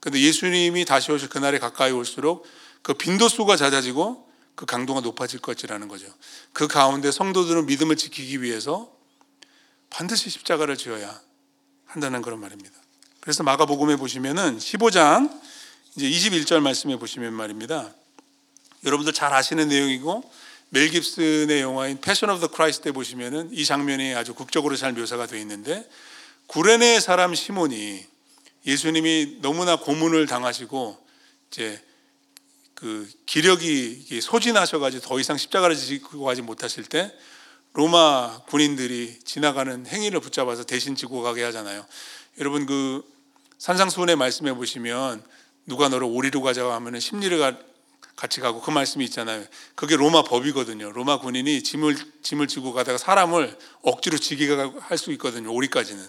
근데 0.00 0.20
예수님이 0.20 0.84
다시 0.84 1.10
오실 1.10 1.28
그날에 1.28 1.58
가까이 1.58 1.90
올수록 1.90 2.46
그 2.82 2.94
빈도수가 2.94 3.56
잦아지고 3.56 4.28
그 4.54 4.64
강도가 4.64 5.00
높아질 5.00 5.40
것이라는 5.40 5.88
거죠. 5.88 6.06
그 6.52 6.68
가운데 6.68 7.10
성도들은 7.10 7.66
믿음을 7.66 7.96
지키기 7.96 8.42
위해서 8.42 8.90
반드시 9.90 10.30
십자가를 10.30 10.76
지어야 10.76 11.20
한다는 11.86 12.22
그런 12.22 12.40
말입니다. 12.40 12.74
그래서 13.20 13.42
마가복음에 13.42 13.96
보시면은 13.96 14.58
15장 14.58 15.30
이제 15.96 16.08
21절 16.08 16.60
말씀에 16.60 16.96
보시면 16.96 17.32
말입니다. 17.32 17.92
여러분들 18.84 19.12
잘 19.12 19.32
아시는 19.32 19.68
내용이고 19.68 20.22
멜 20.76 20.90
깁슨의 20.90 21.62
영화인 21.62 21.98
Passion 22.02 22.28
of 22.28 22.38
the 22.38 22.48
Christ 22.48 22.82
때 22.84 22.92
보시면은 22.92 23.48
이 23.50 23.64
장면이 23.64 24.14
아주 24.14 24.34
극적으로 24.34 24.76
잘 24.76 24.92
묘사가 24.92 25.26
되어 25.26 25.40
있는데 25.40 25.88
구레네 26.48 27.00
사람 27.00 27.34
시몬이 27.34 28.04
예수님이 28.66 29.38
너무나 29.40 29.76
고문을 29.76 30.26
당하시고 30.26 30.98
이제 31.50 31.82
그 32.74 33.10
기력이 33.24 34.20
소진하셔가지고 34.20 35.02
더 35.02 35.18
이상 35.18 35.38
십자가를 35.38 35.74
지고 35.74 36.22
가지 36.24 36.42
못하실 36.42 36.84
때 36.84 37.10
로마 37.72 38.42
군인들이 38.46 39.20
지나가는 39.24 39.86
행인을 39.86 40.20
붙잡아서 40.20 40.64
대신 40.64 40.94
지고 40.94 41.22
가게 41.22 41.42
하잖아요. 41.44 41.86
여러분 42.38 42.66
그 42.66 43.02
산상수훈의 43.56 44.16
말씀해 44.16 44.52
보시면 44.52 45.24
누가 45.64 45.88
너를 45.88 46.06
오리로 46.06 46.42
가자고 46.42 46.72
하면은 46.72 47.00
심리를 47.00 47.38
가, 47.38 47.56
같이 48.16 48.40
가고 48.40 48.62
그 48.62 48.70
말씀이 48.70 49.04
있잖아요. 49.04 49.44
그게 49.74 49.94
로마 49.94 50.24
법이거든요. 50.24 50.90
로마 50.92 51.18
군인이 51.18 51.62
짐을 51.62 51.96
짐을 52.22 52.48
지고 52.48 52.72
가다가 52.72 52.96
사람을 52.96 53.56
억지로 53.82 54.16
지게 54.18 54.48
할 54.80 54.98
수 54.98 55.12
있거든요. 55.12 55.52
오리까지는. 55.52 56.02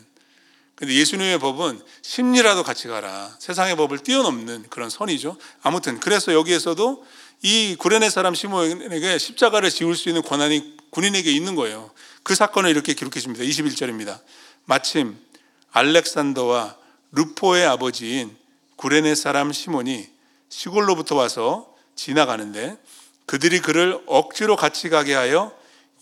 근데 0.76 0.94
예수님의 0.94 1.40
법은 1.40 1.82
심리라도 2.04 2.64
같이 2.64 2.88
가라. 2.88 3.36
세상의 3.40 3.76
법을 3.76 4.00
뛰어넘는 4.00 4.68
그런 4.70 4.90
선이죠. 4.90 5.36
아무튼 5.62 6.00
그래서 6.00 6.34
여기에서도 6.34 7.04
이 7.42 7.76
구레네 7.78 8.10
사람 8.10 8.36
시몬에게 8.36 9.18
십자가를 9.18 9.70
지울 9.70 9.96
수 9.96 10.08
있는 10.08 10.22
권한이 10.22 10.78
군인에게 10.92 11.32
있는 11.32 11.56
거예요. 11.56 11.92
그 12.24 12.36
사건을 12.36 12.70
이렇게 12.70 12.94
기록해 12.94 13.20
줍니다. 13.20 13.44
21절입니다. 13.44 14.20
마침 14.66 15.18
알렉산더와 15.72 16.78
루포의 17.12 17.66
아버지인 17.66 18.36
구레네 18.76 19.16
사람 19.16 19.52
시몬이 19.52 20.08
시골로부터 20.50 21.16
와서 21.16 21.76
지나가는데 21.98 22.78
그들이 23.26 23.60
그를 23.60 24.02
억지로 24.06 24.56
같이 24.56 24.88
가게 24.88 25.14
하여 25.14 25.54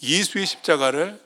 예수의 0.04 0.46
십자가를 0.46 1.20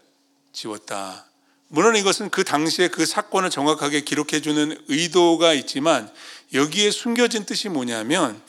지웠다. 0.53 1.25
물론 1.67 1.95
이것은 1.97 2.29
그 2.29 2.43
당시에 2.43 2.87
그 2.87 3.05
사건을 3.05 3.49
정확하게 3.49 4.01
기록해 4.01 4.41
주는 4.41 4.81
의도가 4.87 5.53
있지만 5.53 6.11
여기에 6.53 6.91
숨겨진 6.91 7.45
뜻이 7.45 7.69
뭐냐면 7.69 8.41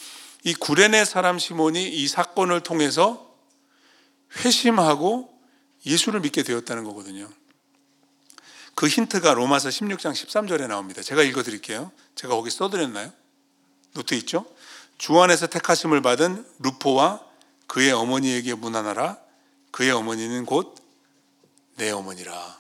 이 0.45 0.55
구레네 0.55 1.05
사람 1.05 1.39
시몬이 1.39 1.87
이 1.89 2.09
사건을 2.09 2.61
통해서 2.61 3.29
회심하고 4.39 5.29
예수를 5.85 6.21
믿게 6.21 6.45
되었다는 6.45 6.85
거거든요. 6.85 7.29
그 8.75 8.89
힌트가 8.89 9.35
로마서 9.35 9.69
16장 9.69 10.13
13절에 10.13 10.67
나옵니다. 10.67 11.03
제가 11.03 11.23
읽어 11.23 11.43
드릴게요. 11.43 11.93
제가 12.15 12.35
거기 12.35 12.51
써드렸나요? 12.51 13.13
노트 13.93 14.15
있죠? 14.15 14.47
주 15.01 15.19
안에서 15.19 15.47
택하심을 15.47 16.03
받은 16.03 16.45
루포와 16.59 17.25
그의 17.67 17.91
어머니에게 17.91 18.53
문안하라. 18.53 19.17
그의 19.71 19.93
어머니는 19.93 20.45
곧 20.45 20.81
내 21.81 21.91
어머니라. 21.91 22.59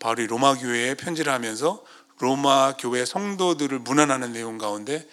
바로 0.00 0.20
이 0.20 0.26
로마 0.26 0.56
교회에 0.56 0.94
편지를 0.94 1.32
하면서 1.32 1.84
로마 2.18 2.74
교회 2.76 3.04
성도들을 3.04 3.78
문안하는 3.78 4.32
내용 4.32 4.58
가운데 4.58 5.08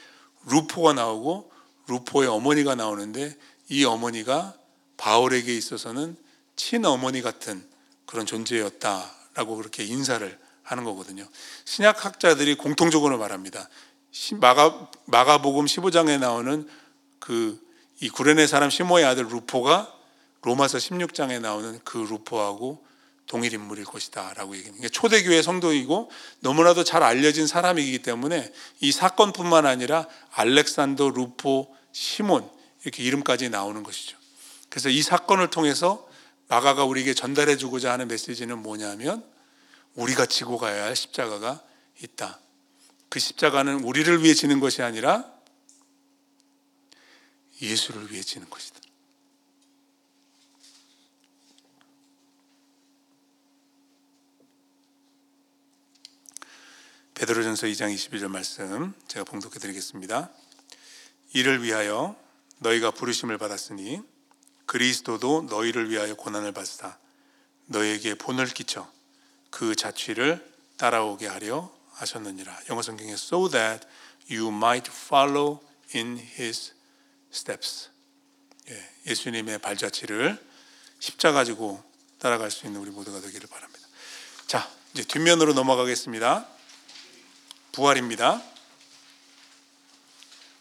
루포가 0.48 0.94
나오고 0.94 1.52
루포의 1.88 2.28
어머니가 2.30 2.74
나오는데 2.74 3.38
이 3.70 3.86
어머니가 3.86 4.56
바울에게 4.98 5.56
있어서는 5.56 6.18
친어머니 6.56 7.22
같은 7.22 7.64
그런 8.08 8.26
존재였다라고 8.26 9.56
그렇게 9.58 9.84
인사를 9.84 10.40
하는 10.64 10.84
거거든요. 10.84 11.28
신약 11.66 12.06
학자들이 12.06 12.56
공통적으로 12.56 13.20
말합니다. 13.20 13.70
마가 14.40 14.90
마가복음 15.06 15.66
15장에 15.66 16.20
나오는 16.20 16.68
그 17.20 17.64
이 18.04 18.10
구레네 18.10 18.48
사람 18.48 18.70
시모의 18.70 19.06
아들 19.06 19.30
루포가 19.30 19.90
로마서 20.42 20.78
16장에 20.78 21.40
나오는 21.40 21.80
그 21.86 22.00
루포하고 22.00 22.86
동일 23.28 23.54
인물일 23.54 23.86
것이다라고 23.86 24.58
얘기합니다. 24.58 24.90
초대교회 24.90 25.42
성도이고 25.42 26.12
너무나도 26.42 26.84
잘 26.84 27.02
알려진 27.02 27.48
사람이기 27.48 28.00
때문에 28.00 28.52
이 28.82 28.92
사건뿐만 28.92 29.66
아니라 29.66 30.06
알렉산더, 30.32 31.12
루포, 31.12 31.74
시몬 31.94 32.50
이렇게 32.82 33.04
이름까지 33.04 33.50
나오는 33.50 33.82
것이죠. 33.84 34.18
그래서 34.68 34.90
이 34.90 35.02
사건을 35.02 35.50
통해서 35.50 36.06
마가가 36.50 36.84
우리에게 36.84 37.14
전달해 37.14 37.56
주고자 37.56 37.94
하는 37.94 38.10
메시지는 38.10 38.62
뭐냐면 38.62 39.24
우리가 39.96 40.26
지고 40.26 40.58
가야 40.58 40.84
할 40.84 40.96
십자가가 40.98 41.62
있다. 42.02 42.42
그 43.14 43.20
십자가는 43.20 43.84
우리를 43.84 44.24
위해 44.24 44.34
지는 44.34 44.60
것이 44.60 44.82
아니라 44.82 45.32
예수를 47.62 48.12
위해 48.12 48.24
지는 48.24 48.50
것이다. 48.50 48.80
베드로전서 57.14 57.68
2장 57.68 57.94
22절 57.94 58.30
말씀 58.30 58.96
제가 59.08 59.26
봉독해 59.26 59.60
드리겠습니다. 59.60 60.32
이를 61.34 61.62
위하여 61.62 62.16
너희가 62.58 62.90
부르심을 62.90 63.38
받았으니 63.38 64.02
그리스도도 64.66 65.44
너희를 65.52 65.92
위하여 65.92 66.16
고난을 66.16 66.52
받으사 66.52 66.98
너희에게 67.68 68.16
본을 68.16 68.48
끼쳐 68.48 68.92
그 69.52 69.76
자취를 69.76 70.52
따라오게 70.78 71.28
하려 71.28 71.72
하셨느니라. 71.94 72.60
영어 72.70 72.82
성경에 72.82 73.14
so 73.14 73.50
that 73.50 73.88
you 74.30 74.50
might 74.50 74.90
follow 74.92 75.60
in 75.96 76.18
his 76.18 76.74
steps. 77.32 77.90
예, 78.70 78.90
예수님의 79.08 79.60
발자취를 79.60 80.38
십자 81.00 81.32
가지고 81.32 81.84
따라갈 82.20 82.52
수 82.52 82.66
있는 82.66 82.80
우리 82.80 82.92
모두가 82.92 83.20
되기를 83.20 83.48
바랍니다. 83.50 83.88
자, 84.48 84.70
이제 84.94 85.04
뒷면으로 85.04 85.54
넘어가겠습니다. 85.54 86.48
부활입니다. 87.74 88.42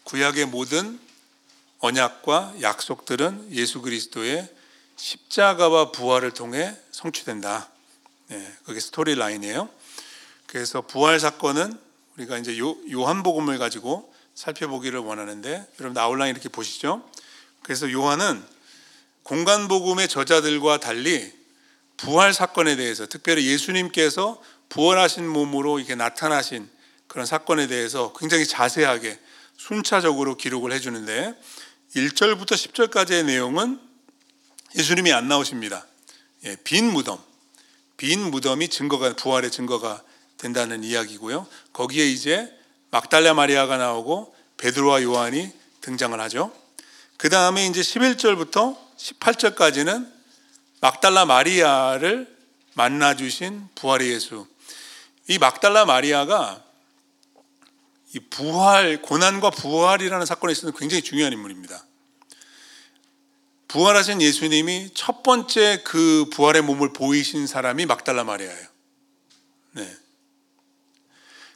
구약의 0.03 0.47
모든 0.47 0.99
언약과 1.79 2.55
약속들은 2.61 3.51
예수 3.51 3.81
그리스도의 3.81 4.49
십자가와 4.95 5.91
부활을 5.91 6.31
통해 6.33 6.75
성취된다. 6.91 7.69
네, 8.27 8.57
그게 8.65 8.79
스토리 8.79 9.15
라인이에요. 9.15 9.69
그래서 10.53 10.81
부활 10.81 11.19
사건은 11.19 11.75
우리가 12.15 12.37
이제 12.37 12.59
요, 12.59 12.77
요한복음을 12.91 13.57
가지고 13.57 14.13
살펴보기를 14.35 14.99
원하는데 14.99 15.67
여러분 15.79 15.97
아웃라인 15.97 16.35
이렇게 16.35 16.47
보시죠. 16.47 17.03
그래서 17.63 17.91
요한은 17.91 18.43
공간 19.23 19.67
복음의 19.67 20.07
저자들과 20.07 20.79
달리 20.79 21.33
부활 21.97 22.35
사건에 22.35 22.75
대해서 22.75 23.07
특별히 23.07 23.47
예수님께서 23.47 24.39
부활하신 24.69 25.27
몸으로 25.27 25.79
이렇게 25.79 25.95
나타나신 25.95 26.69
그런 27.07 27.25
사건에 27.25 27.65
대해서 27.65 28.13
굉장히 28.13 28.45
자세하게 28.45 29.19
순차적으로 29.57 30.37
기록을 30.37 30.71
해주는데 30.71 31.33
1절부터 31.95 32.51
10절까지의 32.51 33.25
내용은 33.25 33.79
예수님이 34.75 35.13
안 35.13 35.27
나오십니다. 35.27 35.87
예, 36.45 36.57
빈 36.63 36.93
무덤, 36.93 37.17
빈 37.97 38.29
무덤이 38.29 38.67
증거가 38.67 39.15
부활의 39.15 39.49
증거가 39.49 40.03
된다는 40.43 40.83
이야기고요. 40.83 41.47
거기에 41.71 42.05
이제 42.05 42.51
막달라 42.91 43.33
마리아가 43.33 43.77
나오고 43.77 44.35
베드로와 44.57 45.01
요한이 45.01 45.49
등장을 45.79 46.19
하죠. 46.19 46.51
그 47.17 47.29
다음에 47.29 47.65
이제 47.65 47.79
11절부터 47.79 48.77
18절까지는 48.97 50.11
막달라 50.81 51.25
마리아를 51.25 52.27
만나 52.73 53.15
주신 53.15 53.69
부활의 53.75 54.09
예수. 54.09 54.45
이 55.29 55.37
막달라 55.37 55.85
마리아가 55.85 56.61
이 58.13 58.19
부활 58.19 59.01
고난과 59.01 59.49
부활이라는 59.51 60.25
사건에 60.25 60.51
있어서 60.51 60.71
굉장히 60.71 61.01
중요한 61.01 61.31
인물입니다. 61.31 61.85
부활하신 63.69 64.21
예수님이 64.21 64.91
첫 64.93 65.23
번째 65.23 65.81
그 65.83 66.25
부활의 66.33 66.61
몸을 66.63 66.91
보이신 66.91 67.47
사람이 67.47 67.85
막달라 67.85 68.23
마리아예요. 68.23 68.67
네. 69.71 70.02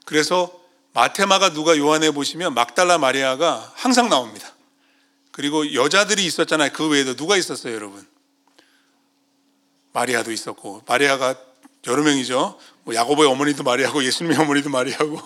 그래서 0.08 0.58
마테마가 0.94 1.52
누가 1.52 1.78
요한에 1.78 2.12
보시면 2.12 2.54
막달라 2.54 2.98
마리아가 2.98 3.74
항상 3.76 4.08
나옵니다. 4.08 4.56
그리고 5.32 5.74
여자들이 5.74 6.26
있었잖아요. 6.26 6.72
그 6.72 6.88
외에도 6.88 7.14
누가 7.14 7.36
있었어요, 7.36 7.76
여러분? 7.76 8.08
마리아도 9.92 10.32
있었고 10.32 10.84
마리아가 10.88 11.36
여러 11.88 12.04
명이죠. 12.04 12.58
뭐 12.84 12.96
야고보의 12.96 13.30
어머니도 13.30 13.64
마리아고 13.64 14.02
예수님의 14.02 14.38
어머니도 14.38 14.70
마리아고 14.70 15.20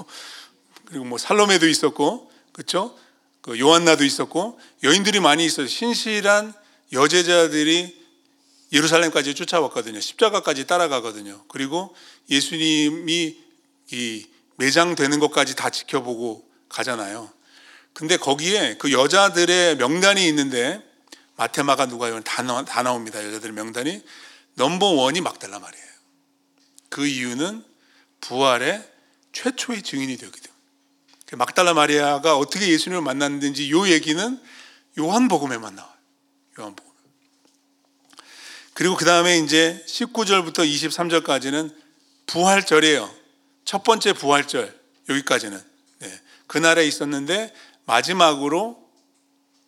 그리고 0.86 1.06
뭐 1.06 1.20
살로메도 1.20 1.68
있었고 1.68 2.32
그렇죠? 2.52 2.98
그 3.42 3.60
요한나도 3.60 4.04
있었고 4.04 4.60
여인들이 4.82 5.20
많이 5.20 5.46
있어요. 5.46 5.68
신실한 5.68 6.56
여제자들이 6.92 8.02
예루살렘까지 8.74 9.36
쫓아왔거든요. 9.36 10.02
십자가까지 10.02 10.66
따라가거든요. 10.66 11.44
그리고 11.50 11.96
예수님이 12.32 13.38
이 13.92 14.31
매장되는 14.58 15.20
것까지 15.20 15.56
다 15.56 15.70
지켜보고 15.70 16.48
가잖아요. 16.70 17.32
근데 17.94 18.18
거기에 18.18 18.78
그 18.78 18.92
여자들의 18.92 19.78
명단이 19.78 20.26
있는데 20.28 20.82
마테마가 21.36 21.88
누가요? 21.88 22.22
다, 22.22 22.42
나, 22.44 22.64
다 22.64 22.84
나옵니다. 22.84 23.24
여자들의 23.26 23.54
명단이 23.54 24.04
넘버 24.56 24.86
원이 24.86 25.22
막달라 25.22 25.60
말이에요. 25.60 25.86
그 26.90 27.06
이유는 27.06 27.64
부활의 28.22 28.88
최초의 29.34 29.82
증인이 29.82 30.18
되기 30.18 30.32
때문에. 30.32 30.62
그 31.26 31.36
막달라 31.36 31.74
마리아가 31.74 32.38
어떻게 32.38 32.68
예수님을 32.68 33.02
만났는지 33.02 33.66
이 33.68 33.92
얘기는 33.92 34.40
요한복음에만 35.00 35.76
나와요. 35.76 35.94
요한복음. 36.60 36.92
그리고 38.74 38.96
그 38.96 39.06
다음에 39.06 39.38
이제 39.40 39.84
19절부터 39.88 40.68
23절까지는 40.68 41.74
부활절이에요. 42.28 43.21
첫 43.66 43.84
번째 43.84 44.14
부활절 44.14 44.80
여기까지는 45.10 45.62
네. 46.00 46.22
그날에 46.48 46.86
있었는데 46.86 47.54
마지막으로 47.86 48.78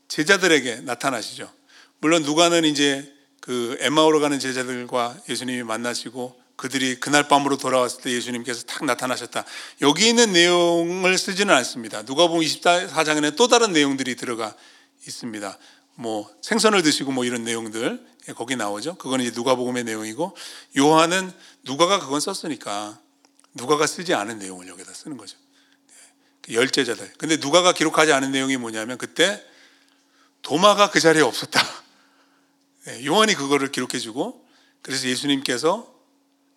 제자들에게 0.08 0.82
나타나시죠. 0.82 1.52
물론 2.00 2.24
누가는 2.24 2.64
이제 2.66 3.12
그 3.40 3.78
엠마오로 3.80 4.20
가는 4.20 4.40
제자들과 4.40 5.18
예수님이 5.28 5.64
만나시고 5.64 6.42
그들이 6.56 7.00
그날 7.00 7.28
밤으로 7.28 7.58
돌아왔을 7.58 8.02
때 8.02 8.12
예수님께서 8.12 8.64
탁 8.64 8.86
나타나셨다. 8.86 9.44
여기 9.82 10.08
있는 10.08 10.32
내용을 10.32 11.18
쓰지는 11.18 11.54
않습니다. 11.56 12.04
누가복음 12.04 12.42
24장에는 12.42 13.36
또 13.36 13.48
다른 13.48 13.74
내용들이 13.74 14.16
들어가 14.16 14.56
있습니다. 15.08 15.58
뭐 15.96 16.30
생선을 16.42 16.84
드시고 16.84 17.12
뭐 17.12 17.26
이런 17.26 17.44
내용들 17.44 18.06
예, 18.30 18.34
거기 18.34 18.56
나오죠. 18.56 18.96
그건 18.96 19.22
이제 19.22 19.32
누가복음의 19.36 19.84
내용이고 19.84 20.36
요한은 20.78 21.32
누가가 21.64 22.00
그건 22.00 22.20
썼으니까 22.20 23.00
누가가 23.54 23.88
쓰지 23.88 24.14
않은 24.14 24.40
내용을 24.40 24.68
여기다 24.68 24.94
쓰는 24.94 25.18
거죠. 25.18 25.38
그열 26.42 26.70
제자들. 26.70 27.14
근데 27.18 27.38
누가가 27.38 27.72
기록하지 27.74 28.12
않은 28.14 28.32
내용이 28.32 28.58
뭐냐면 28.58 28.98
그때 28.98 29.44
도마가 30.42 30.90
그 30.90 31.00
자리에 31.00 31.22
없었다. 31.22 31.62
네, 32.86 33.06
요한이 33.06 33.34
그거를 33.36 33.72
기록해주고 33.72 34.46
그래서 34.82 35.08
예수님께서 35.08 35.94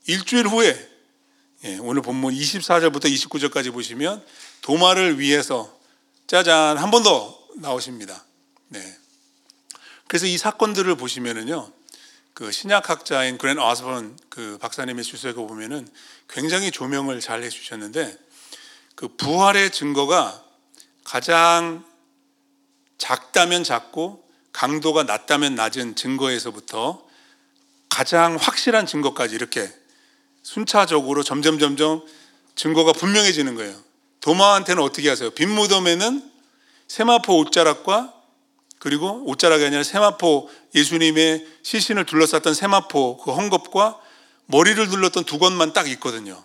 일주일 0.06 0.48
후에 0.48 0.90
예, 1.64 1.78
오늘 1.78 2.02
본문 2.02 2.34
24절부터 2.34 3.04
29절까지 3.04 3.72
보시면 3.72 4.24
도마를 4.60 5.18
위해서 5.18 5.78
짜잔 6.26 6.78
한 6.78 6.90
번 6.90 7.02
더 7.02 7.46
나오십니다. 7.56 8.24
네. 8.68 8.98
그래서 10.08 10.26
이 10.26 10.36
사건들을 10.36 10.94
보시면은요, 10.96 11.72
그 12.36 12.52
신약학자인 12.52 13.38
그랜 13.38 13.58
아스번 13.58 14.14
그 14.28 14.58
박사님의 14.60 15.04
주석에 15.04 15.32
보면은 15.32 15.88
굉장히 16.28 16.70
조명을 16.70 17.20
잘 17.20 17.42
해주셨는데 17.42 18.14
그 18.94 19.08
부활의 19.08 19.70
증거가 19.70 20.44
가장 21.02 21.82
작다면 22.98 23.64
작고 23.64 24.22
강도가 24.52 25.04
낮다면 25.04 25.54
낮은 25.54 25.96
증거에서부터 25.96 27.06
가장 27.88 28.36
확실한 28.36 28.84
증거까지 28.84 29.34
이렇게 29.34 29.72
순차적으로 30.42 31.22
점점 31.22 31.58
점점 31.58 32.04
증거가 32.54 32.92
분명해지는 32.92 33.54
거예요. 33.54 33.74
도마한테는 34.20 34.82
어떻게 34.82 35.08
하세요? 35.08 35.30
빈 35.30 35.48
무덤에는 35.52 36.30
세마포 36.86 37.38
옷자락과 37.38 38.12
그리고 38.78 39.22
옷자락이 39.24 39.64
아니라 39.64 39.82
세마포 39.82 40.50
예수님의 40.74 41.46
시신을 41.62 42.04
둘러쌌던 42.04 42.54
세마포 42.54 43.18
그 43.18 43.32
헝겊과 43.32 43.98
머리를 44.46 44.88
둘렀던 44.88 45.24
두 45.24 45.38
것만 45.38 45.72
딱 45.72 45.88
있거든요. 45.88 46.42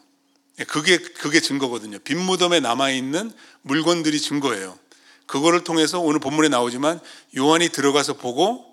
예, 0.59 0.63
그게 0.63 0.97
그게 0.97 1.39
증거거든요. 1.39 1.99
빈 1.99 2.19
무덤에 2.19 2.59
남아 2.59 2.91
있는 2.91 3.32
물건들이 3.61 4.19
증거예요. 4.19 4.77
그거를 5.25 5.63
통해서 5.63 5.99
오늘 5.99 6.19
본문에 6.19 6.49
나오지만 6.49 6.99
요한이 7.38 7.69
들어가서 7.69 8.13
보고 8.15 8.65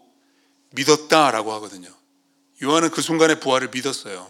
믿었다라고 0.70 1.52
하거든요. 1.54 1.88
요한은 2.62 2.90
그 2.90 3.00
순간에 3.02 3.36
부활을 3.36 3.70
믿었어요. 3.72 4.28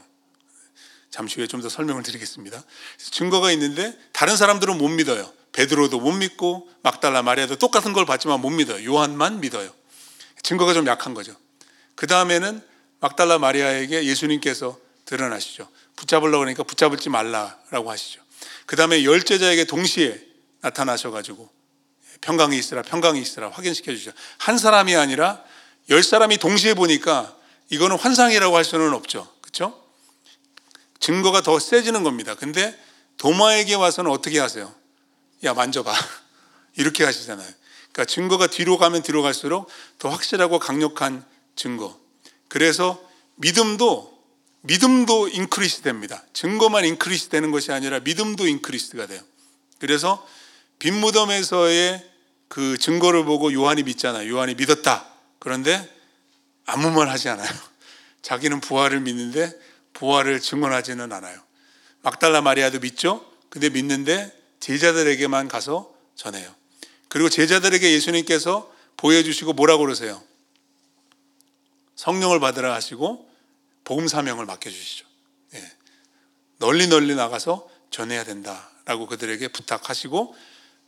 잠시 1.11 1.37
후에 1.37 1.47
좀 1.47 1.63
더 1.63 1.69
설명을 1.69 2.03
드리겠습니다. 2.03 2.63
증거가 2.99 3.51
있는데 3.53 3.97
다른 4.13 4.37
사람들은 4.37 4.77
못 4.79 4.89
믿어요. 4.89 5.33
베드로도 5.53 6.01
못 6.01 6.13
믿고 6.13 6.69
막달라 6.83 7.23
마리아도 7.23 7.57
똑같은 7.57 7.93
걸 7.93 8.07
봤지만 8.07 8.41
못 8.41 8.51
믿어요. 8.51 8.85
요한만 8.85 9.41
믿어요. 9.41 9.71
증거가 10.43 10.73
좀 10.73 10.87
약한 10.87 11.15
거죠. 11.15 11.35
그 11.95 12.07
다음에는 12.07 12.63
막달라 13.01 13.39
마리아에게 13.39 14.05
예수님께서 14.05 14.79
드러나시죠. 15.05 15.69
붙잡으려고 15.97 16.45
하니까 16.45 16.63
붙잡을지 16.63 17.09
말라라고 17.09 17.91
하시죠. 17.91 18.21
그 18.67 18.77
다음에 18.77 19.05
열제자에게 19.05 19.65
동시에 19.65 20.21
나타나셔가지고 20.61 21.49
평강이 22.21 22.59
있으라 22.59 22.83
평강이 22.83 23.21
있으라 23.21 23.51
확인시켜 23.51 23.93
주시죠. 23.93 24.13
한 24.39 24.59
사람이 24.59 24.95
아니라 24.97 25.43
열 25.91 26.03
사람이 26.03 26.39
동시에 26.39 26.75
보니까 26.75 27.35
이거는 27.71 27.99
환상이라고 27.99 28.57
할 28.57 28.65
수는 28.65 28.93
없죠. 28.93 29.33
그렇죠? 29.41 29.83
증거가 31.01 31.41
더 31.41 31.59
세지는 31.59 32.03
겁니다. 32.03 32.35
근데 32.35 32.79
도마에게 33.17 33.75
와서는 33.75 34.11
어떻게 34.11 34.39
하세요? 34.39 34.73
야 35.45 35.55
만져봐 35.55 35.93
이렇게 36.77 37.05
하시잖아요. 37.05 37.49
그러니까 37.93 38.05
증거가 38.05 38.47
뒤로 38.47 38.79
가면 38.79 39.03
뒤로 39.03 39.23
갈수록 39.23 39.69
더 39.99 40.09
확실하고 40.09 40.59
강력한 40.59 41.25
증거. 41.57 41.99
그래서 42.49 43.03
믿음도 43.37 44.19
믿음도 44.61 45.29
increase 45.29 45.83
됩니다. 45.83 46.23
증거만 46.33 46.85
increase 46.85 47.29
되는 47.29 47.51
것이 47.51 47.73
아니라 47.73 48.01
믿음도 48.01 48.47
increase가 48.47 49.07
돼요. 49.07 49.21
그래서 49.79 50.27
빈 50.79 50.95
무덤에서의 50.95 52.09
그 52.49 52.79
증거를 52.79 53.25
보고 53.25 53.53
요한이 53.53 53.83
믿잖아요. 53.85 54.31
요한이 54.31 54.55
믿었다. 54.55 55.07
그런데 55.39 55.89
아무 56.67 56.91
말 56.91 57.09
하지 57.09 57.29
않아요. 57.29 57.49
자기는 58.23 58.61
부활을 58.61 59.01
믿는데 59.01 59.59
부활을 59.93 60.41
증언하지는 60.41 61.13
않아요. 61.13 61.41
막달라 62.03 62.41
마리아도 62.41 62.81
믿죠? 62.81 63.25
근데 63.49 63.71
믿는데 63.71 64.33
제자들에게만 64.69 65.49
가서 65.49 65.95
전해요. 66.15 66.55
그리고 67.09 67.31
제자들에게 67.31 67.91
예수님께서 67.91 68.71
보여주시고 68.99 69.55
뭐라고 69.55 69.85
그러세요? 69.85 70.23
성령을 71.97 72.39
받으라 72.39 72.75
하시고 72.75 73.27
복음 73.85 74.09
사명을 74.09 74.45
맡겨주시죠. 74.45 75.07
예. 75.55 75.73
널리 76.59 76.87
널리 76.87 77.15
나가서 77.15 77.67
전해야 77.91 78.25
된다라고 78.25 79.07
그들에게 79.07 79.49
부탁하시고 79.49 80.37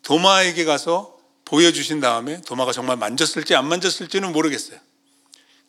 도마에게 0.03 0.67
가서 0.67 1.19
보여주신 1.47 2.01
다음에 2.01 2.43
도마가 2.43 2.73
정말 2.73 2.99
만졌을지 2.99 3.55
안 3.55 3.67
만졌을지는 3.67 4.31
모르겠어요. 4.33 4.79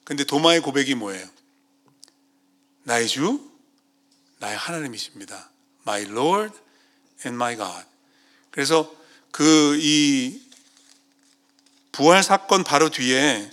근데 0.04 0.26
도마의 0.26 0.60
고백이 0.60 0.96
뭐예요? 0.96 1.26
나의 2.84 3.08
주, 3.08 3.40
나의 4.40 4.58
하나님이십니다. 4.58 5.50
My 5.84 6.02
Lord 6.04 6.54
and 7.26 7.36
my 7.36 7.56
God. 7.56 7.91
그래서 8.52 8.94
그 9.32 9.78
이 9.80 10.42
부활 11.92 12.24
사건 12.24 12.64
바로 12.64 12.90
뒤에 12.90 13.52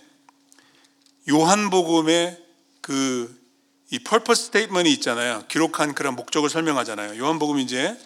요한복음의 1.28 2.38
그이 2.80 3.98
purpose 4.04 4.46
statement이 4.46 4.92
있잖아요. 4.94 5.44
기록한 5.48 5.94
그런 5.94 6.14
목적을 6.14 6.48
설명하잖아요. 6.48 7.18
요한복음 7.18 7.58
이제 7.58 7.98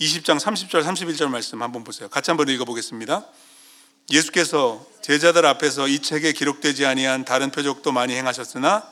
20장 0.00 0.38
30절 0.38 0.82
31절 0.84 1.28
말씀 1.28 1.62
한번 1.62 1.84
보세요. 1.84 2.08
같이 2.08 2.30
한번 2.30 2.48
읽어 2.48 2.64
보겠습니다. 2.64 3.26
예수께서 4.10 4.86
제자들 5.02 5.44
앞에서 5.46 5.88
이 5.88 6.00
책에 6.00 6.32
기록되지 6.32 6.86
아니한 6.86 7.24
다른 7.24 7.50
표적도 7.50 7.92
많이 7.92 8.14
행하셨으나 8.14 8.90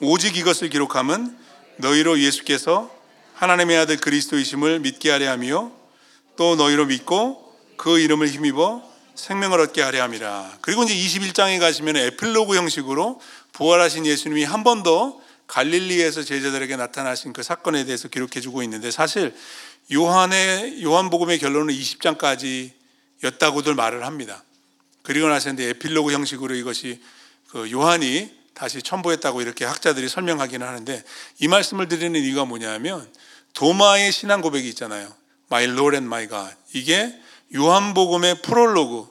오직 0.00 0.36
이것을 0.36 0.68
기록함은 0.70 1.36
너희로 1.78 2.20
예수께서 2.20 2.94
하나님의 3.34 3.78
아들 3.78 3.96
그리스도이심을 3.96 4.80
믿게 4.80 5.10
하려 5.10 5.30
함이요 5.30 5.83
또 6.36 6.56
너희로 6.56 6.86
믿고 6.86 7.52
그 7.76 7.98
이름을 7.98 8.28
힘입어 8.28 8.82
생명을 9.14 9.60
얻게 9.60 9.82
하려 9.82 10.02
함이라. 10.02 10.58
그리고 10.60 10.82
이제 10.82 10.94
21장에 10.94 11.60
가시면 11.60 11.96
에필로그 11.96 12.56
형식으로 12.56 13.20
부활하신 13.52 14.06
예수님이 14.06 14.44
한 14.44 14.64
번 14.64 14.82
더 14.82 15.20
갈릴리에서 15.46 16.22
제자들에게 16.22 16.76
나타나신 16.76 17.32
그 17.32 17.42
사건에 17.42 17.84
대해서 17.84 18.08
기록해 18.08 18.40
주고 18.40 18.62
있는데 18.62 18.90
사실 18.90 19.34
요한의 19.92 20.82
요한복음의 20.82 21.38
결론은 21.38 21.74
20장까지였다고들 21.74 23.74
말을 23.74 24.06
합니다. 24.06 24.42
그리고 25.02 25.28
나서 25.28 25.50
이제 25.50 25.68
에필로그 25.68 26.12
형식으로 26.12 26.54
이것이 26.54 27.00
그 27.48 27.70
요한이 27.70 28.32
다시 28.54 28.82
첨부했다고 28.82 29.42
이렇게 29.42 29.64
학자들이 29.64 30.08
설명하기는 30.08 30.66
하는데 30.66 31.04
이 31.40 31.48
말씀을 31.48 31.88
드리는 31.88 32.18
이유가 32.18 32.44
뭐냐면 32.44 33.06
도마의 33.52 34.12
신앙 34.12 34.40
고백이 34.40 34.68
있잖아요. 34.70 35.12
My 35.54 35.64
Lord 35.66 35.94
and 35.94 36.06
My 36.06 36.28
God. 36.28 36.56
이게 36.72 37.14
요한복음의 37.54 38.42
프롤로그 38.42 39.08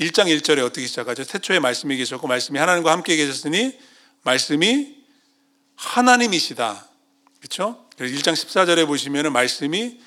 1장 0.00 0.26
1절에 0.26 0.58
어떻게 0.64 0.88
시작하죠? 0.88 1.22
태초에 1.22 1.60
말씀이 1.60 1.96
계셨고 1.96 2.26
말씀이 2.26 2.58
하나님과 2.58 2.90
함께 2.90 3.14
계셨으니 3.14 3.78
말씀이 4.24 4.96
하나님이시다. 5.76 6.88
그렇죠? 7.38 7.86
그래서 7.96 8.16
1장 8.16 8.32
14절에 8.32 8.88
보시면 8.88 9.32
말씀이 9.32 10.00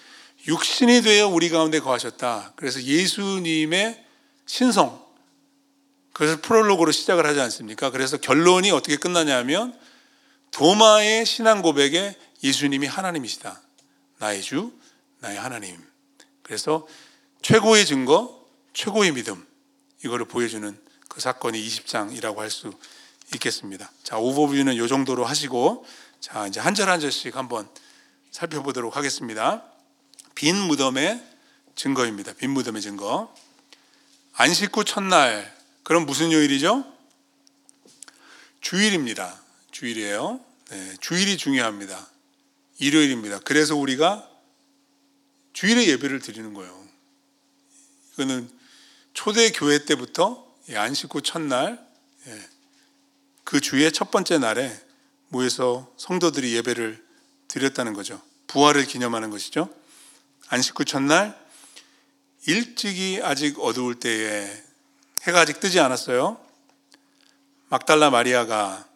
육신이 0.46 1.04
되어 1.04 1.30
우리 1.30 1.50
가운데 1.50 1.80
거하셨다. 1.80 2.54
그래서 2.58 2.82
예수님의 2.82 4.04
신성 4.46 5.02
그래서 6.12 6.42
프롤로그로 6.42 6.92
시작을 6.92 7.26
하지 7.26 7.40
않습니까? 7.40 7.92
그래서 7.92 8.18
결론이 8.18 8.72
어떻게 8.72 8.98
끝나냐면 8.98 9.74
도마의 10.52 11.26
신앙 11.26 11.62
고백에 11.62 12.18
예수님이 12.44 12.88
하나님이시다. 12.88 13.62
나의 14.18 14.42
주, 14.42 14.74
나의 15.20 15.38
하나님. 15.40 15.82
그래서 16.44 16.88
최고의 17.42 17.86
증거, 17.86 18.46
최고의 18.74 19.14
믿음. 19.14 19.46
이거를 20.04 20.26
보여주는 20.26 20.80
그 21.08 21.22
사건이 21.22 21.60
20장이라고 21.68 22.38
할 22.38 22.50
수 22.50 22.72
있겠습니다. 23.34 23.92
자, 24.04 24.18
오버뷰는 24.18 24.74
이 24.76 24.88
정도로 24.88 25.26
하시고, 25.26 25.86
자, 26.22 26.48
이제 26.48 26.60
한 26.60 26.74
절 26.74 26.88
한 26.90 27.00
절씩 27.00 27.36
한번 27.36 27.68
살펴보도록 28.32 28.96
하겠습니다. 28.96 29.64
빈 30.36 30.56
무덤의 30.56 31.22
증거입니다. 31.76 32.34
빈 32.34 32.52
무덤의 32.52 32.82
증거. 32.82 33.34
안식 34.34 34.78
후 34.78 34.86
첫날, 34.86 35.54
그럼 35.84 36.06
무슨 36.06 36.32
요일이죠? 36.32 36.86
주일입니다. 38.62 39.42
주일이에요. 39.72 40.40
네, 40.70 40.94
주일이 41.02 41.38
중요합니다. 41.38 42.08
일요일입니다. 42.80 43.40
그래서 43.40 43.76
우리가 43.76 44.27
주일에 45.58 45.88
예배를 45.88 46.20
드리는 46.20 46.54
거예요. 46.54 46.88
이거는 48.14 48.48
초대 49.16 49.52
교회 49.52 49.86
때부터 49.86 50.46
안식 50.72 51.16
후 51.16 51.24
첫날 51.24 51.84
예, 52.28 52.50
그 53.44 53.60
주의 53.60 53.92
첫 53.92 54.12
번째 54.12 54.38
날에 54.38 54.72
모여서 55.30 55.92
성도들이 55.98 56.54
예배를 56.58 57.04
드렸다는 57.48 57.94
거죠. 57.94 58.22
부활을 58.46 58.86
기념하는 58.86 59.32
것이죠. 59.32 59.68
안식 60.50 60.80
후 60.80 60.86
첫날 60.86 61.36
일찍이 62.46 63.22
아직 63.24 63.60
어두울 63.60 64.00
때에 64.00 64.64
해가 65.24 65.40
아직 65.40 65.60
뜨지 65.60 65.80
않았어요. 65.80 66.40
막달라 67.70 68.12
마리아가 68.12 68.88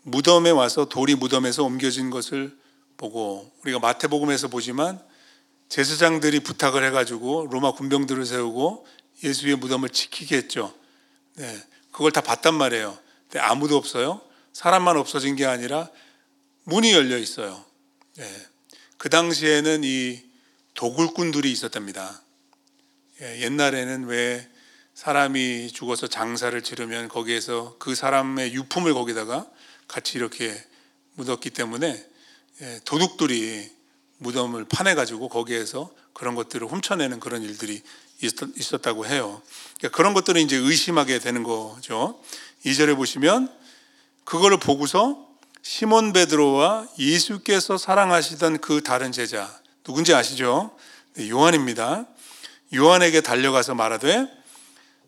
무덤에 0.00 0.48
와서 0.48 0.86
돌이 0.86 1.14
무덤에서 1.14 1.62
옮겨진 1.62 2.08
것을 2.08 2.58
보고 2.96 3.52
우리가 3.64 3.80
마태복음에서 3.80 4.48
보지만 4.48 5.11
제사장들이 5.72 6.40
부탁을 6.40 6.84
해가지고 6.84 7.48
로마 7.50 7.72
군병들을 7.72 8.26
세우고 8.26 8.86
예수의 9.24 9.56
무덤을 9.56 9.88
지키게 9.88 10.36
했죠. 10.36 10.74
네, 11.36 11.62
그걸 11.92 12.12
다 12.12 12.20
봤단 12.20 12.54
말이에요. 12.54 12.98
근데 13.22 13.38
아무도 13.38 13.78
없어요. 13.78 14.20
사람만 14.52 14.98
없어진 14.98 15.34
게 15.34 15.46
아니라 15.46 15.88
문이 16.64 16.92
열려 16.92 17.16
있어요. 17.16 17.64
네, 18.16 18.46
그 18.98 19.08
당시에는 19.08 19.80
이 19.82 20.22
도굴꾼들이 20.74 21.50
있었답니다. 21.50 22.20
예, 23.22 23.40
옛날에는 23.40 24.04
왜 24.04 24.46
사람이 24.92 25.72
죽어서 25.72 26.06
장사를 26.06 26.62
치르면 26.62 27.08
거기에서 27.08 27.76
그 27.78 27.94
사람의 27.94 28.52
유품을 28.52 28.92
거기다가 28.92 29.50
같이 29.88 30.18
이렇게 30.18 30.54
묻었기 31.14 31.48
때문에 31.48 32.06
예, 32.60 32.80
도둑들이 32.84 33.81
무덤을 34.22 34.64
파내가지고 34.64 35.28
거기에서 35.28 35.90
그런 36.12 36.34
것들을 36.34 36.66
훔쳐내는 36.66 37.20
그런 37.20 37.42
일들이 37.42 37.82
있었다고 38.20 39.06
해요. 39.06 39.42
그러니까 39.78 39.96
그런 39.96 40.14
것들을 40.14 40.40
이제 40.40 40.56
의심하게 40.56 41.18
되는 41.18 41.42
거죠. 41.42 42.20
2절에 42.64 42.96
보시면 42.96 43.52
그거를 44.24 44.58
보고서 44.58 45.26
시몬 45.62 46.12
베드로와 46.12 46.88
예수께서 46.98 47.78
사랑하시던 47.78 48.58
그 48.58 48.82
다른 48.82 49.12
제자 49.12 49.48
누군지 49.84 50.14
아시죠? 50.14 50.76
네, 51.14 51.28
요한입니다. 51.28 52.06
요한에게 52.74 53.20
달려가서 53.20 53.74
말하되 53.74 54.28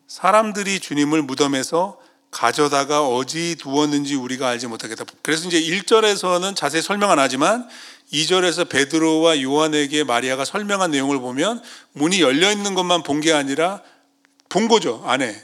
사람들이 0.07 0.81
주님을 0.81 1.23
무덤에서 1.23 1.99
가져다가 2.35 3.07
어디 3.07 3.55
두었는지 3.57 4.17
우리가 4.17 4.49
알지 4.49 4.67
못하겠다. 4.67 5.05
그래서 5.23 5.47
이제 5.49 5.61
1절에서는 5.61 6.57
자세히 6.57 6.83
설명 6.83 7.11
안 7.11 7.19
하지만 7.21 7.67
2절에서 8.13 8.69
베드로와 8.69 9.41
요한에게 9.41 10.05
마리아가 10.05 10.45
설명한 10.45 10.91
내용을 10.91 11.21
보면 11.21 11.63
문이 11.93 12.21
열려 12.21 12.51
있는 12.53 12.75
것만 12.75 13.03
본 13.05 13.21
게 13.21 13.33
아니라 13.33 13.81
본 14.49 14.69
거죠. 14.69 15.03
안에. 15.07 15.41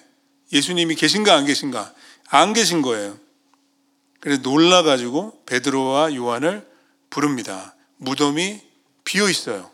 예수님이 0.53 0.97
계신가 0.97 1.34
안 1.34 1.47
계신가? 1.47 1.95
안 2.28 2.53
계신 2.53 2.82
거예요. 2.82 3.16
그래서 4.18 4.43
놀라 4.43 4.82
가지고 4.82 5.41
베드로와 5.47 6.14
요한을 6.14 6.68
부릅니다. 7.09 7.74
무덤이 7.99 8.61
비어 9.05 9.30
있어요. 9.30 9.70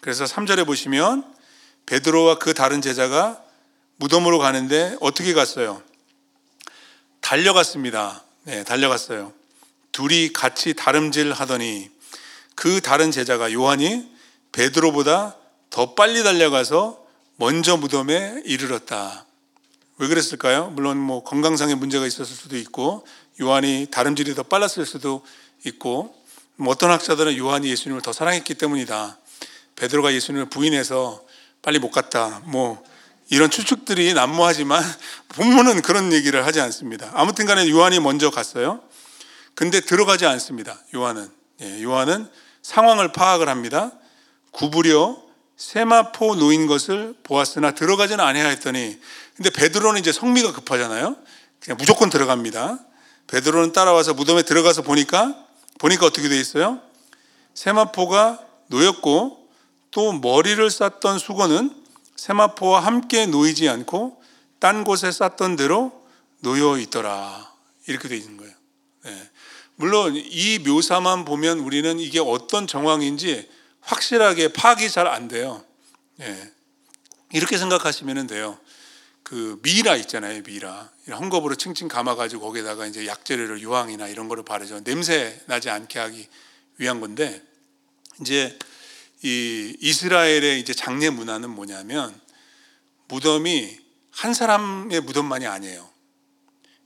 그래서 0.00 0.24
3절에 0.24 0.66
보시면 0.66 1.24
베드로와 1.86 2.38
그 2.38 2.54
다른 2.54 2.82
제자가 2.82 3.40
무덤으로 3.96 4.38
가는데 4.40 4.96
어떻게 5.00 5.32
갔어요? 5.32 5.80
달려갔습니다. 7.24 8.22
네, 8.42 8.64
달려갔어요. 8.64 9.32
둘이 9.92 10.32
같이 10.32 10.74
다름질 10.74 11.32
하더니 11.32 11.90
그 12.54 12.82
다른 12.82 13.10
제자가 13.10 13.50
요한이 13.52 14.06
베드로보다 14.52 15.34
더 15.70 15.94
빨리 15.94 16.22
달려가서 16.22 17.02
먼저 17.36 17.78
무덤에 17.78 18.42
이르렀다. 18.44 19.24
왜 19.96 20.08
그랬을까요? 20.08 20.68
물론 20.70 20.98
뭐 20.98 21.24
건강상의 21.24 21.76
문제가 21.76 22.06
있었을 22.06 22.36
수도 22.36 22.58
있고 22.58 23.06
요한이 23.40 23.86
다름질이 23.90 24.34
더 24.34 24.42
빨랐을 24.42 24.84
수도 24.84 25.24
있고 25.64 26.14
뭐 26.56 26.72
어떤 26.72 26.90
학자들은 26.90 27.38
요한이 27.38 27.68
예수님을 27.70 28.02
더 28.02 28.12
사랑했기 28.12 28.54
때문이다. 28.54 29.18
베드로가 29.76 30.12
예수님을 30.12 30.50
부인해서 30.50 31.24
빨리 31.62 31.78
못 31.78 31.90
갔다. 31.90 32.42
뭐 32.44 32.84
이런 33.30 33.50
추측들이 33.50 34.14
난무하지만 34.14 34.82
본문은 35.30 35.82
그런 35.82 36.12
얘기를 36.12 36.44
하지 36.46 36.60
않습니다. 36.60 37.10
아무튼 37.14 37.46
간에 37.46 37.68
요한이 37.68 38.00
먼저 38.00 38.30
갔어요. 38.30 38.80
근데 39.54 39.80
들어가지 39.80 40.26
않습니다. 40.26 40.78
요한은. 40.94 41.30
예, 41.62 41.82
요한은 41.82 42.28
상황을 42.62 43.12
파악을 43.12 43.48
합니다. 43.48 43.92
구부려 44.50 45.22
세마포 45.56 46.34
놓인 46.34 46.66
것을 46.66 47.14
보았으나 47.22 47.72
들어가지는 47.72 48.24
아니하였더니 48.24 48.98
근데 49.36 49.50
베드로는 49.50 50.00
이제 50.00 50.12
성미가 50.12 50.52
급하잖아요. 50.52 51.16
그냥 51.60 51.76
무조건 51.78 52.10
들어갑니다. 52.10 52.78
베드로는 53.26 53.72
따라와서 53.72 54.14
무덤에 54.14 54.42
들어가서 54.42 54.82
보니까 54.82 55.34
보니까 55.78 56.06
어떻게 56.06 56.28
돼 56.28 56.38
있어요? 56.38 56.80
세마포가 57.54 58.40
놓였고 58.68 59.48
또 59.90 60.12
머리를 60.12 60.70
쌌던 60.70 61.18
수건은 61.18 61.83
세마포와 62.16 62.80
함께 62.80 63.26
놓이지 63.26 63.68
않고 63.68 64.22
딴 64.58 64.84
곳에 64.84 65.10
쌌던 65.10 65.56
대로 65.56 66.06
놓여 66.40 66.78
있더라. 66.78 67.52
이렇게 67.86 68.08
되어 68.08 68.18
있는 68.18 68.36
거예요. 68.36 68.54
네. 69.04 69.30
물론 69.76 70.14
이 70.16 70.58
묘사만 70.60 71.24
보면 71.24 71.58
우리는 71.58 71.98
이게 71.98 72.20
어떤 72.20 72.66
정황인지 72.66 73.48
확실하게 73.80 74.52
파악이 74.52 74.88
잘 74.90 75.06
안 75.06 75.28
돼요. 75.28 75.64
예. 76.20 76.52
이렇게 77.32 77.58
생각하시면 77.58 78.26
돼요. 78.28 78.58
그 79.24 79.58
미라 79.62 79.96
있잖아요, 79.96 80.42
미라. 80.42 80.90
헝겊으로 81.08 81.58
칭칭 81.58 81.88
감아가지고 81.88 82.42
거기다가 82.42 82.86
이제 82.86 83.06
약재료를 83.06 83.60
유황이나 83.60 84.06
이런 84.08 84.28
거를 84.28 84.44
바르죠. 84.44 84.84
냄새 84.84 85.42
나지 85.46 85.70
않게 85.70 85.98
하기 85.98 86.28
위한 86.76 87.00
건데 87.00 87.42
이제 88.20 88.56
이 89.24 89.74
이스라엘의 89.80 90.60
이제 90.60 90.74
장례 90.74 91.08
문화는 91.08 91.48
뭐냐면 91.48 92.14
무덤이 93.08 93.78
한 94.10 94.34
사람의 94.34 95.00
무덤만이 95.00 95.46
아니에요. 95.46 95.88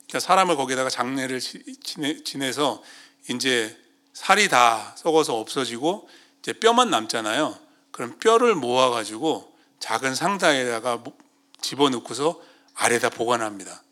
그러니까 0.07 0.21
사람을 0.21 0.55
거기다가 0.55 0.89
장례를 0.89 1.41
지내 1.41 2.53
서 2.53 2.81
이제 3.29 3.77
살이 4.13 4.49
다 4.49 4.95
썩어서 4.97 5.37
없어지고 5.37 6.09
이제 6.39 6.53
뼈만 6.53 6.91
남잖아요. 6.91 7.59
그럼 7.91 8.17
뼈를 8.21 8.55
모아가지고 8.55 9.53
작은 9.81 10.15
상자에다가 10.15 11.03
집어넣고서 11.61 12.41
아래다 12.75 13.11
보관합니다. 13.11 13.83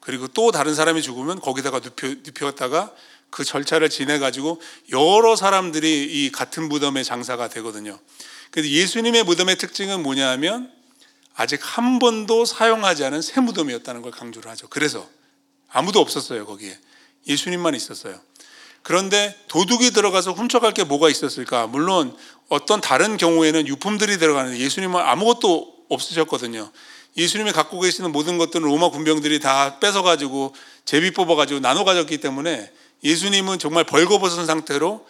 그리고 0.00 0.26
또 0.28 0.50
다른 0.50 0.74
사람이 0.74 1.02
죽으면 1.02 1.38
거기다가 1.38 1.80
눕혀, 1.80 2.08
눕혔다가 2.24 2.94
그 3.30 3.44
절차를 3.44 3.90
지내 3.90 4.18
가지고 4.18 4.60
여러 4.92 5.36
사람들이 5.36 6.04
이 6.04 6.32
같은 6.32 6.68
무덤의 6.68 7.04
장사가 7.04 7.48
되거든요. 7.48 7.98
그래서 8.50 8.68
예수님의 8.68 9.24
무덤의 9.24 9.56
특징은 9.56 10.02
뭐냐면 10.02 10.70
아직 11.34 11.60
한 11.62 11.98
번도 11.98 12.44
사용하지 12.44 13.04
않은 13.04 13.22
새 13.22 13.40
무덤이었다는 13.40 14.02
걸 14.02 14.10
강조를 14.12 14.50
하죠. 14.50 14.68
그래서 14.68 15.08
아무도 15.68 16.00
없었어요, 16.00 16.44
거기에. 16.46 16.76
예수님만 17.26 17.74
있었어요. 17.74 18.20
그런데 18.82 19.38
도둑이 19.48 19.90
들어가서 19.90 20.32
훔쳐갈 20.32 20.72
게 20.74 20.84
뭐가 20.84 21.08
있었을까? 21.08 21.66
물론 21.66 22.16
어떤 22.48 22.80
다른 22.80 23.16
경우에는 23.16 23.66
유품들이 23.68 24.18
들어가는데 24.18 24.58
예수님은 24.58 25.00
아무것도 25.00 25.84
없으셨거든요. 25.88 26.70
예수님이 27.16 27.52
갖고 27.52 27.80
계시는 27.80 28.12
모든 28.12 28.38
것들은 28.38 28.66
로마 28.66 28.88
군병들이 28.90 29.40
다 29.40 29.78
뺏어가지고 29.80 30.54
제비 30.84 31.12
뽑아가지고 31.12 31.60
나눠 31.60 31.84
가졌기 31.84 32.18
때문에 32.18 32.72
예수님은 33.02 33.58
정말 33.58 33.84
벌거벗은 33.84 34.46
상태로 34.46 35.06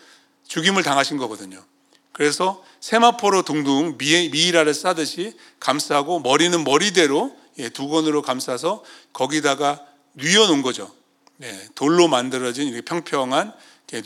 죽임을 0.47 0.83
당하신 0.83 1.17
거거든요. 1.17 1.65
그래서 2.13 2.63
세마포로 2.81 3.43
둥둥 3.43 3.97
미이라를 3.99 4.75
싸듯이 4.75 5.35
감싸고 5.59 6.21
머리는 6.21 6.63
머리대로 6.65 7.37
예, 7.59 7.69
두건으로 7.69 8.23
감싸서 8.23 8.85
거기다가 9.13 9.85
뉘어놓은 10.15 10.63
거죠. 10.63 10.93
네, 11.37 11.69
돌로 11.75 12.09
만들어진 12.09 12.81
평평한 12.85 13.53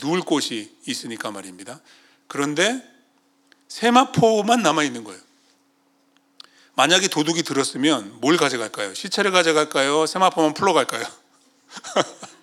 누울 0.01 0.21
곳이 0.21 0.75
있으니까 0.87 1.31
말입니다. 1.31 1.79
그런데 2.27 2.81
세마포만 3.67 4.61
남아 4.61 4.83
있는 4.83 5.03
거예요. 5.03 5.19
만약에 6.75 7.07
도둑이 7.07 7.43
들었으면 7.43 8.19
뭘 8.19 8.37
가져갈까요? 8.37 8.93
시체를 8.93 9.31
가져갈까요? 9.31 10.05
세마포만 10.05 10.53
풀러 10.53 10.73
갈까요? 10.73 11.05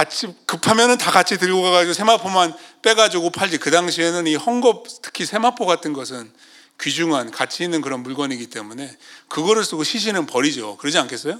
같이 0.00 0.34
급하면은 0.46 0.96
다 0.96 1.10
같이 1.10 1.36
들고 1.36 1.60
가가지고 1.60 1.92
세마포만 1.92 2.54
빼가지고 2.80 3.28
팔지. 3.28 3.58
그 3.58 3.70
당시에는 3.70 4.26
이 4.28 4.36
헝겊 4.38 5.02
특히 5.02 5.26
세마포 5.26 5.66
같은 5.66 5.92
것은 5.92 6.32
귀중한 6.80 7.30
가치 7.30 7.64
있는 7.64 7.82
그런 7.82 8.02
물건이기 8.02 8.46
때문에 8.46 8.96
그거를 9.28 9.62
쓰고 9.62 9.84
시신은 9.84 10.24
버리죠. 10.24 10.78
그러지 10.78 10.96
않겠어요? 10.96 11.38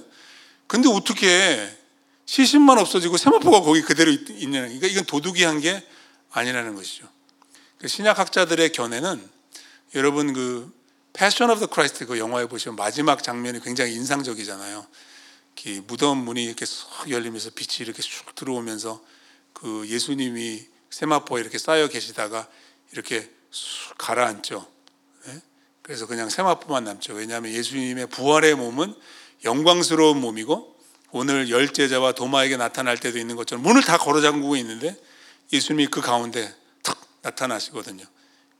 근데 0.67 0.89
어떻게 0.89 1.75
시신만 2.27 2.77
없어지고 2.77 3.17
세마포가 3.17 3.61
거기 3.61 3.81
그대로 3.81 4.11
있냐는 4.11 4.67
그러니까 4.67 4.85
이건 4.87 5.05
도둑이 5.05 5.43
한 5.43 5.59
게 5.59 5.83
아니라는 6.31 6.75
것이죠. 6.75 7.07
그 7.79 7.87
신약학자들의 7.87 8.71
견해는 8.73 9.27
여러분 9.95 10.33
그 10.33 10.71
Passion 11.13 11.49
of 11.49 11.61
the 11.61 11.65
Christ 11.65 12.05
그 12.05 12.19
영화에 12.19 12.45
보시면 12.45 12.75
마지막 12.75 13.23
장면이 13.23 13.61
굉장히 13.61 13.95
인상적이잖아요. 13.95 14.85
무덤 15.87 16.17
문이 16.17 16.43
이렇게 16.43 16.65
쏙 16.65 17.09
열리면서 17.09 17.51
빛이 17.51 17.85
이렇게 17.85 18.01
쑥 18.01 18.33
들어오면서 18.35 19.03
그 19.53 19.87
예수님이 19.87 20.65
세마포에 20.89 21.41
이렇게 21.41 21.57
쌓여 21.57 21.87
계시다가 21.87 22.47
이렇게 22.91 23.29
쑥 23.51 23.97
가라앉죠. 23.97 24.67
네? 25.25 25.41
그래서 25.81 26.07
그냥 26.07 26.29
세마포만 26.29 26.83
남죠. 26.83 27.13
왜냐하면 27.13 27.51
예수님의 27.53 28.07
부활의 28.07 28.55
몸은 28.55 28.95
영광스러운 29.43 30.19
몸이고 30.19 30.75
오늘 31.11 31.49
열 31.49 31.71
제자와 31.71 32.13
도마에게 32.13 32.57
나타날 32.57 32.97
때도 32.97 33.17
있는 33.17 33.35
것처럼 33.35 33.63
문을 33.63 33.83
다 33.83 33.97
걸어 33.97 34.21
잠그고 34.21 34.55
있는데 34.57 34.95
예수님이 35.51 35.87
그 35.87 36.01
가운데 36.01 36.53
탁 36.81 36.99
나타나시거든요. 37.21 38.03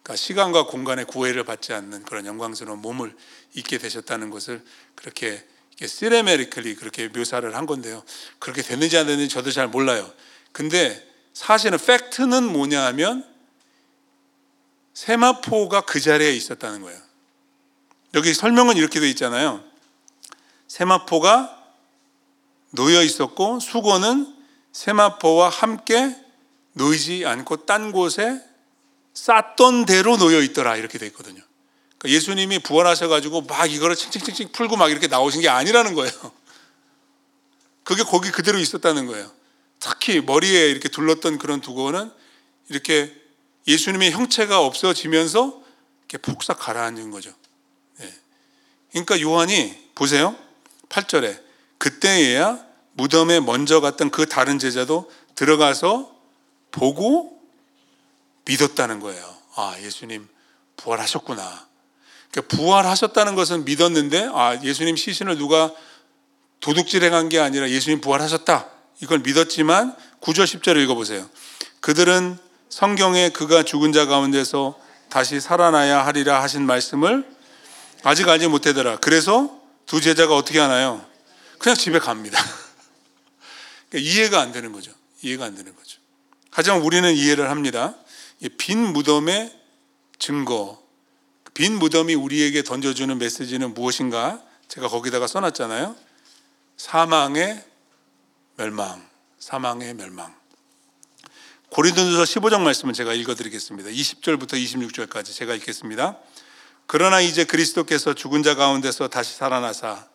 그러니까 0.04 0.16
시간과 0.16 0.66
공간의 0.66 1.06
구애를 1.06 1.46
받지 1.46 1.74
않는 1.74 2.04
그런 2.04 2.26
영광스러운 2.26 2.80
몸을 2.80 3.16
입게 3.54 3.78
되셨다는 3.78 4.30
것을 4.30 4.64
그렇게 4.96 5.46
시레메리클리 5.88 6.76
그렇게 6.76 7.08
묘사를 7.08 7.56
한 7.56 7.66
건데요. 7.66 8.04
그렇게 8.40 8.62
됐는지 8.62 8.98
안 8.98 9.08
됐는지 9.08 9.34
저도 9.34 9.52
잘 9.52 9.68
몰라요. 9.68 10.12
근데 10.52 11.08
사실은 11.34 11.78
팩트는 11.78 12.44
뭐냐 12.52 12.86
하면 12.88 13.26
세마포가 14.94 15.82
그 15.82 16.00
자리에 16.00 16.34
있었다는 16.34 16.82
거예요. 16.82 17.00
여기 18.14 18.34
설명은 18.34 18.78
이렇게 18.78 19.00
돼 19.00 19.10
있잖아요. 19.10 19.64
세마포가 20.68 21.58
놓여 22.72 23.02
있었고 23.02 23.60
수건은 23.60 24.36
세마포와 24.74 25.50
함께 25.50 26.16
놓이지 26.74 27.26
않고 27.26 27.66
딴 27.66 27.92
곳에 27.92 28.42
쌌던 29.14 29.86
대로 29.86 30.18
놓여 30.18 30.42
있더라 30.42 30.78
이렇게 30.78 30.98
돼 30.98 31.08
있거든요. 31.08 31.42
그러니까 32.02 32.16
예수님이 32.16 32.60
부활하셔가지고 32.60 33.42
막 33.42 33.72
이거를 33.72 33.96
칭칭칭칭 33.96 34.52
풀고 34.52 34.76
막 34.76 34.90
이렇게 34.90 35.06
나오신 35.06 35.42
게 35.42 35.50
아니라는 35.50 35.94
거예요. 35.94 36.12
그게 37.84 38.02
거기 38.02 38.32
그대로 38.32 38.58
있었다는 38.58 39.06
거예요. 39.06 39.32
특히 39.80 40.20
머리에 40.20 40.70
이렇게 40.70 40.90
둘렀던 40.90 41.38
그런 41.38 41.62
두건은 41.62 42.12
이렇게 42.70 43.16
예수님의 43.68 44.12
형체가 44.12 44.60
없어지면서 44.62 45.62
이렇게 46.00 46.18
폭삭 46.18 46.58
가라앉은 46.60 47.12
거죠. 47.12 47.32
네. 48.00 48.12
그러니까 48.92 49.22
요한이 49.22 49.92
보세요. 49.94 50.36
8절에 50.90 51.40
그때에야 51.78 52.66
무덤에 52.94 53.40
먼저 53.40 53.80
갔던 53.80 54.10
그 54.10 54.26
다른 54.26 54.58
제자도 54.58 55.12
들어가서 55.36 56.16
보고 56.72 57.40
믿었다는 58.46 59.00
거예요. 59.02 59.38
아, 59.56 59.76
예수님 59.82 60.28
부활하셨구나. 60.78 61.71
그러니까 62.32 62.56
부활하셨다는 62.56 63.36
것은 63.36 63.66
믿었는데, 63.66 64.30
아, 64.34 64.60
예수님 64.64 64.96
시신을 64.96 65.38
누가 65.38 65.72
도둑질 66.62 67.04
행한 67.04 67.30
게 67.30 67.40
아니라 67.40 67.70
예수님 67.70 68.02
부활하셨다. 68.02 68.70
이걸 69.02 69.20
믿었지만 69.20 69.96
9절 70.22 70.46
10절을 70.46 70.82
읽어보세요. 70.84 71.30
그들은 71.82 72.38
성경에 72.70 73.30
그가 73.30 73.64
죽은 73.64 73.92
자 73.92 74.06
가운데서 74.06 74.80
다시 75.10 75.42
살아나야 75.42 76.06
하리라 76.06 76.42
하신 76.42 76.66
말씀을 76.66 77.28
아직 78.04 78.30
알지 78.30 78.48
못하더라. 78.48 78.98
그래서 78.98 79.60
두 79.86 80.00
제자가 80.00 80.36
어떻게 80.36 80.60
하나요? 80.60 81.06
그냥 81.58 81.76
집에 81.76 82.00
갑니다. 82.00 82.40
그러니까 83.90 84.10
이해가 84.10 84.40
안 84.40 84.52
되는 84.52 84.72
거죠. 84.72 84.92
이해가 85.22 85.46
안 85.46 85.56
되는 85.56 85.76
거죠. 85.76 86.00
하지만 86.50 86.82
우리는 86.82 87.14
이해를 87.14 87.50
합니다. 87.50 87.96
빈 88.58 88.80
무덤의 88.80 89.54
증거, 90.18 90.81
빈 91.54 91.78
무덤이 91.78 92.14
우리에게 92.16 92.64
던져주는 92.64 93.18
메시지는 93.18 93.74
무엇인가? 93.74 94.42
제가 94.68 94.88
거기다가 94.88 95.28
써놨잖아요. 95.28 95.96
사망의 96.78 97.64
멸망, 98.56 99.06
사망의 99.40 99.94
멸망. 99.96 100.34
고린도전서 101.70 102.24
15장 102.24 102.62
말씀은 102.62 102.94
제가 102.94 103.14
읽어드리겠습니다. 103.14 103.90
20절부터 103.90 104.54
26절까지 104.54 105.34
제가 105.34 105.56
읽겠습니다. 105.56 106.18
그러나 106.86 107.22
이제 107.22 107.46
그리스도께서 107.46 108.14
죽은 108.14 108.44
자 108.44 108.56
가운데서 108.56 109.08
다시 109.08 109.36
살아나사 109.38 110.08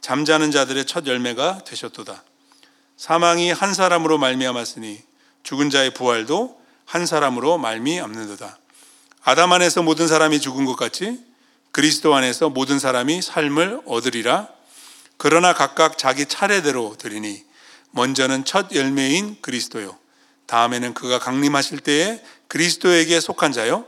잠자는 0.00 0.50
자들의 0.50 0.84
첫 0.86 1.06
열매가 1.06 1.64
되셨도다. 1.64 2.24
사망이 2.96 3.52
한 3.52 3.74
사람으로 3.74 4.18
말미암았으니 4.18 5.00
죽은 5.42 5.70
자의 5.70 5.92
부활도 5.94 6.60
한 6.84 7.06
사람으로 7.06 7.58
말미암는도다. 7.58 8.58
아담 9.28 9.52
안에서 9.52 9.82
모든 9.82 10.06
사람이 10.06 10.38
죽은 10.38 10.66
것 10.66 10.76
같이 10.76 11.18
그리스도 11.72 12.14
안에서 12.14 12.48
모든 12.48 12.78
사람이 12.78 13.22
삶을 13.22 13.80
얻으리라. 13.84 14.46
그러나 15.16 15.52
각각 15.52 15.98
자기 15.98 16.26
차례대로 16.26 16.94
드리니 16.96 17.42
먼저는 17.90 18.44
첫 18.44 18.72
열매인 18.72 19.38
그리스도요. 19.40 19.98
다음에는 20.46 20.94
그가 20.94 21.18
강림하실 21.18 21.80
때에 21.80 22.22
그리스도에게 22.46 23.18
속한 23.18 23.50
자요. 23.50 23.84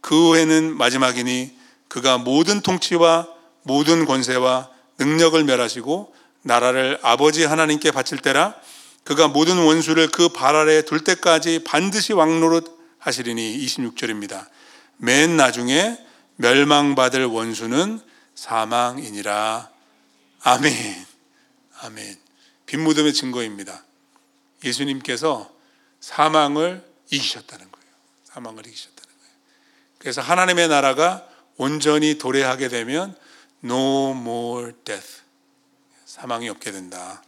그 0.00 0.30
후에는 0.30 0.76
마지막이니 0.76 1.56
그가 1.86 2.18
모든 2.18 2.60
통치와 2.60 3.28
모든 3.62 4.06
권세와 4.06 4.70
능력을 4.98 5.44
멸하시고 5.44 6.12
나라를 6.42 6.98
아버지 7.02 7.44
하나님께 7.44 7.92
바칠 7.92 8.18
때라 8.18 8.56
그가 9.04 9.28
모든 9.28 9.56
원수를 9.56 10.08
그 10.08 10.30
발 10.30 10.56
아래 10.56 10.82
둘 10.82 11.04
때까지 11.04 11.62
반드시 11.62 12.12
왕노릇 12.12 12.76
하시리니 12.98 13.56
26절입니다. 13.64 14.46
맨 15.00 15.36
나중에 15.36 15.98
멸망받을 16.36 17.24
원수는 17.24 18.00
사망이니라. 18.34 19.70
아멘. 20.42 21.06
아멘. 21.80 22.18
빈무덤의 22.66 23.14
증거입니다. 23.14 23.84
예수님께서 24.62 25.50
사망을 26.00 26.86
이기셨다는 27.10 27.70
거예요. 27.70 27.86
사망을 28.24 28.66
이기셨다는 28.66 29.18
거예요. 29.18 29.34
그래서 29.98 30.20
하나님의 30.20 30.68
나라가 30.68 31.26
온전히 31.56 32.18
도래하게 32.18 32.68
되면 32.68 33.16
no 33.64 34.10
more 34.12 34.72
death. 34.84 35.20
사망이 36.04 36.48
없게 36.48 36.72
된다. 36.72 37.22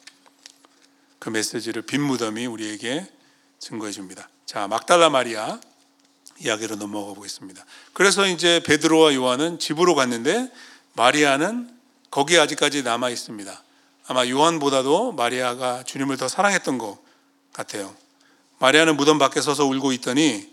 그 1.19 1.31
메시지를 1.31 1.83
빈무덤이 1.83 2.47
우리에게 2.47 3.11
증거해 3.59 3.93
줍니다. 3.93 4.29
자, 4.45 4.69
막달라 4.69 5.09
마리아 5.09 5.61
이야기로 6.43 6.77
넘어가 6.77 7.15
보겠습니다. 7.15 7.65
그래서 7.93 8.27
이제 8.27 8.61
베드로와 8.67 9.15
요한은 9.15 9.59
집으로 9.59 9.95
갔는데 9.95 10.51
마리아는 10.95 11.71
거기에 12.11 12.39
아직까지 12.41 12.83
남아 12.83 13.11
있습니다. 13.11 13.63
아마 14.09 14.27
요한보다도 14.27 15.13
마리아가 15.13 15.85
주님을 15.85 16.17
더 16.17 16.29
사랑했던 16.29 16.79
것 16.79 16.99
같아요. 17.53 17.95
마리아는 18.59 18.97
무덤 18.97 19.19
밖에 19.19 19.41
서서 19.41 19.67
울고 19.67 19.93
있더니 19.93 20.51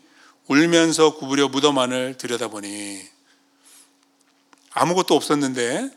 울면서 0.47 1.15
구부려 1.15 1.47
무덤 1.47 1.77
안을 1.79 2.17
들여다보니 2.17 3.01
아무것도 4.71 5.15
없었는데 5.15 5.89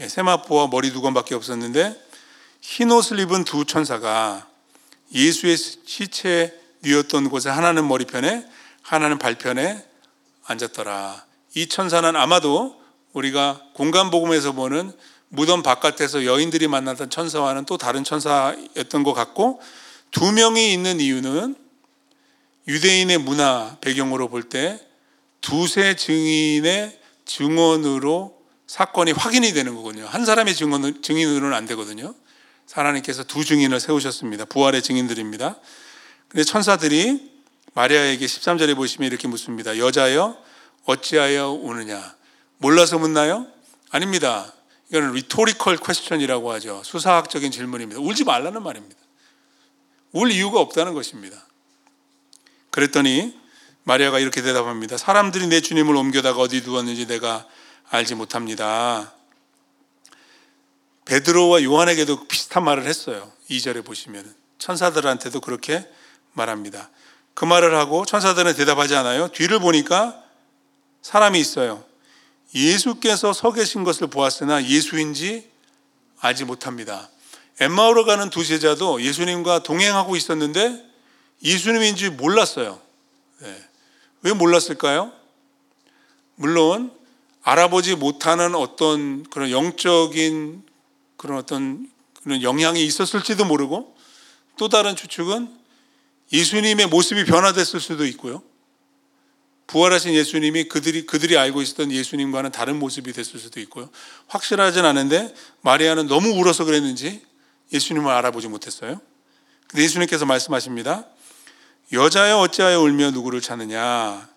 예, 0.00 0.08
세마포와 0.08 0.68
머리 0.68 0.92
두 0.92 1.00
건밖에 1.00 1.34
없었는데 1.34 2.00
흰 2.60 2.90
옷을 2.90 3.18
입은 3.18 3.44
두 3.44 3.64
천사가 3.64 4.46
예수의 5.12 5.56
시체 5.56 6.58
뉘었던 6.80 7.30
곳에 7.30 7.48
하나는 7.48 7.88
머리편에 7.88 8.46
하나는 8.88 9.18
발편에 9.18 9.84
앉았더라. 10.46 11.26
이 11.54 11.68
천사는 11.68 12.16
아마도 12.16 12.80
우리가 13.12 13.60
공간 13.74 14.10
복음에서 14.10 14.52
보는 14.52 14.92
무덤 15.28 15.62
바깥에서 15.62 16.24
여인들이 16.24 16.68
만났던 16.68 17.10
천사와는 17.10 17.66
또 17.66 17.76
다른 17.76 18.02
천사였던 18.02 19.02
것 19.02 19.12
같고 19.12 19.60
두 20.10 20.32
명이 20.32 20.72
있는 20.72 21.00
이유는 21.00 21.54
유대인의 22.66 23.18
문화 23.18 23.76
배경으로 23.82 24.28
볼 24.28 24.48
때 24.48 24.80
두세 25.42 25.94
증인의 25.94 26.98
증언으로 27.26 28.38
사건이 28.66 29.12
확인이 29.12 29.52
되는 29.52 29.74
거군요. 29.74 30.06
한 30.06 30.24
사람의 30.24 30.54
증언, 30.54 31.02
증인으로는 31.02 31.54
안 31.54 31.66
되거든요. 31.66 32.14
하나님께서 32.72 33.22
두 33.24 33.44
증인을 33.44 33.80
세우셨습니다. 33.80 34.46
부활의 34.46 34.82
증인들입니다. 34.82 35.56
근데 36.28 36.44
천사들이 36.44 37.37
마리아에게 37.74 38.24
13절에 38.24 38.74
보시면 38.76 39.08
이렇게 39.08 39.28
묻습니다. 39.28 39.78
여자여 39.78 40.36
어찌하여 40.84 41.50
우느냐? 41.50 42.16
몰라서 42.58 42.98
묻나요? 42.98 43.46
아닙니다. 43.90 44.52
이거는 44.90 45.12
rhetorical 45.12 45.76
question이라고 45.76 46.50
하죠. 46.52 46.82
수사학적인 46.84 47.50
질문입니다. 47.50 48.00
울지 48.00 48.24
말라는 48.24 48.62
말입니다. 48.62 48.98
울 50.12 50.30
이유가 50.32 50.60
없다는 50.60 50.94
것입니다. 50.94 51.36
그랬더니 52.70 53.38
마리아가 53.84 54.18
이렇게 54.18 54.42
대답합니다. 54.42 54.96
사람들이 54.96 55.46
내 55.48 55.60
주님을 55.60 55.94
옮겨다가 55.94 56.40
어디 56.40 56.62
두었는지 56.62 57.06
내가 57.06 57.46
알지 57.90 58.14
못합니다. 58.14 59.12
베드로와 61.04 61.62
요한에게도 61.62 62.28
비슷한 62.28 62.64
말을 62.64 62.84
했어요. 62.84 63.32
2절에 63.50 63.84
보시면 63.84 64.34
천사들한테도 64.58 65.40
그렇게 65.40 65.86
말합니다. 66.32 66.90
그 67.38 67.44
말을 67.44 67.76
하고 67.76 68.04
천사들은 68.04 68.56
대답하지 68.56 68.96
않아요. 68.96 69.28
뒤를 69.28 69.60
보니까 69.60 70.20
사람이 71.02 71.38
있어요. 71.38 71.84
예수께서 72.52 73.32
서 73.32 73.52
계신 73.52 73.84
것을 73.84 74.08
보았으나 74.08 74.64
예수인지 74.64 75.48
알지 76.18 76.46
못합니다. 76.46 77.08
엠마오로 77.60 78.06
가는 78.06 78.28
두 78.28 78.44
제자도 78.44 79.02
예수님과 79.02 79.62
동행하고 79.62 80.16
있었는데 80.16 80.84
예수님인지 81.44 82.10
몰랐어요. 82.10 82.80
네. 83.42 83.64
왜 84.22 84.32
몰랐을까요? 84.32 85.12
물론 86.34 86.90
알아보지 87.44 87.94
못하는 87.94 88.56
어떤 88.56 89.22
그런 89.30 89.52
영적인 89.52 90.64
그런 91.16 91.38
어떤 91.38 91.88
그런 92.24 92.42
영향이 92.42 92.84
있었을지도 92.84 93.44
모르고 93.44 93.94
또 94.56 94.68
다른 94.68 94.96
추측은 94.96 95.56
예수님의 96.32 96.86
모습이 96.86 97.24
변화됐을 97.24 97.80
수도 97.80 98.04
있고요. 98.06 98.42
부활하신 99.66 100.14
예수님이 100.14 100.64
그들이 100.64 101.04
그들이 101.04 101.36
알고 101.36 101.60
있었던 101.60 101.92
예수님과는 101.92 102.52
다른 102.52 102.78
모습이 102.78 103.12
됐을 103.12 103.38
수도 103.38 103.60
있고요. 103.60 103.90
확실하진 104.26 104.84
않은데 104.84 105.32
마리아는 105.60 106.06
너무 106.06 106.30
울어서 106.30 106.64
그랬는지 106.64 107.22
예수님을 107.72 108.10
알아보지 108.10 108.48
못했어요. 108.48 109.00
근데 109.68 109.84
예수님께서 109.84 110.24
말씀하십니다. 110.24 111.06
여자여 111.92 112.38
어찌하여 112.38 112.80
울며 112.80 113.10
누구를 113.10 113.42
찾느냐? 113.42 114.28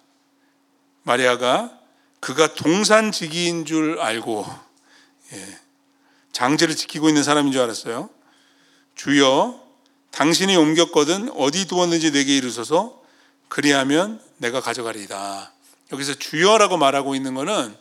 마리아가 1.04 1.78
그가 2.20 2.54
동산지기인 2.54 3.66
줄 3.66 4.00
알고 4.00 4.46
예, 5.34 5.60
장제를 6.34 6.76
지키고 6.76 7.08
있는 7.08 7.24
사람인 7.24 7.54
줄 7.54 7.62
알았어요. 7.62 8.10
주여 8.96 9.61
당신이 10.12 10.56
옮겼거든 10.56 11.32
어디 11.36 11.66
두었는지 11.66 12.12
내게 12.12 12.38
이르소서 12.38 13.02
그리하면 13.48 14.22
내가 14.38 14.62
가져가리이다. 14.62 15.52
여기서 15.92 16.16
주여라고 16.16 16.78
말하고 16.78 17.16
있는 17.16 17.34
것은 17.34 17.76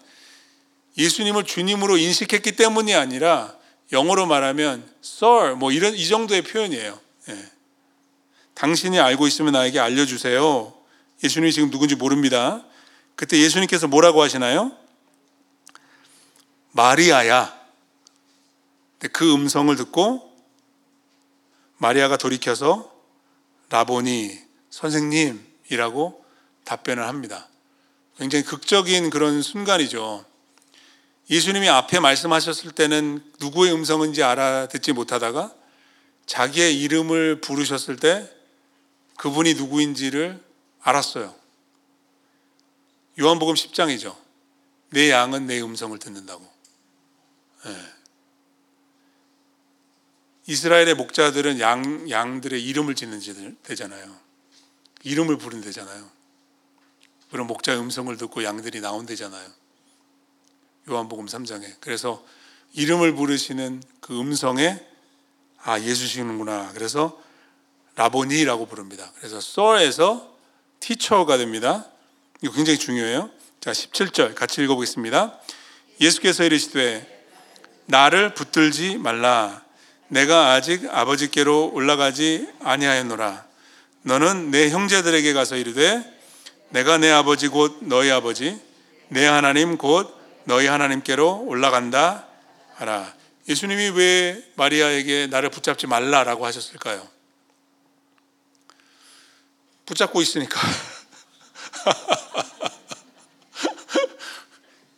예수님을 0.96 1.44
주님으로 1.44 1.96
인식했기 1.96 2.52
때문이 2.52 2.94
아니라 2.94 3.54
영어로 3.92 4.26
말하면 4.26 4.88
sir 5.04 5.56
뭐 5.56 5.72
이런 5.72 5.94
이 5.94 6.06
정도의 6.06 6.42
표현이에요. 6.42 6.98
예. 7.28 7.50
당신이 8.54 8.98
알고 8.98 9.26
있으면 9.26 9.52
나에게 9.52 9.80
알려주세요. 9.80 10.74
예수님이 11.22 11.52
지금 11.52 11.70
누군지 11.70 11.94
모릅니다. 11.94 12.64
그때 13.14 13.38
예수님께서 13.38 13.88
뭐라고 13.88 14.22
하시나요? 14.22 14.72
마리아야. 16.72 17.58
그 19.12 19.32
음성을 19.32 19.74
듣고 19.76 20.29
마리아가 21.80 22.18
돌이켜서 22.18 22.92
라보니 23.70 24.38
선생님이라고 24.68 26.24
답변을 26.64 27.08
합니다. 27.08 27.48
굉장히 28.18 28.44
극적인 28.44 29.08
그런 29.08 29.40
순간이죠. 29.40 30.26
예수님이 31.30 31.70
앞에 31.70 32.00
말씀하셨을 32.00 32.72
때는 32.72 33.24
누구의 33.40 33.72
음성인지 33.72 34.22
알아듣지 34.22 34.92
못하다가 34.92 35.54
자기의 36.26 36.78
이름을 36.82 37.40
부르셨을 37.40 37.96
때 37.96 38.30
그분이 39.16 39.54
누구인지를 39.54 40.38
알았어요. 40.82 41.34
요한복음 43.18 43.54
10장이죠. 43.54 44.14
내 44.90 45.10
양은 45.10 45.46
내 45.46 45.62
음성을 45.62 45.98
듣는다고. 45.98 46.46
네. 47.64 47.99
이스라엘의 50.50 50.94
목자들은 50.94 51.60
양, 51.60 52.10
양들의 52.10 52.60
이름을 52.60 52.96
짓는 52.96 53.20
되잖아요. 53.62 54.16
이름을 55.04 55.38
부른 55.38 55.60
되잖아요. 55.60 56.10
그런 57.30 57.46
목자의 57.46 57.78
음성을 57.78 58.16
듣고 58.16 58.42
양들이 58.42 58.80
나온대잖아요. 58.80 59.48
요한복음 60.88 61.26
3장에. 61.26 61.74
그래서 61.78 62.24
이름을 62.72 63.14
부르시는 63.14 63.80
그 64.00 64.18
음성에 64.18 64.84
아, 65.62 65.78
예수시는구나. 65.78 66.72
그래서 66.72 67.22
라보니라고 67.94 68.66
부릅니다. 68.66 69.12
그래서 69.18 69.40
썰에서 69.40 70.36
티처가 70.80 71.36
됩니다. 71.36 71.86
이거 72.42 72.52
굉장히 72.54 72.76
중요해요. 72.76 73.30
자, 73.60 73.70
17절 73.70 74.34
같이 74.34 74.62
읽어보겠습니다. 74.62 75.38
예수께서 76.00 76.42
이르시되 76.42 77.26
나를 77.86 78.34
붙들지 78.34 78.96
말라. 78.96 79.69
내가 80.10 80.52
아직 80.52 80.86
아버지께로 80.90 81.70
올라가지 81.72 82.46
아니하였노라. 82.62 83.46
너는 84.02 84.50
내 84.50 84.68
형제들에게 84.70 85.32
가서 85.32 85.56
이르되 85.56 86.04
내가 86.70 86.98
내 86.98 87.10
아버지 87.10 87.48
곧 87.48 87.78
너희 87.82 88.10
아버지 88.10 88.60
내 89.08 89.24
하나님 89.26 89.78
곧 89.78 90.14
너희 90.44 90.66
하나님께로 90.66 91.44
올라간다 91.46 92.26
하라. 92.74 93.14
예수님이 93.48 93.90
왜 93.90 94.44
마리아에게 94.56 95.28
나를 95.28 95.50
붙잡지 95.50 95.86
말라라고 95.86 96.44
하셨을까요? 96.44 97.06
붙잡고 99.86 100.20
있으니까. 100.22 100.60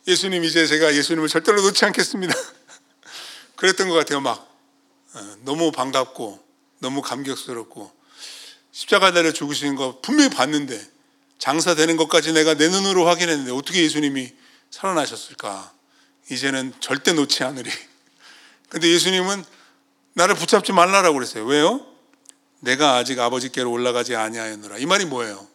예수님 0.07 0.43
이제 0.43 0.65
제가 0.65 0.95
예수님을 0.95 1.29
절대로 1.29 1.61
놓지 1.61 1.85
않겠습니다. 1.85 2.33
그랬던 3.55 3.89
것 3.89 3.95
같아요. 3.95 4.19
막 4.19 4.39
어, 4.39 4.52
너무 5.41 5.71
반갑고 5.71 6.43
너무 6.79 7.01
감격스럽고 7.01 7.91
십자가 8.71 9.11
달려 9.11 9.31
죽으시는 9.31 9.75
거 9.75 9.99
분명히 10.01 10.29
봤는데 10.29 10.93
장사 11.37 11.75
되는 11.75 11.97
것까지 11.97 12.33
내가 12.33 12.55
내 12.55 12.69
눈으로 12.69 13.07
확인했는데 13.07 13.51
어떻게 13.51 13.83
예수님이 13.83 14.33
살아나셨을까? 14.71 15.71
이제는 16.31 16.73
절대 16.79 17.13
놓지 17.13 17.43
않으리. 17.43 17.69
근데 18.69 18.87
예수님은 18.87 19.43
나를 20.13 20.35
붙잡지 20.35 20.71
말라라고 20.71 21.15
그랬어요. 21.15 21.45
왜요? 21.45 21.85
내가 22.59 22.95
아직 22.95 23.19
아버지께로 23.19 23.69
올라가지 23.69 24.15
아니하였노라. 24.15 24.77
이 24.77 24.85
말이 24.85 25.05
뭐예요? 25.05 25.47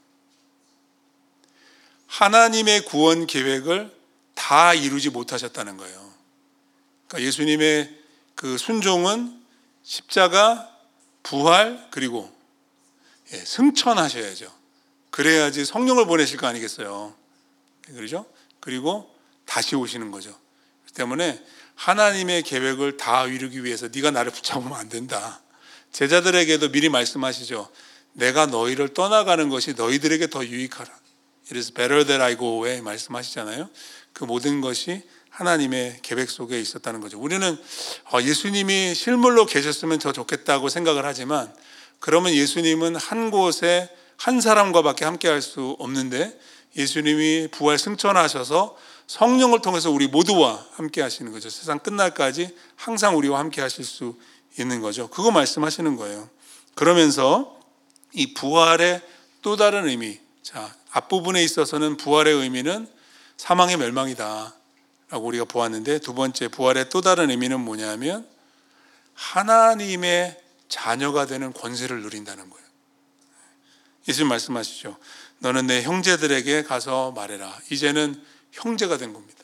하나님의 2.06 2.85
구원 2.85 3.26
계획을 3.26 3.94
다 4.35 4.74
이루지 4.74 5.10
못하셨다는 5.10 5.78
거예요. 5.78 6.12
그러니까 7.06 7.26
예수님의 7.26 7.98
그 8.35 8.59
순종은 8.59 9.38
십자가, 9.89 10.70
부활, 11.23 11.89
그리고 11.90 12.31
예, 13.32 13.39
승천하셔야죠. 13.39 14.52
그래야지 15.10 15.65
성령을 15.65 16.05
보내실 16.05 16.36
거 16.36 16.47
아니겠어요. 16.47 17.15
그러죠? 17.86 18.27
그리고 18.60 19.10
다시 19.47 19.77
오시는 19.77 20.10
거죠. 20.10 20.39
때문에 20.93 21.43
하나님의 21.74 22.43
계획을 22.43 22.98
다 22.98 23.24
이루기 23.24 23.65
위해서 23.65 23.89
네가 23.89 24.10
나를 24.10 24.31
붙잡으면 24.31 24.74
안 24.74 24.90
된다. 24.90 25.40
제자들에게도 25.93 26.70
미리 26.70 26.90
말씀하시죠. 26.90 27.70
내가 28.12 28.44
너희를 28.44 28.93
떠나가는 28.93 29.48
것이 29.48 29.73
너희들에게 29.73 30.27
더 30.28 30.44
유익하라. 30.44 30.90
It 31.47 31.56
is 31.56 31.73
better 31.73 32.05
that 32.05 32.23
I 32.23 32.36
go 32.36 32.56
away 32.56 32.82
말씀하시잖아요. 32.82 33.70
그 34.12 34.24
모든 34.24 34.60
것이 34.60 35.02
하나님의 35.39 36.01
계획 36.02 36.31
속에 36.31 36.60
있었다는 36.60 37.01
거죠. 37.01 37.19
우리는 37.20 37.56
어, 38.12 38.20
예수님이 38.20 38.94
실물로 38.94 39.47
계셨으면 39.47 40.01
더 40.01 40.12
좋겠다고 40.12 40.69
생각을 40.69 41.05
하지만 41.06 41.52
그러면 42.01 42.32
예수님은 42.32 42.97
한 42.97 43.31
곳에 43.31 43.89
한 44.16 44.40
사람과밖에 44.40 45.05
함께 45.05 45.28
할 45.28 45.40
수 45.40 45.77
없는데 45.78 46.36
예수님이 46.77 47.48
부활 47.52 47.78
승천하셔서 47.78 48.77
성령을 49.06 49.62
통해서 49.62 49.93
우리 49.93 50.09
모두와 50.09 50.66
함께 50.73 51.02
하시는 51.02 51.31
거죠. 51.31 51.48
세상 51.51 51.78
끝날까지 51.78 52.55
항상 52.74 53.16
우리와 53.16 53.39
함께 53.39 53.60
하실 53.60 53.85
수 53.85 54.16
있는 54.59 54.81
거죠. 54.81 55.09
그거 55.09 55.31
말씀하시는 55.31 55.94
거예요. 55.97 56.28
그러면서 56.74 57.56
이 58.12 58.35
부활의 58.35 59.02
또 59.43 59.56
다른 59.56 59.89
의미. 59.89 60.19
자, 60.43 60.74
앞부분에 60.90 61.43
있어서는 61.44 61.97
부활의 61.97 62.35
의미는 62.35 62.89
사망의 63.36 63.77
멸망이다. 63.77 64.57
라고 65.10 65.26
우리가 65.26 65.44
보았는데 65.44 66.01
두 66.01 66.14
번째 66.14 66.48
부활의 66.48 66.90
또 66.90 67.01
다른 67.01 67.30
의미는 67.30 67.60
뭐냐면 67.60 68.28
하나님의 69.14 70.40
자녀가 70.68 71.26
되는 71.26 71.52
권세를 71.52 72.02
누린다는 72.02 72.51
거예요. 72.51 72.66
예수님 74.06 74.28
말씀하시죠. 74.28 74.97
너는 75.39 75.66
내 75.66 75.82
형제들에게 75.82 76.62
가서 76.64 77.12
말해라. 77.12 77.59
이제는 77.70 78.22
형제가 78.52 78.98
된 78.98 79.12
겁니다. 79.12 79.39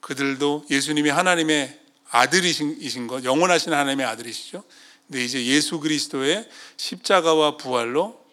그들도 0.00 0.66
예수님이 0.70 1.10
하나님의 1.10 1.80
아들이신 2.10 3.06
것, 3.08 3.24
영원하신 3.24 3.72
하나님의 3.72 4.06
아들이시죠. 4.06 4.62
근데 5.06 5.24
이제 5.24 5.44
예수 5.46 5.80
그리스도의 5.80 6.48
십자가와 6.76 7.56
부활로 7.56 8.24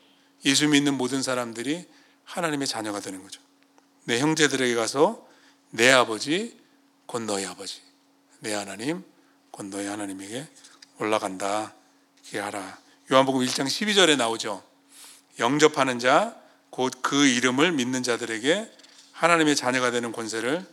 예수 0.46 0.68
믿는 0.68 0.96
모든 0.96 1.22
사람들이 1.22 1.86
하나님의 2.26 2.68
자녀가 2.68 3.00
되는 3.00 3.22
거죠. 3.24 3.42
내 4.04 4.20
형제들에게 4.20 4.76
가서 4.76 5.28
내 5.76 5.90
아버지, 5.90 6.56
곧 7.08 7.24
너희 7.24 7.48
아버지, 7.48 7.82
내 8.42 8.54
하나님, 8.54 9.04
곧 9.50 9.66
너희 9.66 9.88
하나님에게 9.88 10.48
올라간다. 11.00 11.74
이렇게 12.22 12.38
하라. 12.38 12.78
요한복음 13.12 13.44
1장 13.44 13.66
12절에 13.66 14.16
나오죠. 14.16 14.62
영접하는 15.40 15.98
자, 15.98 16.40
곧 16.70 17.02
그 17.02 17.26
이름을 17.26 17.72
믿는 17.72 18.04
자들에게 18.04 18.72
하나님의 19.14 19.56
자녀가 19.56 19.90
되는 19.90 20.12
권세를 20.12 20.64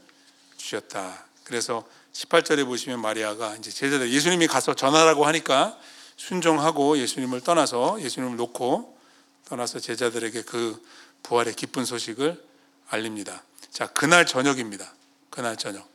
주셨다. 0.58 1.24
그래서 1.44 1.88
18절에 2.12 2.66
보시면 2.66 3.00
마리아가 3.00 3.56
이제 3.56 3.70
제자들 3.70 4.12
예수님이 4.12 4.48
가서 4.48 4.74
전하라고 4.74 5.24
하니까 5.24 5.78
순종하고 6.16 6.98
예수님을 6.98 7.40
떠나서 7.40 8.02
예수님을 8.02 8.36
놓고 8.36 8.98
떠나서 9.46 9.80
제자들에게 9.80 10.42
그 10.42 10.78
부활의 11.22 11.54
기쁜 11.54 11.86
소식을 11.86 12.44
알립니다. 12.90 13.42
자, 13.70 13.86
그날 13.86 14.26
저녁입니다. 14.26 14.92
그날 15.30 15.56
저녁. 15.56 15.88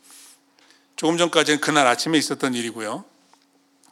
조금 0.95 1.18
전까지는 1.18 1.60
그날 1.60 1.88
아침에 1.88 2.18
있었던 2.18 2.53
일이고요. 2.53 3.03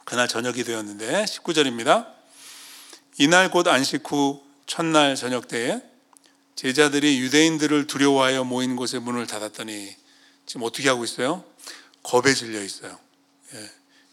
그날 0.04 0.26
저녁이 0.26 0.64
되었는데 0.64 1.24
19절입니다. 1.24 2.12
이날 3.18 3.50
곧 3.50 3.68
안식 3.68 4.10
후 4.10 4.42
첫날 4.66 5.16
저녁 5.16 5.48
때에 5.48 5.82
제자들이 6.56 7.20
유대인들을 7.20 7.86
두려워하여 7.86 8.44
모인 8.44 8.76
곳에 8.76 8.98
문을 8.98 9.26
닫았더니 9.26 9.94
지금 10.46 10.62
어떻게 10.62 10.88
하고 10.88 11.04
있어요? 11.04 11.44
겁에 12.02 12.32
질려 12.34 12.62
있어요. 12.62 12.98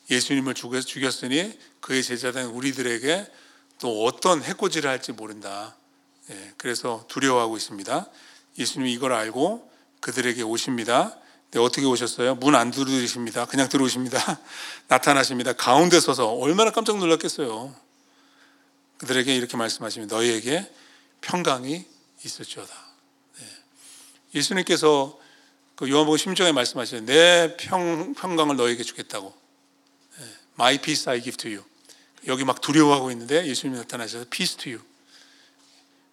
예. 0.10 0.20
수님을 0.20 0.54
죽였으니 0.54 1.58
그의 1.80 2.04
제자된 2.04 2.48
우리들에게 2.48 3.28
또 3.80 4.06
어떤 4.06 4.44
해코지를 4.44 4.90
할지 4.90 5.14
모른다. 5.14 5.76
예. 6.30 6.54
그래서 6.58 7.06
두려워하고 7.08 7.58
있습니다. 7.58 8.10
예수님이 8.58 8.94
이걸 8.94 9.14
알고 9.14 9.70
그들에게 10.00 10.42
오십니다. 10.44 11.18
네, 11.52 11.60
어떻게 11.60 11.86
오셨어요? 11.86 12.36
문 12.36 12.56
안 12.56 12.72
두드리십니다. 12.72 13.46
그냥 13.46 13.68
들어오십니다. 13.70 14.40
나타나십니다. 14.88 15.54
가운데 15.54 16.00
서서 16.00 16.28
얼마나 16.34 16.72
깜짝 16.72 16.98
놀랐겠어요. 16.98 17.76
그들에게 18.98 19.36
이렇게 19.36 19.58
말씀하십니다. 19.58 20.16
너희에게 20.16 20.72
평강이 21.22 21.86
있을지어다. 22.24 22.74
네. 23.40 23.46
예수님께서 24.36 25.20
그 25.76 25.90
요한복음 25.90 26.18
심정에 26.18 26.52
말씀하시는 26.52 27.06
내 27.06 27.58
평, 27.58 28.14
평강을 28.14 28.56
너에게 28.56 28.84
주겠다고. 28.84 29.34
네. 30.20 30.26
My 30.54 30.78
peace 30.80 31.10
I 31.12 31.22
give 31.22 31.36
to 31.38 31.50
you. 31.52 31.64
여기 32.28 32.46
막 32.46 32.62
두려워하고 32.62 33.10
있는데 33.12 33.46
예수님이 33.48 33.80
나타나셔서 33.80 34.26
peace 34.30 34.58
to 34.58 34.72
you. 34.74 34.86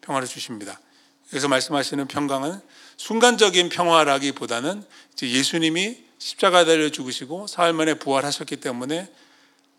평화를 0.01 0.27
주십니다. 0.27 0.81
그래서 1.31 1.49
말씀하시는 1.49 2.09
평강은 2.09 2.61
순간적인 2.97 3.69
평화라기보다는 3.69 4.85
예수님이 5.23 6.05
십자가 6.19 6.65
달려 6.65 6.89
죽으시고 6.89 7.47
사흘 7.47 7.73
만에 7.73 7.95
부활하셨기 7.95 8.57
때문에 8.57 9.13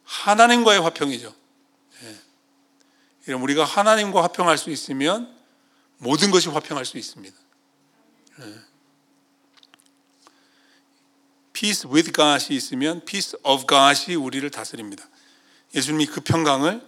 하나님과의 0.04 0.82
화평이죠. 0.82 1.34
예. 3.28 3.34
우리가 3.34 3.64
하나님과 3.64 4.24
화평할 4.24 4.58
수 4.58 4.70
있으면 4.70 5.36
모든 5.98 6.32
것이 6.32 6.50
화평할 6.50 6.86
수 6.86 6.98
있습니다. 6.98 7.36
예. 8.42 8.56
peace 11.54 11.90
with 11.92 12.12
God이 12.14 12.56
있으면 12.56 13.04
peace 13.04 13.38
of 13.44 13.66
God이 13.68 14.16
우리를 14.16 14.50
다스립니다. 14.50 15.08
예수님이 15.76 16.06
그 16.06 16.22
평강을 16.22 16.82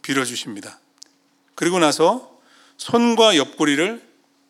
빌어주십니다. 0.00 0.80
그리고 1.54 1.78
나서 1.78 2.31
손과 2.76 3.36
옆구리를 3.36 4.02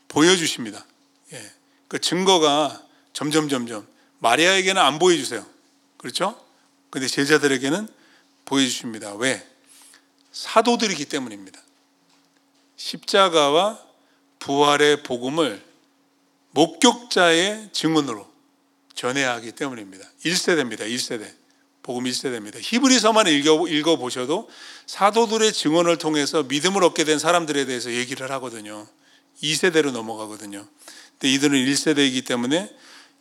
보여주십니다. 0.08 0.84
예. 1.32 1.52
그 1.88 2.00
증거가 2.00 2.82
점점 3.12 3.48
점점 3.48 3.86
마리아에게는 4.18 4.80
안 4.80 4.98
보여주세요. 4.98 5.44
그렇죠? 5.98 6.42
근데 6.90 7.06
제자들에게는 7.06 7.88
보여주십니다. 8.44 9.14
왜? 9.14 9.46
사도들이기 10.32 11.06
때문입니다. 11.06 11.60
십자가와 12.76 13.80
부활의 14.38 15.02
복음을 15.02 15.62
목격자의 16.50 17.70
증언으로 17.72 18.30
전해야 18.94 19.34
하기 19.34 19.52
때문입니다. 19.52 20.06
1세대입니다. 20.24 20.80
1세대. 20.80 21.41
복음 21.82 22.04
1세대입니다. 22.04 22.58
히브리서만 22.60 23.26
읽어, 23.26 23.66
읽어보셔도 23.66 24.48
사도들의 24.86 25.52
증언을 25.52 25.98
통해서 25.98 26.44
믿음을 26.44 26.84
얻게 26.84 27.04
된 27.04 27.18
사람들에 27.18 27.64
대해서 27.64 27.92
얘기를 27.92 28.30
하거든요. 28.32 28.86
2세대로 29.42 29.90
넘어가거든요. 29.90 30.66
근데 31.12 31.32
이들은 31.32 31.58
1세대이기 31.58 32.26
때문에 32.26 32.70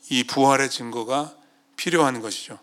이 0.09 0.23
부활의 0.23 0.69
증거가 0.69 1.35
필요한 1.75 2.21
것이죠. 2.21 2.59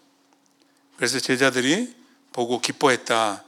그래서 0.97 1.19
제자들이 1.19 1.95
보고 2.33 2.61
기뻐했다. 2.61 3.45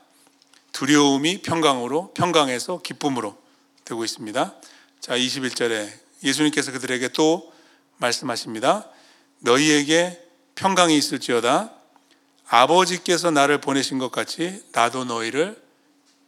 두려움이 0.73 1.43
평강으로, 1.43 2.13
평강에서 2.15 2.81
기쁨으로 2.83 3.37
되고 3.85 4.05
있습니다. 4.05 4.55
자, 5.01 5.17
21절에 5.17 5.91
예수님께서 6.25 6.73
그들에게 6.73 7.09
또 7.09 7.53
말씀하십니다. 7.99 8.89
너희에게 9.41 10.21
평강이 10.55 10.97
있을지어다. 10.97 11.80
아버지께서 12.51 13.31
나를 13.31 13.61
보내신 13.61 13.99
것 13.99 14.11
같이 14.11 14.61
나도 14.73 15.05
너희를 15.05 15.61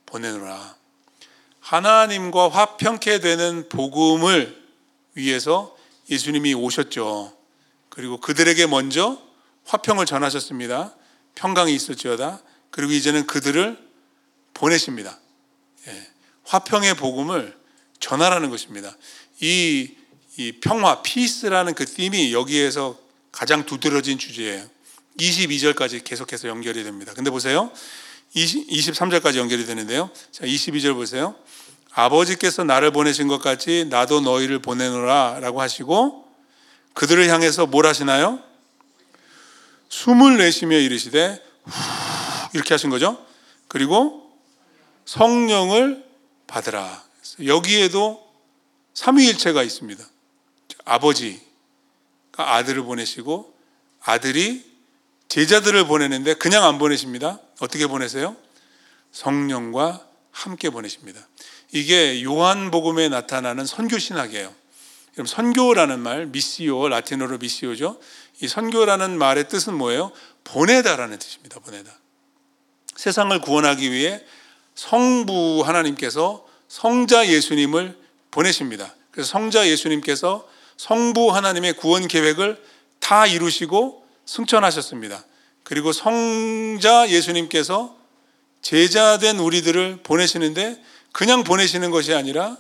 보내노라. 0.07 0.77
하나님과 1.59 2.49
화평케 2.49 3.19
되는 3.19 3.69
복음을 3.69 4.63
위해서 5.15 5.77
예수님이 6.09 6.55
오셨죠. 6.55 7.37
그리고 7.89 8.19
그들에게 8.19 8.69
먼저 8.69 9.21
화평을 9.65 10.07
전하셨습니다. 10.07 10.95
평강이 11.35 11.75
있을지어다. 11.75 12.41
그리고 12.71 12.93
이제는 12.93 13.27
그들을 13.27 13.77
보내십니다. 14.55 15.19
예. 15.89 16.09
화평의 16.45 16.95
복음을 16.95 17.59
전하라는 17.99 18.49
것입니다. 18.49 18.97
이, 19.41 19.97
이 20.37 20.53
평화, 20.61 21.03
피스라는 21.03 21.75
그 21.75 21.85
팀이 21.85 22.33
여기에서 22.33 22.97
가장 23.33 23.67
두드러진 23.67 24.19
주제예요. 24.19 24.65
22절까지 25.19 26.05
계속해서 26.05 26.49
연결이 26.49 26.85
됩니다. 26.85 27.13
근데 27.15 27.31
보세요. 27.31 27.71
20, 28.35 28.69
23절까지 28.69 29.37
연결이 29.37 29.67
되는데요. 29.67 30.11
자, 30.31 30.45
22절 30.45 30.95
보세요. 30.95 31.35
아버지께서 31.93 32.65
나를 32.65 32.91
보내신 32.91 33.29
것 33.29 33.39
같이 33.39 33.87
나도 33.91 34.23
너희를 34.23 34.61
보내노라 34.61 35.41
라고 35.41 35.61
하시고 35.61 36.27
그들을 36.95 37.29
향해서 37.29 37.67
뭘 37.67 37.87
하시나요? 37.87 38.43
숨을 39.89 40.39
내쉬며 40.39 40.79
이르시되 40.79 41.43
이렇게 42.55 42.75
하신 42.75 42.89
거죠. 42.91 43.25
그리고 43.69 44.31
성령을 45.05 46.05
받으라. 46.47 47.05
여기에도 47.45 48.27
삼위일체가 48.95 49.63
있습니다. 49.63 50.05
아버지가 50.85 51.41
아들을 52.37 52.83
보내시고 52.83 53.55
아들이 54.03 54.72
제자들을 55.33 55.87
보내는데 55.87 56.35
그냥 56.35 56.63
안 56.65 56.77
보내십니다. 56.77 57.41
어떻게 57.59 57.87
보내세요? 57.87 58.37
성령과 59.13 60.07
함께 60.31 60.69
보내십니다. 60.69 61.27
이게 61.73 62.23
요한복음에 62.23 63.09
나타나는 63.09 63.65
선교 63.65 63.99
신학이에요. 63.99 64.55
그럼 65.15 65.27
선교라는 65.27 66.01
말, 66.01 66.27
미시오, 66.27 66.87
라틴어로 66.87 67.39
미시오죠. 67.39 67.99
이 68.43 68.49
선교라는 68.49 69.17
말의 69.17 69.49
뜻은 69.49 69.73
뭐예요? 69.73 70.13
보내다라는 70.45 71.19
뜻입니다. 71.19 71.61
보내다. 71.61 71.91
세상을 72.97 73.41
구원하기 73.41 73.91
위해 73.91 74.23
성부 74.75 75.63
하나님께서 75.65 76.47
성자 76.69 77.29
예수님을 77.29 77.99
보내십니다. 78.31 78.95
그래서 79.11 79.31
성자 79.31 79.67
예수님께서 79.67 80.47
성부 80.77 81.35
하나님의 81.35 81.79
구원 81.79 82.07
계획을 82.07 82.63
다 83.01 83.27
이루시고 83.27 84.02
승천하셨습니다. 84.27 85.25
그리고 85.65 85.93
성자 85.93 87.09
예수님께서 87.11 87.97
제자된 88.63 89.39
우리들을 89.39 90.03
보내시는데 90.03 90.83
그냥 91.13 91.45
보내시는 91.45 91.91
것이 91.91 92.15
아니라 92.15 92.57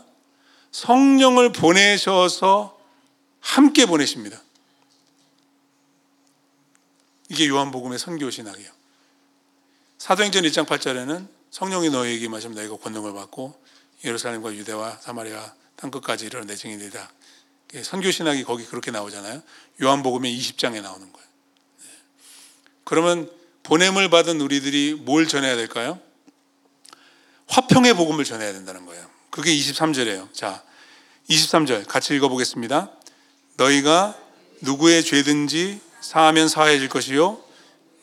성령을 0.72 1.52
보내셔서 1.52 2.78
함께 3.40 3.86
보내십니다. 3.86 4.40
이게 7.28 7.48
요한복음의 7.48 7.98
선교 7.98 8.30
신학이에요. 8.30 8.70
사도행전 9.98 10.43
1장 10.44 10.66
8절에는 10.66 11.28
성령이 11.51 11.90
너희에게 11.90 12.24
임하시면 12.26 12.56
너희가 12.56 12.76
권능을 12.76 13.14
받고 13.14 13.55
예루살렘과 14.05 14.52
유대와 14.55 14.98
사마리아 15.01 15.55
땅 15.76 15.90
끝까지 15.90 16.26
이르러 16.26 16.44
내 16.44 16.56
증인이다. 16.56 17.10
선교 17.84 18.10
신학이 18.10 18.44
거기 18.44 18.64
그렇게 18.66 18.90
나오잖아요. 18.90 19.43
요한복음의 19.82 20.36
20장에 20.39 20.82
나오는 20.82 21.12
거예요. 21.12 21.28
네. 22.82 22.84
그러면 22.84 23.30
보냄을 23.62 24.10
받은 24.10 24.40
우리들이 24.40 24.96
뭘 25.00 25.26
전해야 25.28 25.56
될까요? 25.56 26.00
화평의 27.46 27.94
복음을 27.94 28.24
전해야 28.24 28.52
된다는 28.52 28.86
거예요. 28.86 29.09
그게 29.30 29.54
23절이에요. 29.54 30.32
자, 30.32 30.62
23절 31.28 31.86
같이 31.86 32.14
읽어보겠습니다. 32.14 32.90
너희가 33.56 34.18
누구의 34.60 35.04
죄든지 35.04 35.80
사하면 36.00 36.48
사해질 36.48 36.88
것이요 36.88 37.42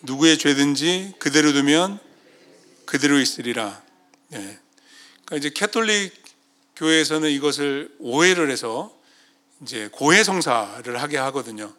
누구의 0.03 0.37
죄든지 0.37 1.15
그대로 1.19 1.51
두면 1.51 1.99
그대로 2.85 3.19
있으리라. 3.19 3.81
네. 4.29 4.59
그러니까 5.25 5.35
이제 5.35 5.49
캐톨릭 5.49 6.13
교회에서는 6.75 7.29
이것을 7.29 7.93
오해를 7.99 8.49
해서 8.49 8.95
이제 9.61 9.89
고해 9.91 10.23
성사를 10.23 11.01
하게 11.01 11.17
하거든요. 11.17 11.73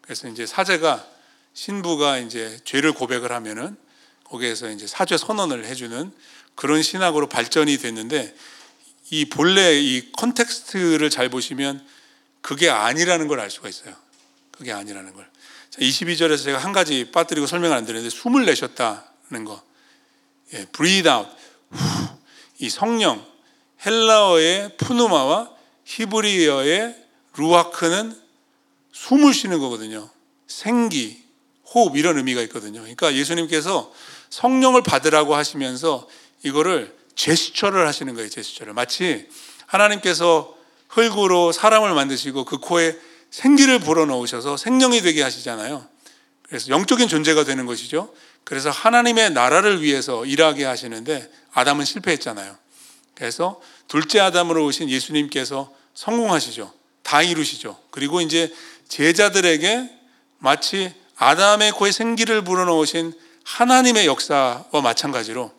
그래서 0.00 0.28
이제 0.28 0.46
사제가 0.46 1.15
신부가 1.56 2.18
이제 2.18 2.60
죄를 2.64 2.92
고백을 2.92 3.32
하면은 3.32 3.78
거기에서 4.24 4.70
이제 4.70 4.86
사죄 4.86 5.16
선언을 5.16 5.64
해주는 5.64 6.12
그런 6.54 6.82
신학으로 6.82 7.28
발전이 7.28 7.78
됐는데 7.78 8.36
이 9.10 9.24
본래 9.24 9.80
이 9.80 10.12
context를 10.12 11.08
잘 11.08 11.30
보시면 11.30 11.84
그게 12.42 12.68
아니라는 12.68 13.26
걸 13.26 13.40
알 13.40 13.50
수가 13.50 13.70
있어요. 13.70 13.94
그게 14.50 14.70
아니라는 14.70 15.14
걸. 15.14 15.26
22절에서 15.78 16.44
제가 16.44 16.58
한 16.58 16.72
가지 16.72 17.10
빠뜨리고 17.10 17.46
설명을 17.46 17.74
안 17.74 17.86
드렸는데 17.86 18.14
숨을 18.14 18.44
내셨다는 18.44 19.44
거. 19.46 19.62
예, 20.52 20.66
breathe 20.66 21.10
out. 21.10 21.30
이 22.58 22.68
성령 22.68 23.26
헬라어의 23.84 24.76
푸누마와 24.76 25.50
히브리어의 25.86 27.06
루아크는 27.36 28.20
숨을 28.92 29.32
쉬는 29.32 29.58
거거든요. 29.58 30.10
생기, 30.46 31.25
호흡 31.74 31.96
이런 31.96 32.16
의미가 32.16 32.42
있거든요. 32.42 32.80
그러니까 32.80 33.14
예수님께서 33.14 33.92
성령을 34.30 34.82
받으라고 34.82 35.34
하시면서 35.34 36.08
이거를 36.42 36.94
제스처를 37.14 37.86
하시는 37.86 38.14
거예요. 38.14 38.28
제스처를 38.28 38.72
마치 38.72 39.28
하나님께서 39.66 40.54
흙으로 40.88 41.52
사람을 41.52 41.94
만드시고 41.94 42.44
그 42.44 42.58
코에 42.58 42.96
생기를 43.30 43.80
불어넣으셔서 43.80 44.56
생명이 44.56 45.02
되게 45.02 45.22
하시잖아요. 45.22 45.86
그래서 46.42 46.68
영적인 46.68 47.08
존재가 47.08 47.44
되는 47.44 47.66
것이죠. 47.66 48.14
그래서 48.44 48.70
하나님의 48.70 49.30
나라를 49.32 49.82
위해서 49.82 50.24
일하게 50.24 50.64
하시는데 50.64 51.28
아담은 51.52 51.84
실패했잖아요. 51.84 52.56
그래서 53.14 53.60
둘째 53.88 54.20
아담으로 54.20 54.64
오신 54.66 54.88
예수님께서 54.88 55.72
성공하시죠. 55.94 56.72
다 57.02 57.22
이루시죠. 57.22 57.78
그리고 57.90 58.20
이제 58.20 58.54
제자들에게 58.88 59.90
마치 60.38 60.94
아담의 61.16 61.72
코에 61.72 61.92
생기를 61.92 62.42
불어넣으신 62.42 63.12
하나님의 63.44 64.06
역사와 64.06 64.80
마찬가지로 64.82 65.52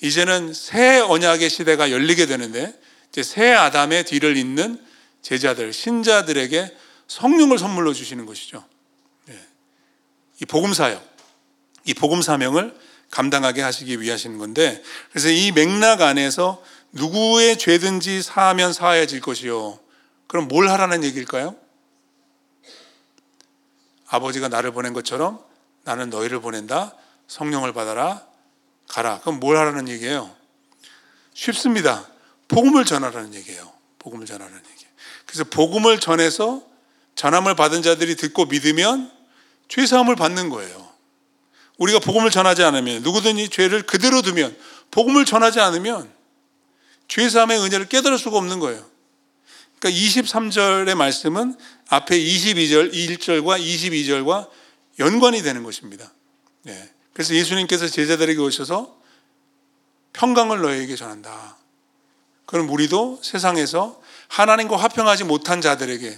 이제는 0.00 0.52
새 0.52 0.98
언약의 0.98 1.50
시대가 1.50 1.90
열리게 1.90 2.26
되는데 2.26 2.74
이제 3.10 3.22
새 3.22 3.52
아담의 3.52 4.04
뒤를 4.04 4.36
잇는 4.36 4.80
제자들, 5.22 5.72
신자들에게 5.72 6.76
성령을 7.06 7.58
선물로 7.58 7.92
주시는 7.92 8.26
것이죠. 8.26 8.64
네. 9.26 9.38
이 10.40 10.46
복음 10.46 10.72
사역, 10.72 11.06
이 11.84 11.94
복음 11.94 12.22
사명을 12.22 12.74
감당하게 13.10 13.62
하시기 13.62 14.00
위하시는 14.00 14.38
건데 14.38 14.82
그래서 15.10 15.28
이 15.28 15.52
맥락 15.52 16.00
안에서 16.00 16.62
누구의 16.92 17.58
죄든지 17.58 18.22
사하면 18.22 18.72
사해질 18.72 19.20
것이요. 19.20 19.78
그럼 20.26 20.48
뭘 20.48 20.68
하라는 20.68 21.04
얘기일까요? 21.04 21.54
아버지가 24.12 24.48
나를 24.48 24.72
보낸 24.72 24.92
것처럼 24.92 25.42
나는 25.84 26.10
너희를 26.10 26.40
보낸다. 26.40 26.94
성령을 27.28 27.72
받아라. 27.72 28.22
가라. 28.88 29.20
그럼 29.20 29.40
뭘 29.40 29.56
하라는 29.56 29.88
얘기예요? 29.88 30.30
쉽습니다. 31.32 32.06
복음을 32.48 32.84
전하라는 32.84 33.34
얘기예요. 33.34 33.72
복음을 33.98 34.26
전하라는 34.26 34.60
얘기. 34.70 34.84
그래서 35.24 35.44
복음을 35.44 35.98
전해서 35.98 36.62
전함을 37.14 37.56
받은 37.56 37.82
자들이 37.82 38.16
듣고 38.16 38.44
믿으면 38.44 39.10
죄 39.68 39.86
사함을 39.86 40.14
받는 40.14 40.50
거예요. 40.50 40.92
우리가 41.78 41.98
복음을 42.00 42.30
전하지 42.30 42.62
않으면 42.64 43.02
누구든지 43.02 43.48
죄를 43.48 43.82
그대로 43.82 44.20
두면 44.20 44.54
복음을 44.90 45.24
전하지 45.24 45.60
않으면 45.60 46.12
죄 47.08 47.30
사함의 47.30 47.60
은혜를 47.60 47.88
깨달을 47.88 48.18
수가 48.18 48.36
없는 48.36 48.60
거예요. 48.60 48.91
그러니까 49.82 50.00
23절의 50.00 50.94
말씀은 50.94 51.56
앞에 51.88 52.16
22절, 52.16 52.92
1절과 52.92 53.60
22절과 53.60 54.48
연관이 55.00 55.42
되는 55.42 55.64
것입니다. 55.64 56.12
네. 56.62 56.88
그래서 57.12 57.34
예수님께서 57.34 57.88
제자들에게 57.88 58.40
오셔서 58.40 58.96
평강을 60.12 60.62
너희에게 60.62 60.94
전한다. 60.94 61.56
그럼 62.46 62.70
우리도 62.70 63.18
세상에서 63.24 64.00
하나님과 64.28 64.76
화평하지 64.76 65.24
못한 65.24 65.60
자들에게 65.60 66.16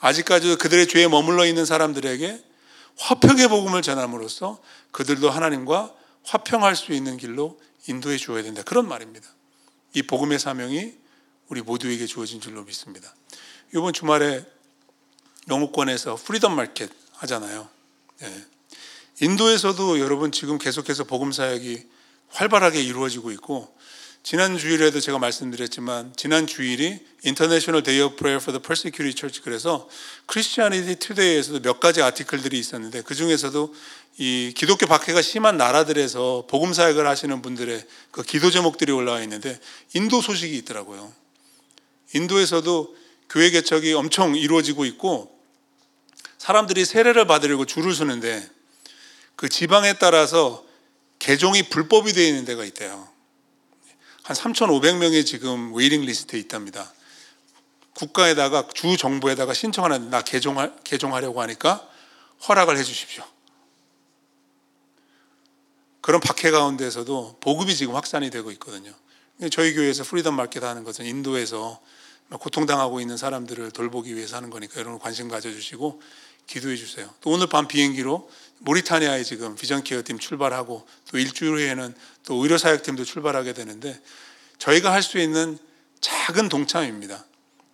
아직까지도 0.00 0.56
그들의 0.56 0.88
죄에 0.88 1.06
머물러 1.06 1.46
있는 1.46 1.64
사람들에게 1.64 2.42
화평의 2.96 3.46
복음을 3.46 3.80
전함으로써 3.80 4.58
그들도 4.90 5.30
하나님과 5.30 5.94
화평할 6.24 6.74
수 6.74 6.92
있는 6.92 7.16
길로 7.16 7.60
인도해 7.86 8.16
주어야 8.16 8.42
된다. 8.42 8.62
그런 8.64 8.88
말입니다. 8.88 9.28
이 9.92 10.02
복음의 10.02 10.40
사명이 10.40 11.03
우리 11.48 11.62
모두에게 11.62 12.06
주어진 12.06 12.40
줄로 12.40 12.64
믿습니다. 12.64 13.14
이번 13.74 13.92
주말에 13.92 14.44
영어권에서 15.48 16.16
Freedom 16.16 16.56
Market 16.56 16.90
하잖아요. 17.12 17.68
네. 18.20 18.44
인도에서도 19.20 20.00
여러분 20.00 20.32
지금 20.32 20.58
계속해서 20.58 21.04
복음 21.04 21.32
사역이 21.32 21.84
활발하게 22.28 22.82
이루어지고 22.82 23.30
있고 23.32 23.72
지난 24.22 24.56
주일에도 24.56 25.00
제가 25.00 25.18
말씀드렸지만 25.18 26.14
지난 26.16 26.46
주일이 26.46 26.98
International 27.24 27.82
Day 27.82 28.02
of 28.02 28.16
Prayer 28.16 28.42
for 28.42 28.58
the 28.58 28.62
Persecuted 28.62 29.14
Church 29.14 29.42
그래서 29.42 29.86
Christianity 30.26 30.96
Today에서도 30.96 31.60
몇 31.60 31.78
가지 31.78 32.00
article들이 32.02 32.58
있었는데 32.58 33.02
그 33.02 33.14
중에서도 33.14 33.74
이 34.16 34.54
기독교 34.56 34.86
박해가 34.86 35.20
심한 35.20 35.58
나라들에서 35.58 36.46
복음 36.48 36.72
사역을 36.72 37.06
하시는 37.06 37.42
분들의 37.42 37.86
그 38.12 38.22
기도 38.22 38.50
제목들이 38.50 38.92
올라와 38.92 39.20
있는데 39.22 39.60
인도 39.92 40.22
소식이 40.22 40.56
있더라고요. 40.58 41.12
인도에서도 42.14 42.96
교회 43.28 43.50
개척이 43.50 43.92
엄청 43.92 44.34
이루어지고 44.34 44.84
있고 44.86 45.38
사람들이 46.38 46.84
세례를 46.84 47.26
받으려고 47.26 47.64
줄을 47.64 47.94
서는데 47.94 48.48
그 49.36 49.48
지방에 49.48 49.94
따라서 49.94 50.64
개종이 51.18 51.62
불법이 51.64 52.12
되어 52.12 52.26
있는 52.26 52.44
데가 52.44 52.64
있대요. 52.64 53.08
한 54.22 54.36
3,500명이 54.36 55.26
지금 55.26 55.74
waiting 55.74 56.02
list에 56.02 56.38
있답니다. 56.38 56.92
국가에다가 57.94 58.68
주 58.74 58.96
정부에다가 58.96 59.54
신청하는 59.54 60.10
나 60.10 60.22
개종하, 60.22 60.74
개종하려고 60.82 61.40
하니까 61.42 61.88
허락을 62.48 62.76
해 62.76 62.82
주십시오. 62.82 63.24
그런 66.00 66.20
박해 66.20 66.50
가운데서도 66.50 67.38
복음이 67.40 67.74
지금 67.74 67.94
확산이 67.94 68.30
되고 68.30 68.50
있거든요. 68.52 68.92
저희 69.50 69.74
교회에서 69.74 70.04
Freedom 70.04 70.34
Market 70.34 70.62
하는 70.62 70.84
것은 70.84 71.06
인도에서 71.06 71.80
고통당하고 72.30 73.00
있는 73.00 73.16
사람들을 73.16 73.70
돌보기 73.70 74.16
위해서 74.16 74.36
하는 74.36 74.50
거니까 74.50 74.80
여러분 74.80 74.98
관심 74.98 75.28
가져주시고 75.28 76.00
기도해 76.46 76.76
주세요. 76.76 77.08
또 77.20 77.30
오늘 77.30 77.46
밤 77.46 77.68
비행기로 77.68 78.28
모리타니아에 78.58 79.22
지금 79.24 79.54
Vision 79.54 79.82
Care 79.82 80.02
팀 80.04 80.18
출발하고 80.18 80.86
또 81.10 81.18
일주일 81.18 81.52
후에는 81.52 81.94
또 82.24 82.34
의료 82.42 82.58
사역 82.58 82.82
팀도 82.82 83.04
출발하게 83.04 83.52
되는데 83.52 83.98
저희가 84.58 84.92
할 84.92 85.02
수 85.02 85.18
있는 85.18 85.58
작은 86.00 86.48
동참입니다. 86.48 87.24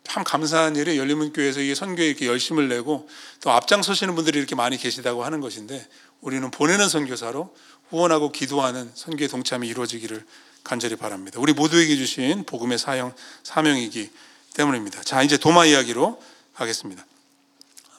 참 0.04 0.24
감사한 0.24 0.76
일이 0.76 0.98
열린문 0.98 1.32
교회에서 1.32 1.60
이게 1.60 1.74
선교에 1.74 2.06
이렇게 2.06 2.26
열심을 2.26 2.68
내고 2.68 3.08
또 3.40 3.50
앞장서시는 3.52 4.14
분들이 4.14 4.38
이렇게 4.38 4.54
많이 4.54 4.76
계시다고 4.76 5.24
하는 5.24 5.40
것인데 5.40 5.86
우리는 6.20 6.50
보내는 6.50 6.88
선교사로 6.88 7.54
후원하고 7.90 8.32
기도하는 8.32 8.90
선교의 8.94 9.28
동참이 9.28 9.68
이루어지기를 9.68 10.24
간절히 10.62 10.96
바랍니다. 10.96 11.38
우리 11.40 11.52
모두에게 11.52 11.96
주신 11.96 12.44
복음의 12.44 12.78
사형 12.78 13.14
사명이기 13.42 14.10
때문입니다. 14.54 15.02
자, 15.02 15.22
이제 15.22 15.36
도마 15.36 15.66
이야기로 15.66 16.20
가겠습니다. 16.54 17.04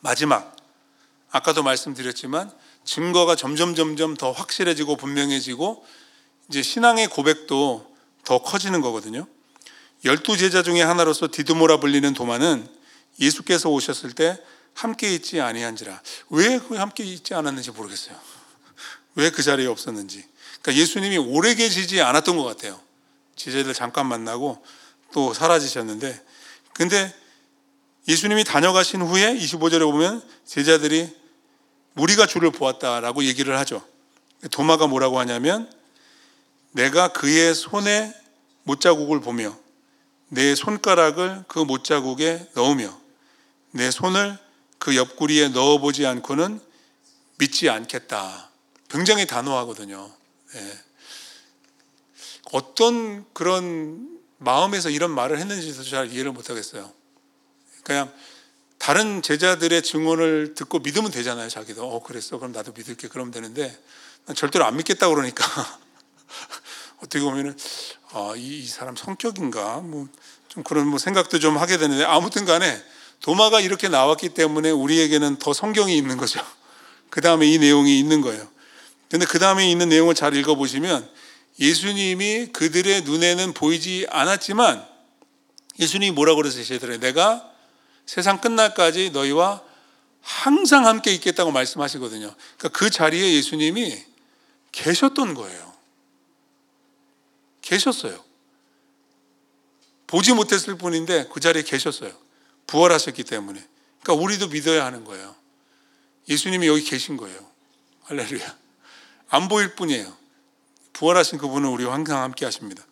마지막 0.02 0.56
아까도 1.32 1.64
말씀드렸지만 1.64 2.52
증거가 2.84 3.36
점점 3.36 3.76
점점 3.76 4.16
더 4.16 4.32
확실해지고 4.32 4.98
분명해지고 4.98 5.86
이제 6.50 6.62
신앙의 6.62 7.08
고백도 7.08 7.96
더 8.26 8.40
커지는 8.40 8.82
거거든요. 8.82 9.28
열두 10.04 10.38
제자 10.38 10.64
중에 10.64 10.82
하나로서 10.82 11.28
디드모라 11.32 11.80
불리는 11.80 12.14
도마는 12.14 12.68
예수께서 13.20 13.70
오셨을 13.70 14.14
때 14.14 14.42
함께 14.74 15.14
있지 15.14 15.40
아니한지라 15.40 16.02
왜 16.30 16.60
함께 16.76 17.04
있지 17.04 17.34
않았는지 17.34 17.72
모르겠어요. 17.72 18.18
왜 19.16 19.30
그 19.30 19.44
자리에 19.44 19.68
없었는지. 19.68 20.26
그러니까 20.62 20.82
예수님이 20.82 21.18
오래 21.18 21.56
계시지 21.56 22.02
않았던 22.02 22.38
것 22.38 22.44
같아요. 22.44 22.80
제자들 23.36 23.74
잠깐 23.74 24.08
만나고 24.08 24.64
또 25.12 25.34
사라지셨는데 25.34 26.24
근데 26.82 27.14
예수님이 28.08 28.44
다녀가신 28.44 29.04
후에 29.04 29.36
25절에 29.36 29.82
보면 29.82 30.28
제자들이 30.46 31.16
무리가 31.94 32.26
주를 32.26 32.50
보았다라고 32.50 33.24
얘기를 33.26 33.56
하죠. 33.60 33.86
도마가 34.50 34.88
뭐라고 34.88 35.20
하냐면 35.20 35.72
내가 36.72 37.10
그의 37.10 37.54
손에 37.54 38.12
못자국을 38.64 39.22
보며 39.22 39.56
내 40.30 40.56
손가락을 40.56 41.44
그 41.48 41.60
못자국에 41.60 42.50
넣으며 42.56 43.00
내 43.70 43.92
손을 43.92 44.40
그 44.80 44.96
옆구리에 44.96 45.50
넣어보지 45.50 46.08
않고는 46.08 46.60
믿지 47.38 47.70
않겠다. 47.70 48.50
굉장히 48.90 49.28
단호하거든요. 49.28 50.12
네. 50.54 50.80
어떤 52.54 53.32
그런 53.34 54.11
마음에서 54.42 54.90
이런 54.90 55.12
말을 55.12 55.40
했는지도 55.40 55.84
잘 55.84 56.12
이해를 56.12 56.32
못하겠어요. 56.32 56.92
그냥 57.84 58.12
다른 58.78 59.22
제자들의 59.22 59.82
증언을 59.82 60.54
듣고 60.56 60.80
믿으면 60.80 61.12
되잖아요. 61.12 61.50
자기도 61.50 61.88
어 61.88 62.04
그랬어. 62.04 62.38
그럼 62.38 62.52
나도 62.52 62.74
믿을게. 62.74 63.08
그러면 63.08 63.32
되는데 63.32 63.78
난 64.26 64.36
절대로 64.36 64.66
안 64.66 64.76
믿겠다 64.78 65.08
그러니까 65.10 65.46
어떻게 67.04 67.24
보면은 67.24 67.58
아, 68.12 68.34
이, 68.36 68.60
이 68.60 68.68
사람 68.68 68.96
성격인가 68.96 69.78
뭐 69.78 70.08
좀 70.52 70.64
그런 70.64 70.86
뭐 70.88 71.00
생각도 71.00 71.40
좀 71.40 71.58
하게 71.58 71.78
되는데 71.78 72.04
아무튼 72.04 72.44
간에 72.44 72.84
도마가 73.22 73.62
이렇게 73.62 73.88
나왔기 73.88 74.30
때문에 74.30 74.70
우리에게는 74.70 75.38
더 75.38 75.54
성경이 75.54 75.96
있는 75.96 76.18
거죠. 76.18 76.46
그 77.10 77.22
다음에 77.22 77.46
이 77.46 77.58
내용이 77.58 77.98
있는 77.98 78.20
거예요. 78.20 78.46
근데 79.10 79.26
그 79.26 79.40
다음에 79.40 79.70
있는 79.72 79.88
내용을 79.88 80.14
잘 80.14 80.36
읽어보시면 80.36 81.10
예수님이 81.60 82.48
그들의 82.48 83.04
눈에는 83.04 83.54
보이지 83.54 84.08
않았지만 84.10 84.88
예수님이 85.80 86.12
뭐라고? 86.12 86.48
제들에 86.50 87.00
내가 87.00 87.50
세상 88.06 88.42
끝날까지 88.42 89.12
너희와 89.12 89.64
항상 90.22 90.86
함께 90.86 91.14
있겠다고 91.14 91.52
말씀하시거든요. 91.52 92.34
그러니까 92.58 92.70
그 92.70 92.90
자리에 92.90 93.34
예수님이 93.34 94.04
계셨던 94.72 95.34
거예요. 95.34 95.74
계셨어요. 97.62 98.24
보지 100.08 100.34
못했을 100.34 100.78
뿐인데 100.78 101.30
그 101.32 101.40
자리에 101.40 101.64
계셨어요. 101.64 102.12
부활하셨기 102.68 103.24
때문에. 103.24 103.64
그러니까 104.02 104.24
우리도 104.24 104.48
믿어야 104.50 104.86
하는 104.86 105.06
거예요. 105.06 105.36
예수님이 106.28 106.68
여기 106.68 106.84
계신 106.84 107.18
거예요. 107.18 107.40
할렐루야. 108.04 108.58
안 109.30 109.48
보일 109.48 109.76
뿐이에요. 109.76 110.21
부활하신 110.94 111.38
그분은 111.38 111.70
우리와 111.70 111.94
항상 111.94 112.22
함께 112.22 112.46
하십니다. 112.46 112.84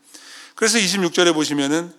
그래서 0.56 0.78
26절에 0.78 1.34
보시면은 1.34 1.94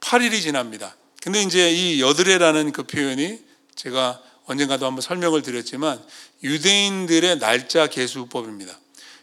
8일이 0.00 0.42
지납니다. 0.42 0.96
근데 1.22 1.42
이제 1.42 1.70
이 1.70 2.02
여드레라는 2.02 2.72
그 2.72 2.82
표현이 2.82 3.38
제가 3.74 4.20
언젠가도 4.46 4.84
한번 4.84 5.00
설명을 5.00 5.42
드렸지만 5.42 6.02
유대인들의 6.42 7.38
날짜 7.38 7.86
계수법입니다. 7.86 8.78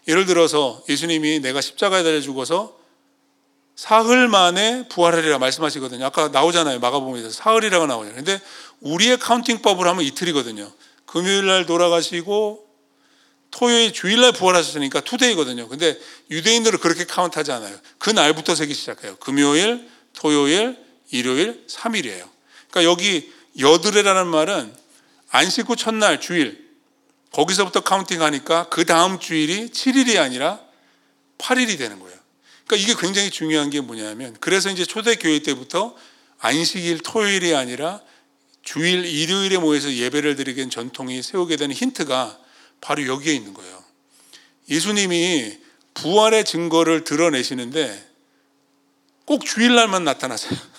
예를 0.08 0.26
들어서 0.26 0.84
예수님이 0.90 1.40
내가 1.40 1.62
십자가에 1.62 2.04
달려 2.04 2.22
죽어서 2.22 2.76
사흘 3.76 4.28
만에 4.28 4.88
부활하리라 4.90 5.38
말씀하시거든요. 5.38 6.06
아까 6.06 6.28
나오잖아요. 6.30 6.80
마가복음에서 6.80 7.30
사흘이라고 7.30 7.88
나오잖아요. 7.88 8.16
근데 8.16 8.42
우리의 8.82 9.18
카운팅법을 9.20 9.88
하면 9.88 10.04
이틀이거든요. 10.04 10.72
금요일 11.06 11.46
날 11.46 11.66
돌아가시고 11.66 12.66
토요일 13.52 13.94
주일날 13.94 14.32
부활하셨으니까 14.32 15.02
투데이거든요. 15.02 15.68
근데 15.68 16.00
유대인들은 16.30 16.80
그렇게 16.80 17.06
카운트하지 17.06 17.52
않아요. 17.52 17.78
그 17.98 18.10
날부터 18.10 18.56
세기 18.56 18.74
시작해요. 18.74 19.18
금요일, 19.18 19.88
토요일, 20.14 20.78
일요일, 21.12 21.66
3일이에요. 21.68 22.28
그러니까 22.70 22.84
여기 22.84 23.32
여드레라는 23.60 24.28
말은 24.28 24.74
안식 25.30 25.70
후 25.70 25.76
첫날 25.76 26.20
주일 26.22 26.70
거기서부터 27.32 27.82
카운팅하니까 27.82 28.70
그 28.70 28.86
다음 28.86 29.20
주일이 29.20 29.68
7일이 29.70 30.20
아니라 30.20 30.60
8일이 31.38 31.78
되는 31.78 32.00
거예요. 32.00 32.18
그러니까 32.66 32.76
이게 32.76 33.00
굉장히 33.00 33.30
중요한 33.30 33.70
게 33.70 33.82
뭐냐면 33.82 34.36
그래서 34.40 34.70
이제 34.70 34.86
초대 34.86 35.16
교회 35.16 35.40
때부터 35.40 35.96
안식일 36.40 37.00
토요일이 37.00 37.54
아니라 37.54 38.02
주일 38.64 39.06
일요일에 39.06 39.58
모여서 39.58 39.92
예배를 39.92 40.36
드리는 40.36 40.70
전통이 40.70 41.22
세우게 41.22 41.58
되는 41.58 41.76
힌트가 41.76 42.38
바로 42.82 43.06
여기에 43.06 43.34
있는 43.34 43.54
거예요. 43.54 43.82
예수님이 44.70 45.60
부활의 45.94 46.46
증거를 46.46 47.04
드러내시는데 47.04 48.10
꼭 49.26 49.46
주일날만 49.46 50.04
나타나세요. 50.04 50.60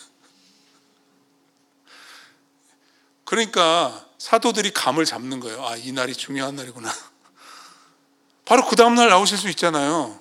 그러니까 3.24 4.06
사도들이 4.18 4.72
감을 4.72 5.04
잡는 5.04 5.40
거예요. 5.40 5.66
아, 5.66 5.76
이 5.76 5.92
날이 5.92 6.14
중요한 6.14 6.56
날이구나. 6.56 6.92
바로 8.44 8.66
그 8.66 8.76
다음날 8.76 9.08
나오실 9.08 9.38
수 9.38 9.48
있잖아요. 9.50 10.20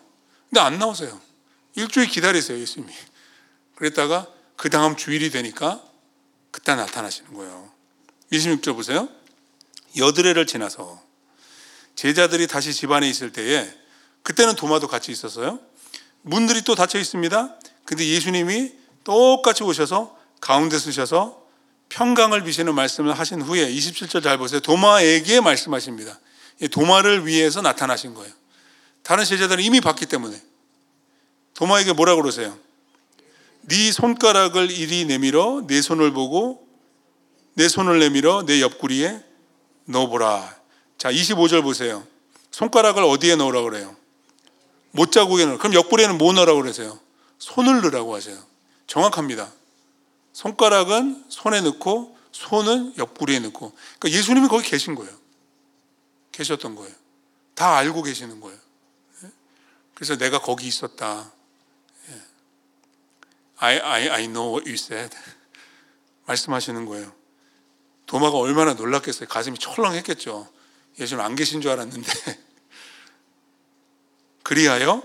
근데 0.50 0.62
안 0.62 0.80
나오세요. 0.80 1.20
일주일 1.76 2.08
기다리세요, 2.08 2.60
예수님이. 2.60 2.94
그랬다가 3.76 4.28
그 4.56 4.70
다음 4.70 4.96
주일이 4.96 5.30
되니까 5.32 5.82
그때 6.52 6.76
나타나시는 6.76 7.34
거예요. 7.34 7.72
26절 8.32 8.76
보세요. 8.76 9.10
여드레를 9.98 10.46
지나서 10.46 11.02
제자들이 11.96 12.48
다시 12.48 12.74
집안에 12.74 13.08
있을 13.10 13.32
때에 13.32 13.72
그때는 14.24 14.56
도마도 14.56 14.88
같이 14.88 15.12
있었어요. 15.12 15.60
문들이 16.22 16.62
또 16.62 16.76
닫혀 16.76 17.00
있습니다. 17.00 17.56
근데 17.86 18.08
예수님이 18.08 18.72
똑같이 19.04 19.64
오셔서 19.64 20.18
가운데 20.40 20.78
서셔서 20.78 21.42
평강을 21.90 22.44
비시는 22.44 22.74
말씀을 22.74 23.18
하신 23.18 23.42
후에 23.42 23.70
27절 23.70 24.24
잘 24.24 24.38
보세요. 24.38 24.62
도마에게 24.62 25.42
말씀하십니다. 25.42 26.20
도마를 26.72 27.26
위해서 27.26 27.62
나타나신 27.62 28.14
거예요. 28.14 28.32
다른 29.04 29.26
제자들은 29.26 29.64
이미 29.64 29.82
봤기 29.82 30.06
때문에 30.06 30.42
도마에게 31.56 31.94
뭐라 31.94 32.16
그러세요? 32.16 32.58
네 33.64 33.92
손가락을 33.92 34.72
이리 34.72 35.06
내밀어 35.06 35.64
내 35.68 35.82
손을 35.82 36.12
보고 36.12 36.68
내 37.54 37.68
손을 37.68 38.00
내밀어 38.00 38.46
내 38.46 38.62
옆구리에 38.62 39.24
넣어보라. 39.86 40.61
자, 41.02 41.12
25절 41.12 41.64
보세요. 41.64 42.06
손가락을 42.52 43.02
어디에 43.02 43.36
넣으라 43.36 43.64
그래요? 43.64 43.96
못자국에 44.92 45.48
넣어. 45.48 45.58
그럼 45.58 45.74
옆구리에는 45.74 46.20
뭐 46.20 46.32
넣으라고 46.32 46.62
그러세요? 46.62 47.00
손을 47.40 47.82
넣으라고 47.82 48.14
하세요. 48.14 48.38
정확합니다. 48.86 49.52
손가락은 50.34 51.26
손에 51.28 51.62
넣고 51.62 52.16
손은 52.32 52.94
옆구리에 53.00 53.40
넣고 53.40 53.72
그러니까 53.98 54.16
예수님이 54.16 54.48
거기 54.48 54.70
계신 54.70 54.94
거예요. 54.94 55.12
계셨던 56.34 56.76
거예요. 56.76 56.94
다 57.56 57.78
알고 57.78 58.04
계시는 58.04 58.40
거예요. 58.40 58.60
예? 59.24 59.32
그래서 59.96 60.18
내가 60.18 60.38
거기 60.38 60.68
있었다. 60.68 61.32
예. 62.10 62.22
I, 63.58 63.80
I, 63.80 64.10
I 64.10 64.28
know 64.28 64.52
what 64.52 64.70
you 64.70 64.76
said. 64.76 65.18
말씀하시는 66.28 66.86
거예요. 66.86 67.12
도마가 68.06 68.38
얼마나 68.38 68.76
놀랐겠어요. 68.76 69.28
가슴이 69.28 69.58
철렁했겠죠. 69.58 70.61
예수님 71.00 71.24
안 71.24 71.36
계신 71.36 71.62
줄 71.62 71.72
알았는데. 71.72 72.12
그리하여 74.44 75.02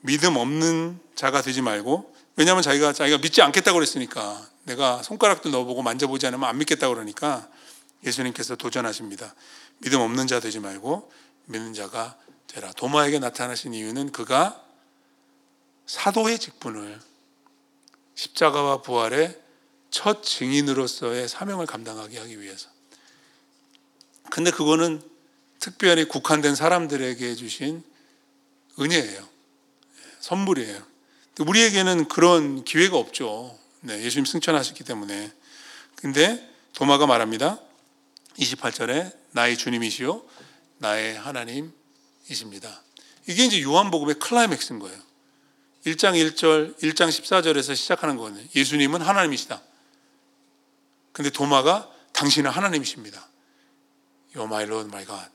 믿음 0.00 0.36
없는 0.36 1.00
자가 1.14 1.42
되지 1.42 1.62
말고 1.62 2.14
왜냐하면 2.36 2.62
자기가 2.62 2.92
자기가 2.92 3.18
믿지 3.18 3.42
않겠다고 3.42 3.74
그랬으니까 3.76 4.46
내가 4.64 5.02
손가락도 5.02 5.48
넣어보고 5.48 5.82
만져보지 5.82 6.26
않으면 6.26 6.48
안 6.48 6.58
믿겠다고 6.58 6.94
그러니까 6.94 7.48
예수님께서 8.04 8.56
도전하십니다. 8.56 9.34
믿음 9.78 10.00
없는 10.00 10.26
자 10.26 10.38
되지 10.38 10.60
말고 10.60 11.10
믿는 11.46 11.74
자가 11.74 12.16
되라. 12.46 12.70
도마에게 12.72 13.18
나타나신 13.18 13.74
이유는 13.74 14.12
그가 14.12 14.62
사도의 15.86 16.38
직분을 16.38 17.00
십자가와 18.14 18.82
부활의 18.82 19.40
첫 19.90 20.22
증인으로서의 20.22 21.28
사명을 21.28 21.66
감당하게 21.66 22.18
하기 22.18 22.40
위해서. 22.40 22.68
근데 24.30 24.50
그거는 24.50 25.02
특별히 25.58 26.06
국한된 26.06 26.54
사람들에게 26.54 27.34
주신 27.34 27.82
은혜예요. 28.78 29.28
선물이에요. 30.20 30.82
우리에게는 31.40 32.08
그런 32.08 32.64
기회가 32.64 32.96
없죠. 32.96 33.58
네, 33.80 34.02
예수님 34.02 34.24
승천하셨기 34.24 34.84
때문에. 34.84 35.32
근데 35.96 36.48
도마가 36.74 37.06
말합니다. 37.06 37.60
28절에 38.38 39.16
나의 39.32 39.56
주님이시요 39.56 40.22
나의 40.78 41.18
하나님이십니다. 41.18 42.82
이게 43.26 43.44
이제 43.44 43.62
요한복음의 43.62 44.18
클라이맥스인 44.20 44.78
거예요. 44.78 44.98
1장 45.86 46.14
1절, 46.14 46.78
1장 46.78 47.08
14절에서 47.08 47.74
시작하는 47.74 48.16
거거든요. 48.16 48.44
예수님은 48.54 49.00
하나님이시다. 49.00 49.60
근데 51.12 51.30
도마가 51.30 51.90
당신은 52.12 52.50
하나님이십니다. 52.50 53.27
You're 54.34 54.46
my 54.46 54.64
Lord, 54.64 54.88
my 54.88 55.04
God. 55.06 55.26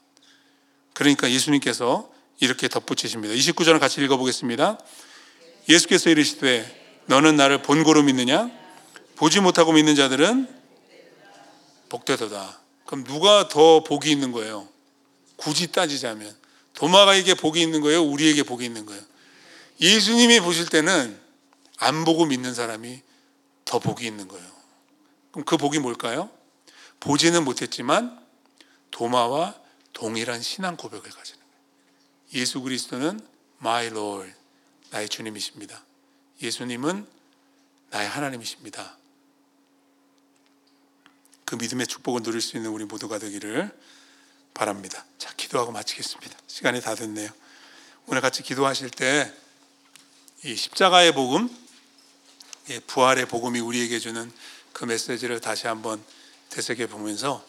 그러니까 0.94 1.30
예수님께서 1.30 2.11
이렇게 2.40 2.68
덧붙이십니다. 2.68 3.34
29절을 3.34 3.80
같이 3.80 4.02
읽어보겠습니다. 4.02 4.78
예수께서 5.70 6.10
이르시되 6.10 7.02
너는 7.06 7.36
나를 7.36 7.61
본고로 7.61 8.03
믿느냐? 8.03 8.49
보지 9.15 9.40
못하고 9.40 9.74
믿는 9.74 9.95
자들은 9.95 10.48
복되도다. 11.90 12.60
그럼 12.86 13.03
누가 13.03 13.48
더 13.48 13.84
복이 13.84 14.11
있는 14.11 14.32
거예요? 14.32 14.68
굳이 15.36 15.72
따지자면 15.72 16.36
도마가에게 16.74 17.36
복이 17.36 17.61
있는 17.61 17.82
거예요? 17.82 18.03
우리에게 18.03 18.44
복이 18.44 18.65
있는 18.65 18.86
거예요? 18.86 19.02
예수님이 19.80 20.40
보실 20.40 20.68
때는 20.68 21.20
안 21.78 22.06
보고 22.06 22.26
믿는 22.26 22.53
사람이 22.53 23.02
더 23.65 23.80
복이 23.80 24.06
있는 24.06 24.28
거예요. 24.28 24.45
그럼 25.32 25.45
그 25.45 25.57
복이 25.57 25.80
뭘까요? 25.80 26.30
보지는 26.99 27.44
못했지만 27.44 28.23
도마와 28.94 29.60
동일한 29.91 30.41
신앙 30.41 30.78
고백을 30.78 31.10
가지는 31.10 31.40
거예요. 31.40 31.53
예수 32.34 32.61
그리스도는 32.61 33.20
my 33.60 33.88
Lord, 33.88 34.34
나의 34.91 35.10
주님이십니다. 35.10 35.84
예수님은 36.41 37.06
나의 37.90 38.07
하나님이십니다. 38.07 38.98
그 41.45 41.56
믿음의 41.56 41.88
축복을 41.88 42.24
누릴 42.24 42.41
수 42.41 42.57
있는 42.57 42.72
우리 42.72 42.86
모두가 42.86 43.20
되기를 43.20 43.78
바랍니다. 44.53 45.06
자, 45.18 45.34
기도하고 45.36 45.72
마치겠습니다. 45.72 46.38
시간이 46.48 46.82
다 46.82 46.95
됐네요. 46.95 47.30
오늘 48.07 48.22
같이 48.22 48.44
기도하실 48.44 48.90
때 48.91 49.44
이 50.45 50.57
십자가의 50.57 51.14
복음, 51.14 51.49
부활의 52.88 53.28
복음이 53.28 53.61
우리에게 53.61 53.98
주는 53.98 54.30
그 54.74 54.84
메시지를 54.84 55.40
다시 55.40 55.68
한번 55.68 56.03
되새겨 56.49 56.88
보면서 56.88 57.45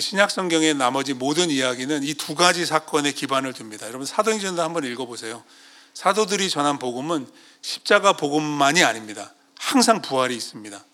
신약 0.00 0.30
성경의 0.30 0.74
나머지 0.74 1.14
모든 1.14 1.50
이야기는 1.50 2.02
이 2.02 2.14
두 2.14 2.34
가지 2.34 2.64
사건에 2.64 3.12
기반을 3.12 3.52
둡니다. 3.58 3.86
여러분 3.86 4.06
사도행전도 4.06 4.62
한번 4.62 4.84
읽어보세요. 4.84 5.44
사도들이 5.92 6.48
전한 6.48 6.78
복음은 6.78 7.26
십자가 7.60 8.14
복음만이 8.14 8.82
아닙니다. 8.82 9.34
항상 9.58 10.02
부활이 10.02 10.34
있습니다. 10.34 10.84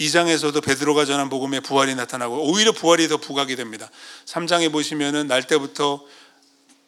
2장에서도 0.00 0.64
베드로가 0.64 1.04
전한 1.04 1.28
복음에 1.28 1.60
부활이 1.60 1.94
나타나고 1.94 2.50
오히려 2.50 2.72
부활이 2.72 3.08
더 3.08 3.18
부각이 3.18 3.54
됩니다. 3.56 3.90
3장에 4.24 4.72
보시면은 4.72 5.26
날 5.26 5.46
때부터 5.46 6.04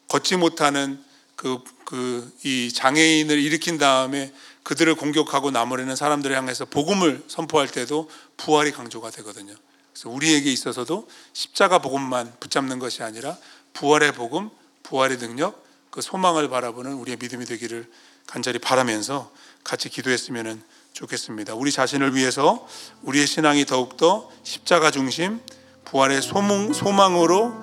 걷지 0.09 0.36
못하는 0.36 1.02
그, 1.36 1.62
그, 1.85 2.32
이 2.43 2.72
장애인을 2.72 3.39
일으킨 3.39 3.78
다음에 3.78 4.32
그들을 4.62 4.94
공격하고 4.94 5.51
나무라는 5.51 5.94
사람들을 5.94 6.35
향해서 6.35 6.64
복음을 6.64 7.22
선포할 7.28 7.68
때도 7.68 8.09
부활이 8.36 8.72
강조가 8.72 9.10
되거든요. 9.10 9.55
그래서 9.94 10.10
우리에게 10.10 10.52
있어서도 10.52 11.08
십자가 11.32 11.78
복음만 11.78 12.32
붙잡는 12.40 12.80
것이 12.80 13.04
아니라 13.04 13.38
부활의 13.74 14.12
복음, 14.12 14.50
부활의 14.82 15.18
능력, 15.18 15.64
그 15.90 16.02
소망을 16.02 16.48
바라보는 16.48 16.94
우리의 16.94 17.16
믿음이 17.18 17.44
되기를 17.46 17.88
간절히 18.26 18.58
바라면서 18.58 19.30
같이 19.62 19.88
기도했으면 19.88 20.62
좋겠습니다. 20.92 21.54
우리 21.54 21.70
자신을 21.70 22.16
위해서 22.16 22.66
우리의 23.02 23.26
신앙이 23.28 23.66
더욱더 23.66 24.30
십자가 24.42 24.90
중심, 24.90 25.40
부활의 25.84 26.22
소망, 26.22 26.72
소망으로 26.72 27.54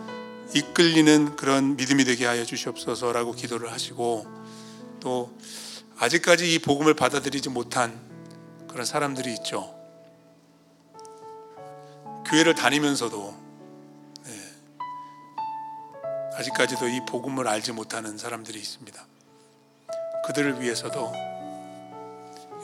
이끌리는 0.55 1.35
그런 1.35 1.75
믿음이 1.75 2.05
되게 2.05 2.25
하여 2.25 2.45
주시옵소서라고 2.45 3.33
기도를 3.33 3.71
하시고 3.71 4.25
또 5.01 5.37
아직까지 5.97 6.53
이 6.53 6.59
복음을 6.59 6.93
받아들이지 6.93 7.49
못한 7.49 7.99
그런 8.69 8.85
사람들이 8.85 9.33
있죠. 9.33 9.80
교회를 12.25 12.55
다니면서도 12.55 13.35
네, 14.25 14.31
아직까지도 16.37 16.87
이 16.87 17.01
복음을 17.05 17.47
알지 17.47 17.71
못하는 17.71 18.17
사람들이 18.17 18.59
있습니다. 18.59 19.05
그들을 20.25 20.61
위해서도 20.61 21.11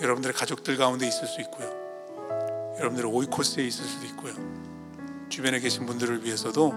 여러분들의 0.02 0.34
가족들 0.36 0.78
가운데 0.78 1.08
있을 1.08 1.28
수 1.28 1.42
있고요. 1.42 1.68
여러분들의 2.78 3.12
오이코스에 3.12 3.66
있을 3.66 3.86
수도 3.86 4.06
있고요. 4.08 4.34
주변에 5.30 5.60
계신 5.60 5.86
분들을 5.86 6.24
위해서도 6.24 6.72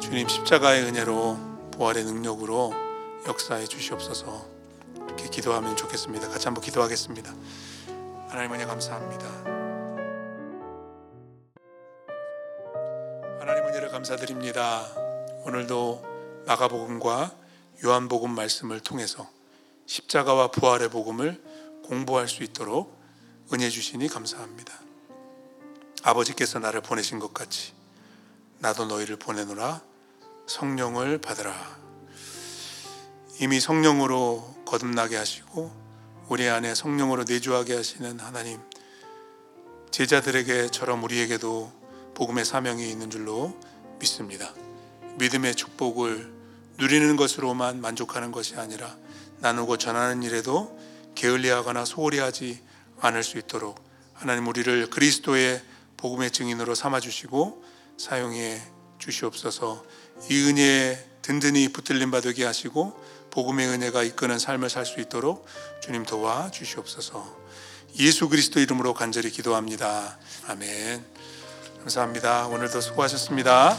주님 0.00 0.28
십자가의 0.28 0.84
은혜로 0.84 1.70
부활의 1.72 2.04
능력으로 2.04 2.72
역사해 3.26 3.66
주시옵소서 3.66 4.46
이렇게 4.94 5.28
기도하면 5.28 5.76
좋겠습니다. 5.76 6.28
같이 6.28 6.46
한번 6.46 6.62
기도하겠습니다. 6.62 7.34
하나님 8.28 8.52
은혜 8.52 8.66
감사합니다. 8.66 9.55
하나님 13.46 13.68
은혜를 13.68 13.90
감사드립니다. 13.90 14.88
오늘도 15.44 16.42
마가복음과 16.46 17.32
요한복음 17.84 18.34
말씀을 18.34 18.80
통해서 18.80 19.30
십자가와 19.86 20.50
부활의 20.50 20.90
복음을 20.90 21.40
공부할 21.84 22.26
수 22.26 22.42
있도록 22.42 23.00
은혜 23.54 23.70
주시니 23.70 24.08
감사합니다. 24.08 24.74
아버지께서 26.02 26.58
나를 26.58 26.80
보내신 26.80 27.20
것 27.20 27.32
같이 27.32 27.72
나도 28.58 28.86
너희를 28.86 29.14
보내노라 29.14 29.80
성령을 30.48 31.18
받으라. 31.18 31.54
이미 33.40 33.60
성령으로 33.60 34.56
거듭나게 34.66 35.16
하시고 35.16 35.70
우리 36.28 36.48
안에 36.48 36.74
성령으로 36.74 37.22
내주하게 37.22 37.76
하시는 37.76 38.18
하나님 38.18 38.58
제자들에게처럼 39.92 41.04
우리에게도 41.04 41.75
복음의 42.16 42.46
사명이 42.46 42.90
있는 42.90 43.10
줄로 43.10 43.54
믿습니다. 43.98 44.54
믿음의 45.18 45.54
축복을 45.54 46.32
누리는 46.78 47.14
것으로만 47.16 47.82
만족하는 47.82 48.32
것이 48.32 48.56
아니라 48.56 48.96
나누고 49.40 49.76
전하는 49.76 50.22
일에도 50.22 50.78
게을리하거나 51.14 51.84
소홀히 51.84 52.18
하지 52.18 52.58
않을 53.00 53.22
수 53.22 53.36
있도록 53.36 53.84
하나님 54.14 54.46
우리를 54.46 54.88
그리스도의 54.88 55.62
복음의 55.98 56.30
증인으로 56.30 56.74
삼아 56.74 57.00
주시고 57.00 57.62
사용해 57.98 58.62
주시옵소서. 58.98 59.84
이 60.30 60.42
은혜에 60.42 60.98
든든히 61.20 61.68
붙들림 61.68 62.10
받게 62.10 62.44
하시고 62.44 62.98
복음의 63.30 63.68
은혜가 63.68 64.02
이끄는 64.04 64.38
삶을 64.38 64.70
살 64.70 64.86
수 64.86 65.00
있도록 65.00 65.46
주님 65.82 66.04
도와 66.06 66.50
주시옵소서. 66.50 67.44
예수 67.98 68.30
그리스도 68.30 68.60
이름으로 68.60 68.94
간절히 68.94 69.30
기도합니다. 69.30 70.18
아멘. 70.46 71.15
감사합니다. 71.86 72.48
오늘도 72.48 72.80
수고하셨습니다. 72.80 73.76